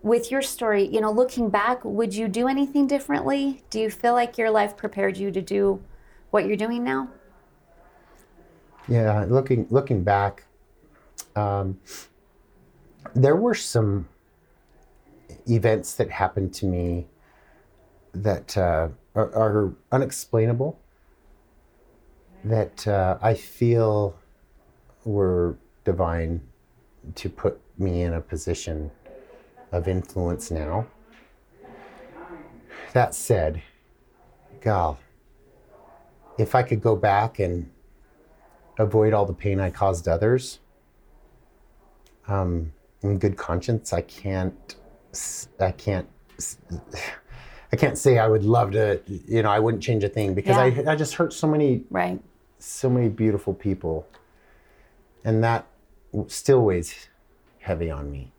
with 0.01 0.31
your 0.31 0.41
story, 0.41 0.87
you 0.87 0.99
know, 0.99 1.11
looking 1.11 1.49
back, 1.49 1.83
would 1.85 2.13
you 2.13 2.27
do 2.27 2.47
anything 2.47 2.87
differently? 2.87 3.63
Do 3.69 3.79
you 3.79 3.89
feel 3.89 4.13
like 4.13 4.37
your 4.37 4.49
life 4.49 4.75
prepared 4.75 5.17
you 5.17 5.31
to 5.31 5.41
do 5.41 5.81
what 6.31 6.45
you're 6.45 6.57
doing 6.57 6.83
now? 6.83 7.09
Yeah, 8.87 9.25
looking 9.27 9.67
looking 9.69 10.03
back, 10.03 10.45
um, 11.35 11.79
there 13.13 13.35
were 13.35 13.53
some 13.53 14.07
events 15.49 15.93
that 15.95 16.09
happened 16.09 16.53
to 16.53 16.65
me 16.65 17.07
that 18.13 18.57
uh, 18.57 18.87
are, 19.13 19.35
are 19.35 19.75
unexplainable. 19.91 20.79
That 22.45 22.87
uh, 22.87 23.17
I 23.21 23.33
feel 23.33 24.15
were 25.07 25.57
divine 25.83 26.41
to 27.15 27.29
put 27.29 27.59
me 27.77 28.01
in 28.01 28.13
a 28.13 28.21
position 28.21 28.91
of 29.71 29.87
influence 29.87 30.51
now. 30.51 30.85
That 32.93 33.15
said, 33.15 33.61
gal, 34.61 34.99
if 36.37 36.55
I 36.55 36.63
could 36.63 36.81
go 36.81 36.95
back 36.95 37.39
and 37.39 37.69
avoid 38.79 39.13
all 39.13 39.25
the 39.25 39.33
pain 39.33 39.59
I 39.59 39.69
caused 39.69 40.07
others. 40.07 40.59
Um, 42.27 42.73
in 43.01 43.17
good 43.19 43.37
conscience, 43.37 43.93
I 43.93 44.01
can't. 44.01 44.75
I 45.59 45.71
can't. 45.71 46.07
I 47.71 47.75
can't 47.75 47.97
say 47.97 48.17
I 48.19 48.27
would 48.27 48.43
love 48.43 48.71
to. 48.71 49.01
You 49.07 49.43
know, 49.43 49.49
I 49.49 49.59
wouldn't 49.59 49.81
change 49.83 50.03
a 50.03 50.09
thing 50.09 50.33
because 50.33 50.57
I, 50.57 50.91
I 50.91 50.95
just 50.95 51.13
hurt 51.15 51.33
so 51.33 51.47
many, 51.47 51.83
Right. 51.89 52.19
so 52.59 52.89
many 52.89 53.09
beautiful 53.09 53.53
people, 53.53 54.05
and 55.27 55.43
that 55.43 55.67
still 56.27 56.61
weighs 56.61 57.09
heavy 57.59 57.91
on 57.91 58.09
me. 58.09 58.31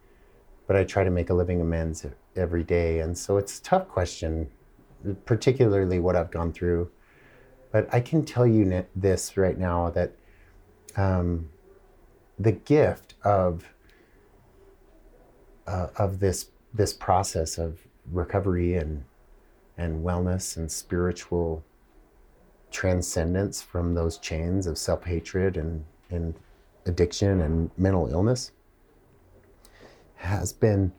But 0.66 0.74
I 0.74 0.84
try 0.84 1.04
to 1.04 1.10
make 1.10 1.28
a 1.28 1.34
living 1.34 1.60
amends 1.60 2.06
every 2.34 2.64
day, 2.64 3.00
and 3.00 3.16
so 3.16 3.36
it's 3.36 3.58
a 3.58 3.62
tough 3.62 3.88
question, 3.88 4.48
particularly 5.26 5.98
what 5.98 6.16
I've 6.16 6.30
gone 6.30 6.50
through. 6.50 6.90
But 7.72 7.92
I 7.92 8.00
can 8.00 8.24
tell 8.24 8.46
you 8.46 8.86
this 8.96 9.36
right 9.36 9.58
now 9.58 9.90
that 9.90 10.12
um, 10.96 11.50
the 12.38 12.52
gift 12.52 13.16
of 13.22 13.66
uh, 15.66 15.88
of 15.96 16.20
this 16.20 16.46
this 16.72 16.94
process 16.94 17.58
of 17.58 17.80
recovery 18.10 18.76
and 18.76 19.04
and 19.76 20.02
wellness 20.02 20.56
and 20.56 20.72
spiritual 20.72 21.62
transcendence 22.70 23.60
from 23.60 23.92
those 23.92 24.16
chains 24.16 24.66
of 24.66 24.78
self 24.78 25.04
hatred 25.04 25.58
and 25.58 25.84
and 26.10 26.34
addiction 26.88 27.40
and 27.40 27.70
mental 27.76 28.08
illness 28.08 28.52
has 30.16 30.52
been 30.52 30.92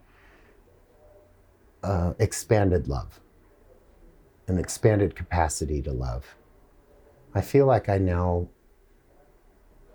uh, 1.83 2.13
expanded 2.19 2.87
love, 2.87 3.19
an 4.47 4.57
expanded 4.57 5.15
capacity 5.15 5.81
to 5.81 5.91
love. 5.91 6.35
I 7.35 7.41
feel 7.41 7.65
like 7.65 7.89
I 7.89 7.97
now 7.97 8.47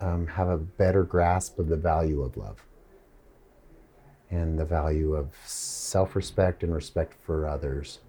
um, 0.00 0.26
have 0.26 0.48
a 0.48 0.58
better 0.58 1.02
grasp 1.02 1.58
of 1.58 1.68
the 1.68 1.76
value 1.76 2.22
of 2.22 2.36
love 2.36 2.64
and 4.30 4.58
the 4.58 4.64
value 4.64 5.14
of 5.14 5.34
self 5.44 6.16
respect 6.16 6.62
and 6.62 6.74
respect 6.74 7.14
for 7.24 7.48
others. 7.48 8.00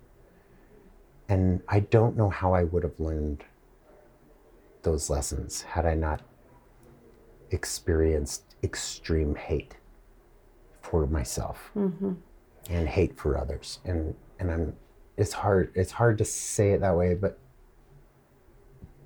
And 1.27 1.61
I 1.67 1.79
don't 1.79 2.15
know 2.15 2.29
how 2.29 2.53
I 2.53 2.63
would 2.63 2.83
have 2.83 2.99
learned 2.99 3.43
those 4.83 5.09
lessons 5.09 5.63
had 5.63 5.85
I 5.85 5.95
not 5.95 6.21
experienced 7.51 8.55
extreme 8.63 9.35
hate 9.35 9.77
for 10.81 11.07
myself 11.07 11.71
and 12.69 12.87
hate 12.87 13.17
for 13.17 13.37
others. 13.37 13.79
And 13.85 14.15
and 14.39 14.51
I'm 14.51 14.75
it's 15.17 15.33
hard 15.33 15.71
it's 15.75 15.91
hard 15.91 16.17
to 16.17 16.25
say 16.25 16.71
it 16.71 16.81
that 16.81 16.95
way, 16.95 17.15
but 17.15 17.39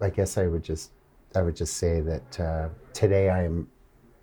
I 0.02 0.10
guess 0.10 0.38
I 0.38 0.48
would 0.48 0.64
just 0.64 0.92
I 1.36 1.42
would 1.42 1.56
just 1.56 1.78
say 1.78 2.02
that 2.02 2.40
uh, 2.40 2.70
today 2.94 3.30
I 3.30 3.44
am 3.44 3.68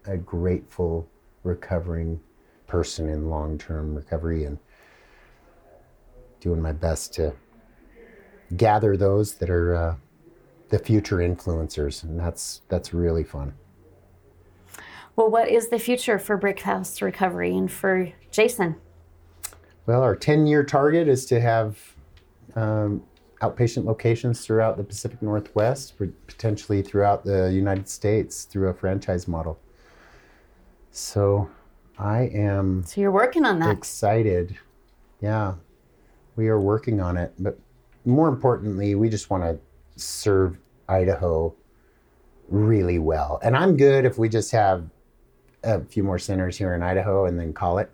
a 0.06 0.16
grateful 0.16 1.08
recovering 1.44 2.20
person 2.66 3.08
in 3.08 3.30
long-term 3.30 3.94
recovery 3.94 4.44
and 4.44 4.58
doing 6.40 6.60
my 6.60 6.72
best 6.72 7.14
to 7.14 7.32
gather 8.56 8.96
those 8.96 9.34
that 9.36 9.50
are 9.50 9.74
uh, 9.74 9.96
the 10.68 10.78
future 10.78 11.16
influencers, 11.16 12.02
and 12.02 12.18
that's 12.18 12.62
that's 12.68 12.92
really 12.92 13.24
fun. 13.24 13.54
Well, 15.16 15.30
what 15.30 15.48
is 15.48 15.68
the 15.68 15.78
future 15.78 16.18
for 16.18 16.36
Brick 16.36 16.60
House 16.60 17.00
Recovery 17.00 17.56
and 17.56 17.72
for 17.72 18.12
Jason? 18.30 18.76
Well, 19.86 20.02
our 20.02 20.14
10 20.14 20.46
year 20.46 20.62
target 20.62 21.08
is 21.08 21.24
to 21.26 21.40
have 21.40 21.78
um, 22.54 23.02
outpatient 23.40 23.86
locations 23.86 24.44
throughout 24.44 24.76
the 24.76 24.84
Pacific 24.84 25.22
Northwest, 25.22 25.94
potentially 26.26 26.82
throughout 26.82 27.24
the 27.24 27.50
United 27.50 27.88
States 27.88 28.44
through 28.44 28.68
a 28.68 28.74
franchise 28.74 29.26
model. 29.26 29.58
So 30.90 31.48
I 31.98 32.24
am. 32.34 32.84
So 32.84 33.00
you're 33.00 33.10
working 33.10 33.46
on 33.46 33.58
that. 33.60 33.70
Excited. 33.70 34.58
Yeah, 35.22 35.54
we 36.36 36.48
are 36.48 36.60
working 36.60 37.00
on 37.00 37.16
it. 37.16 37.32
But 37.38 37.58
more 38.04 38.28
importantly, 38.28 38.94
we 38.94 39.08
just 39.08 39.30
want 39.30 39.44
to 39.44 39.58
serve 39.96 40.58
Idaho 40.90 41.54
really 42.48 42.98
well. 42.98 43.40
And 43.42 43.56
I'm 43.56 43.78
good 43.78 44.04
if 44.04 44.18
we 44.18 44.28
just 44.28 44.52
have 44.52 44.90
a 45.62 45.80
few 45.84 46.02
more 46.02 46.18
centers 46.18 46.56
here 46.56 46.74
in 46.74 46.82
Idaho 46.82 47.26
and 47.26 47.38
then 47.38 47.52
call 47.52 47.78
it. 47.78 47.90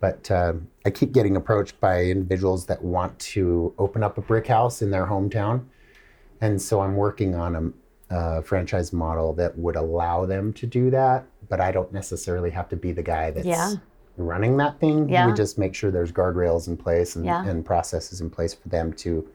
But 0.00 0.30
uh, 0.30 0.54
I 0.84 0.90
keep 0.90 1.12
getting 1.12 1.36
approached 1.36 1.78
by 1.80 2.04
individuals 2.04 2.66
that 2.66 2.82
want 2.82 3.16
to 3.20 3.72
open 3.78 4.02
up 4.02 4.18
a 4.18 4.20
brick 4.20 4.48
house 4.48 4.82
in 4.82 4.90
their 4.90 5.06
hometown. 5.06 5.64
And 6.40 6.60
so 6.60 6.80
I'm 6.80 6.96
working 6.96 7.36
on 7.36 7.74
a, 8.10 8.14
a 8.16 8.42
franchise 8.42 8.92
model 8.92 9.32
that 9.34 9.56
would 9.56 9.76
allow 9.76 10.26
them 10.26 10.52
to 10.54 10.66
do 10.66 10.90
that. 10.90 11.24
But 11.48 11.60
I 11.60 11.70
don't 11.70 11.92
necessarily 11.92 12.50
have 12.50 12.68
to 12.70 12.76
be 12.76 12.90
the 12.90 13.02
guy 13.02 13.30
that's 13.30 13.46
yeah. 13.46 13.74
running 14.16 14.56
that 14.56 14.80
thing. 14.80 15.08
Yeah. 15.08 15.28
We 15.28 15.34
just 15.34 15.56
make 15.56 15.74
sure 15.74 15.92
there's 15.92 16.10
guardrails 16.10 16.66
in 16.66 16.76
place 16.76 17.14
and, 17.14 17.24
yeah. 17.24 17.46
and 17.46 17.64
processes 17.64 18.20
in 18.20 18.28
place 18.28 18.54
for 18.54 18.68
them 18.70 18.92
to 18.94 19.28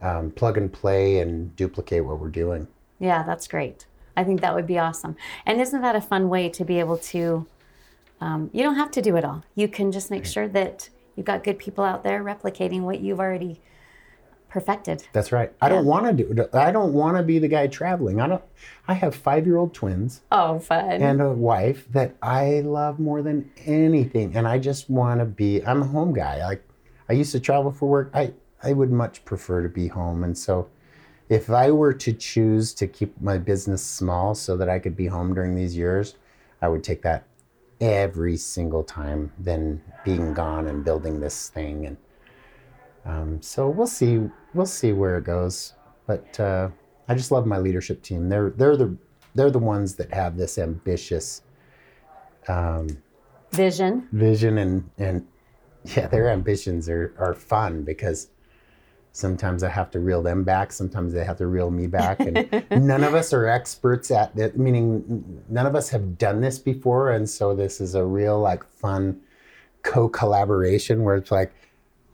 um, 0.00 0.30
plug 0.30 0.58
and 0.58 0.72
play 0.72 1.18
and 1.20 1.56
duplicate 1.56 2.04
what 2.04 2.20
we're 2.20 2.28
doing. 2.28 2.68
Yeah, 3.00 3.24
that's 3.24 3.48
great. 3.48 3.86
I 4.16 4.24
think 4.24 4.40
that 4.40 4.54
would 4.54 4.66
be 4.66 4.78
awesome. 4.78 5.16
And 5.44 5.60
isn't 5.60 5.82
that 5.82 5.96
a 5.96 6.00
fun 6.00 6.28
way 6.28 6.48
to 6.50 6.64
be 6.64 6.78
able 6.78 6.98
to 6.98 7.46
um, 8.20 8.50
you 8.52 8.62
don't 8.62 8.76
have 8.76 8.90
to 8.92 9.02
do 9.02 9.16
it 9.16 9.24
all. 9.24 9.44
You 9.54 9.68
can 9.68 9.92
just 9.92 10.10
make 10.10 10.24
sure 10.24 10.48
that 10.48 10.88
you've 11.14 11.26
got 11.26 11.44
good 11.44 11.58
people 11.58 11.84
out 11.84 12.04
there 12.04 12.22
replicating 12.22 12.82
what 12.82 13.00
you've 13.00 13.20
already 13.20 13.60
perfected. 14.48 15.06
That's 15.12 15.32
right. 15.32 15.52
I 15.60 15.68
don't 15.68 15.84
want 15.84 16.06
to 16.06 16.24
do. 16.24 16.48
I 16.52 16.70
don't 16.70 16.92
want 16.92 17.16
to 17.16 17.22
be 17.22 17.38
the 17.38 17.48
guy 17.48 17.66
traveling. 17.66 18.20
I 18.20 18.28
don't. 18.28 18.42
I 18.86 18.94
have 18.94 19.14
five-year-old 19.14 19.74
twins. 19.74 20.22
Oh, 20.30 20.58
fun! 20.58 21.02
And 21.02 21.20
a 21.20 21.30
wife 21.30 21.86
that 21.92 22.16
I 22.22 22.60
love 22.60 22.98
more 22.98 23.20
than 23.20 23.50
anything, 23.66 24.36
and 24.36 24.46
I 24.46 24.58
just 24.58 24.88
want 24.88 25.20
to 25.20 25.26
be. 25.26 25.62
I'm 25.62 25.82
a 25.82 25.86
home 25.86 26.14
guy. 26.14 26.42
Like 26.46 26.64
I 27.08 27.14
used 27.14 27.32
to 27.32 27.40
travel 27.40 27.72
for 27.72 27.88
work. 27.88 28.10
I 28.14 28.32
I 28.62 28.72
would 28.72 28.90
much 28.90 29.24
prefer 29.24 29.62
to 29.62 29.68
be 29.68 29.88
home, 29.88 30.22
and 30.24 30.38
so 30.38 30.68
if 31.28 31.50
I 31.50 31.70
were 31.70 31.94
to 31.94 32.12
choose 32.12 32.74
to 32.74 32.86
keep 32.86 33.20
my 33.20 33.38
business 33.38 33.82
small 33.82 34.34
so 34.34 34.56
that 34.56 34.68
I 34.68 34.78
could 34.78 34.96
be 34.96 35.06
home 35.06 35.34
during 35.34 35.54
these 35.54 35.76
years, 35.76 36.16
I 36.60 36.68
would 36.68 36.84
take 36.84 37.02
that 37.02 37.24
every 37.80 38.36
single 38.36 38.84
time 38.84 39.32
than 39.38 39.82
being 40.04 40.34
gone 40.34 40.68
and 40.68 40.84
building 40.84 41.20
this 41.20 41.48
thing. 41.48 41.86
And 41.86 41.96
um, 43.04 43.42
so 43.42 43.68
we'll 43.68 43.86
see. 43.86 44.20
We'll 44.54 44.66
see 44.66 44.92
where 44.92 45.18
it 45.18 45.24
goes. 45.24 45.74
But 46.06 46.38
uh, 46.38 46.70
I 47.08 47.14
just 47.14 47.30
love 47.30 47.46
my 47.46 47.58
leadership 47.58 48.02
team. 48.02 48.28
They're 48.28 48.50
they're 48.50 48.76
the 48.76 48.96
they're 49.34 49.50
the 49.50 49.58
ones 49.58 49.94
that 49.96 50.12
have 50.12 50.36
this 50.36 50.58
ambitious 50.58 51.42
um, 52.48 52.88
vision. 53.50 54.08
Vision 54.12 54.58
and 54.58 54.90
and 54.98 55.26
yeah, 55.84 56.06
their 56.06 56.28
ambitions 56.30 56.88
are 56.88 57.14
are 57.18 57.34
fun 57.34 57.82
because 57.82 58.28
Sometimes 59.16 59.62
I 59.62 59.68
have 59.68 59.92
to 59.92 60.00
reel 60.00 60.22
them 60.22 60.42
back. 60.42 60.72
Sometimes 60.72 61.12
they 61.12 61.22
have 61.22 61.36
to 61.36 61.46
reel 61.46 61.70
me 61.70 61.86
back. 61.86 62.18
And 62.18 62.66
none 62.84 63.04
of 63.04 63.14
us 63.14 63.32
are 63.32 63.46
experts 63.46 64.10
at 64.10 64.36
it, 64.36 64.58
meaning 64.58 65.40
none 65.48 65.66
of 65.66 65.76
us 65.76 65.88
have 65.90 66.18
done 66.18 66.40
this 66.40 66.58
before. 66.58 67.12
And 67.12 67.30
so 67.30 67.54
this 67.54 67.80
is 67.80 67.94
a 67.94 68.04
real, 68.04 68.40
like, 68.40 68.64
fun 68.64 69.20
co 69.84 70.08
collaboration 70.08 71.04
where 71.04 71.14
it's 71.14 71.30
like, 71.30 71.54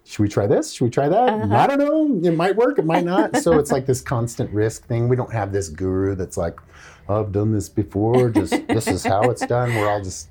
should 0.04 0.20
we 0.20 0.28
try 0.28 0.46
this? 0.46 0.74
Should 0.74 0.84
we 0.84 0.90
try 0.90 1.08
that? 1.08 1.28
Uh-huh. 1.30 1.56
I 1.56 1.66
don't 1.68 1.78
know. 1.78 2.28
It 2.28 2.36
might 2.36 2.54
work. 2.54 2.78
It 2.78 2.84
might 2.84 3.06
not. 3.06 3.34
so 3.38 3.58
it's 3.58 3.72
like 3.72 3.86
this 3.86 4.02
constant 4.02 4.50
risk 4.50 4.86
thing. 4.86 5.08
We 5.08 5.16
don't 5.16 5.32
have 5.32 5.52
this 5.52 5.70
guru 5.70 6.14
that's 6.14 6.36
like, 6.36 6.60
oh, 7.08 7.20
I've 7.20 7.32
done 7.32 7.50
this 7.50 7.70
before. 7.70 8.28
Just 8.28 8.66
this 8.68 8.88
is 8.88 9.06
how 9.06 9.22
it's 9.30 9.46
done. 9.46 9.74
We're 9.74 9.88
all 9.88 10.02
just 10.02 10.28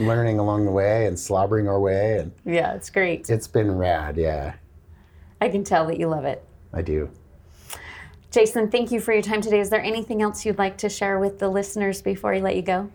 learning 0.00 0.40
along 0.40 0.64
the 0.64 0.72
way 0.72 1.06
and 1.06 1.16
slobbering 1.16 1.68
our 1.68 1.78
way. 1.78 2.18
And 2.18 2.32
yeah, 2.44 2.74
it's 2.74 2.90
great. 2.90 3.30
It's 3.30 3.46
been 3.46 3.78
rad. 3.78 4.16
Yeah. 4.16 4.54
I 5.44 5.50
can 5.50 5.62
tell 5.62 5.86
that 5.88 6.00
you 6.00 6.08
love 6.08 6.24
it. 6.24 6.42
I 6.72 6.80
do. 6.80 7.10
Jason, 8.30 8.70
thank 8.70 8.90
you 8.90 8.98
for 8.98 9.12
your 9.12 9.20
time 9.20 9.42
today. 9.42 9.60
Is 9.60 9.68
there 9.68 9.82
anything 9.82 10.22
else 10.22 10.46
you'd 10.46 10.56
like 10.56 10.78
to 10.78 10.88
share 10.88 11.18
with 11.18 11.38
the 11.38 11.50
listeners 11.50 12.00
before 12.00 12.34
I 12.34 12.40
let 12.40 12.56
you 12.56 12.62
go? 12.62 12.90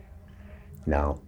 No. 0.84 1.20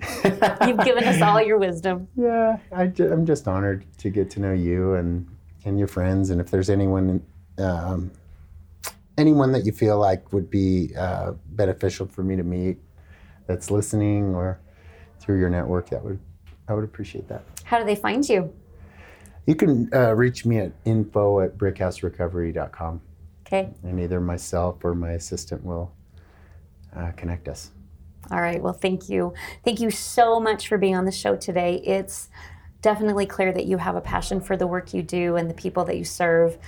You've 0.24 0.82
given 0.82 1.04
us 1.04 1.20
all 1.20 1.42
your 1.42 1.58
wisdom. 1.58 2.08
Yeah, 2.16 2.56
I, 2.72 2.84
am 2.98 3.26
just 3.26 3.46
honored 3.46 3.84
to 3.98 4.08
get 4.08 4.30
to 4.30 4.40
know 4.40 4.54
you 4.54 4.94
and, 4.94 5.28
and 5.66 5.78
your 5.78 5.86
friends. 5.86 6.30
And 6.30 6.40
if 6.40 6.50
there's 6.50 6.70
anyone 6.70 7.22
um, 7.58 8.10
anyone 9.18 9.52
that 9.52 9.66
you 9.66 9.72
feel 9.72 9.98
like 9.98 10.32
would 10.32 10.48
be 10.48 10.94
uh, 10.96 11.32
beneficial 11.50 12.06
for 12.06 12.22
me 12.22 12.36
to 12.36 12.42
meet 12.42 12.78
that's 13.46 13.70
listening 13.70 14.34
or 14.34 14.58
through 15.18 15.38
your 15.38 15.50
network, 15.50 15.90
that 15.90 16.02
would 16.02 16.18
I 16.68 16.72
would 16.72 16.84
appreciate 16.84 17.28
that. 17.28 17.44
How 17.64 17.78
do 17.78 17.84
they 17.84 17.96
find 17.96 18.26
you? 18.26 18.54
You 19.46 19.54
can 19.54 19.88
uh, 19.92 20.14
reach 20.14 20.44
me 20.44 20.58
at 20.58 20.72
info 20.84 21.40
at 21.40 21.58
brickhouserecovery.com. 21.58 23.00
Okay. 23.46 23.70
And 23.82 23.98
either 23.98 24.20
myself 24.20 24.84
or 24.84 24.94
my 24.94 25.12
assistant 25.12 25.64
will 25.64 25.92
uh, 26.94 27.10
connect 27.12 27.48
us. 27.48 27.70
All 28.30 28.40
right. 28.40 28.62
Well, 28.62 28.72
thank 28.72 29.08
you. 29.08 29.34
Thank 29.64 29.80
you 29.80 29.90
so 29.90 30.38
much 30.38 30.68
for 30.68 30.78
being 30.78 30.94
on 30.94 31.04
the 31.04 31.12
show 31.12 31.36
today. 31.36 31.82
It's 31.84 32.28
definitely 32.82 33.26
clear 33.26 33.52
that 33.52 33.66
you 33.66 33.78
have 33.78 33.96
a 33.96 34.00
passion 34.00 34.40
for 34.40 34.56
the 34.56 34.66
work 34.66 34.94
you 34.94 35.02
do 35.02 35.36
and 35.36 35.50
the 35.50 35.54
people 35.54 35.84
that 35.86 35.96
you 35.96 36.04
serve. 36.04 36.58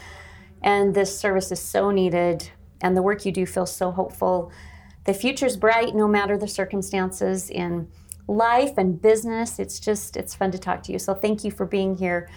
And 0.62 0.94
this 0.94 1.16
service 1.16 1.52
is 1.52 1.60
so 1.60 1.90
needed, 1.90 2.50
and 2.80 2.96
the 2.96 3.02
work 3.02 3.24
you 3.24 3.32
do 3.32 3.46
feels 3.46 3.74
so 3.74 3.90
hopeful. 3.90 4.52
The 5.04 5.14
future's 5.14 5.56
bright 5.56 5.94
no 5.94 6.06
matter 6.06 6.38
the 6.38 6.48
circumstances 6.48 7.50
in 7.50 7.88
life 8.28 8.78
and 8.78 9.00
business. 9.00 9.58
It's 9.58 9.80
just, 9.80 10.16
it's 10.16 10.34
fun 10.34 10.52
to 10.52 10.58
talk 10.58 10.82
to 10.84 10.92
you. 10.92 10.98
So 10.98 11.14
thank 11.14 11.42
you 11.42 11.50
for 11.50 11.66
being 11.66 11.96
here 11.96 12.28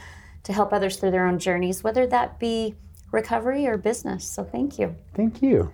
to 0.46 0.54
help 0.54 0.72
others 0.72 0.98
through 0.98 1.12
their 1.12 1.28
own 1.28 1.38
journeys, 1.38 1.84
whether 1.84 2.08
that 2.08 2.39
be 2.39 2.76
recovery 3.12 3.68
or 3.68 3.78
business. 3.78 4.26
So 4.28 4.43
thank 4.43 4.80
you. 4.80 4.96
Thank 5.14 5.41
you. 5.41 5.72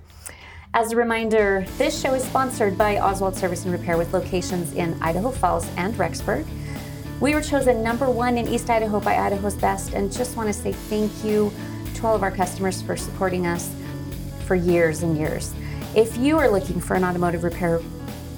As 0.73 0.93
a 0.93 0.95
reminder, 0.95 1.65
this 1.77 1.99
show 1.99 2.13
is 2.13 2.23
sponsored 2.23 2.77
by 2.77 2.97
Oswald 2.97 3.35
Service 3.35 3.65
and 3.65 3.73
Repair 3.73 3.97
with 3.97 4.13
locations 4.13 4.73
in 4.73 4.97
Idaho 5.01 5.29
Falls 5.29 5.67
and 5.75 5.93
Rexburg. 5.95 6.45
We 7.19 7.35
were 7.35 7.41
chosen 7.41 7.83
number 7.83 8.09
one 8.09 8.37
in 8.37 8.47
East 8.47 8.69
Idaho 8.69 9.01
by 9.01 9.17
Idaho's 9.17 9.55
Best, 9.55 9.93
and 9.93 10.11
just 10.11 10.37
want 10.37 10.47
to 10.47 10.53
say 10.53 10.71
thank 10.71 11.11
you 11.23 11.51
to 11.95 12.07
all 12.07 12.15
of 12.15 12.23
our 12.23 12.31
customers 12.31 12.81
for 12.81 12.95
supporting 12.95 13.45
us 13.45 13.75
for 14.45 14.55
years 14.55 15.03
and 15.03 15.17
years. 15.17 15.53
If 15.93 16.17
you 16.17 16.37
are 16.39 16.49
looking 16.49 16.79
for 16.79 16.95
an 16.95 17.03
automotive 17.03 17.43
repair 17.43 17.81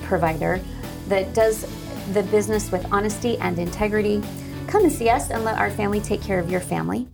provider 0.01 0.59
that 1.07 1.33
does 1.35 1.67
the 2.13 2.23
business 2.23 2.71
with 2.71 2.85
honesty 2.91 3.37
and 3.37 3.59
integrity, 3.59 4.23
Come 4.67 4.83
and 4.83 4.91
see 4.91 5.09
us 5.09 5.29
and 5.29 5.43
let 5.43 5.57
our 5.57 5.71
family 5.71 5.99
take 5.99 6.21
care 6.21 6.39
of 6.39 6.49
your 6.49 6.61
family. 6.61 7.07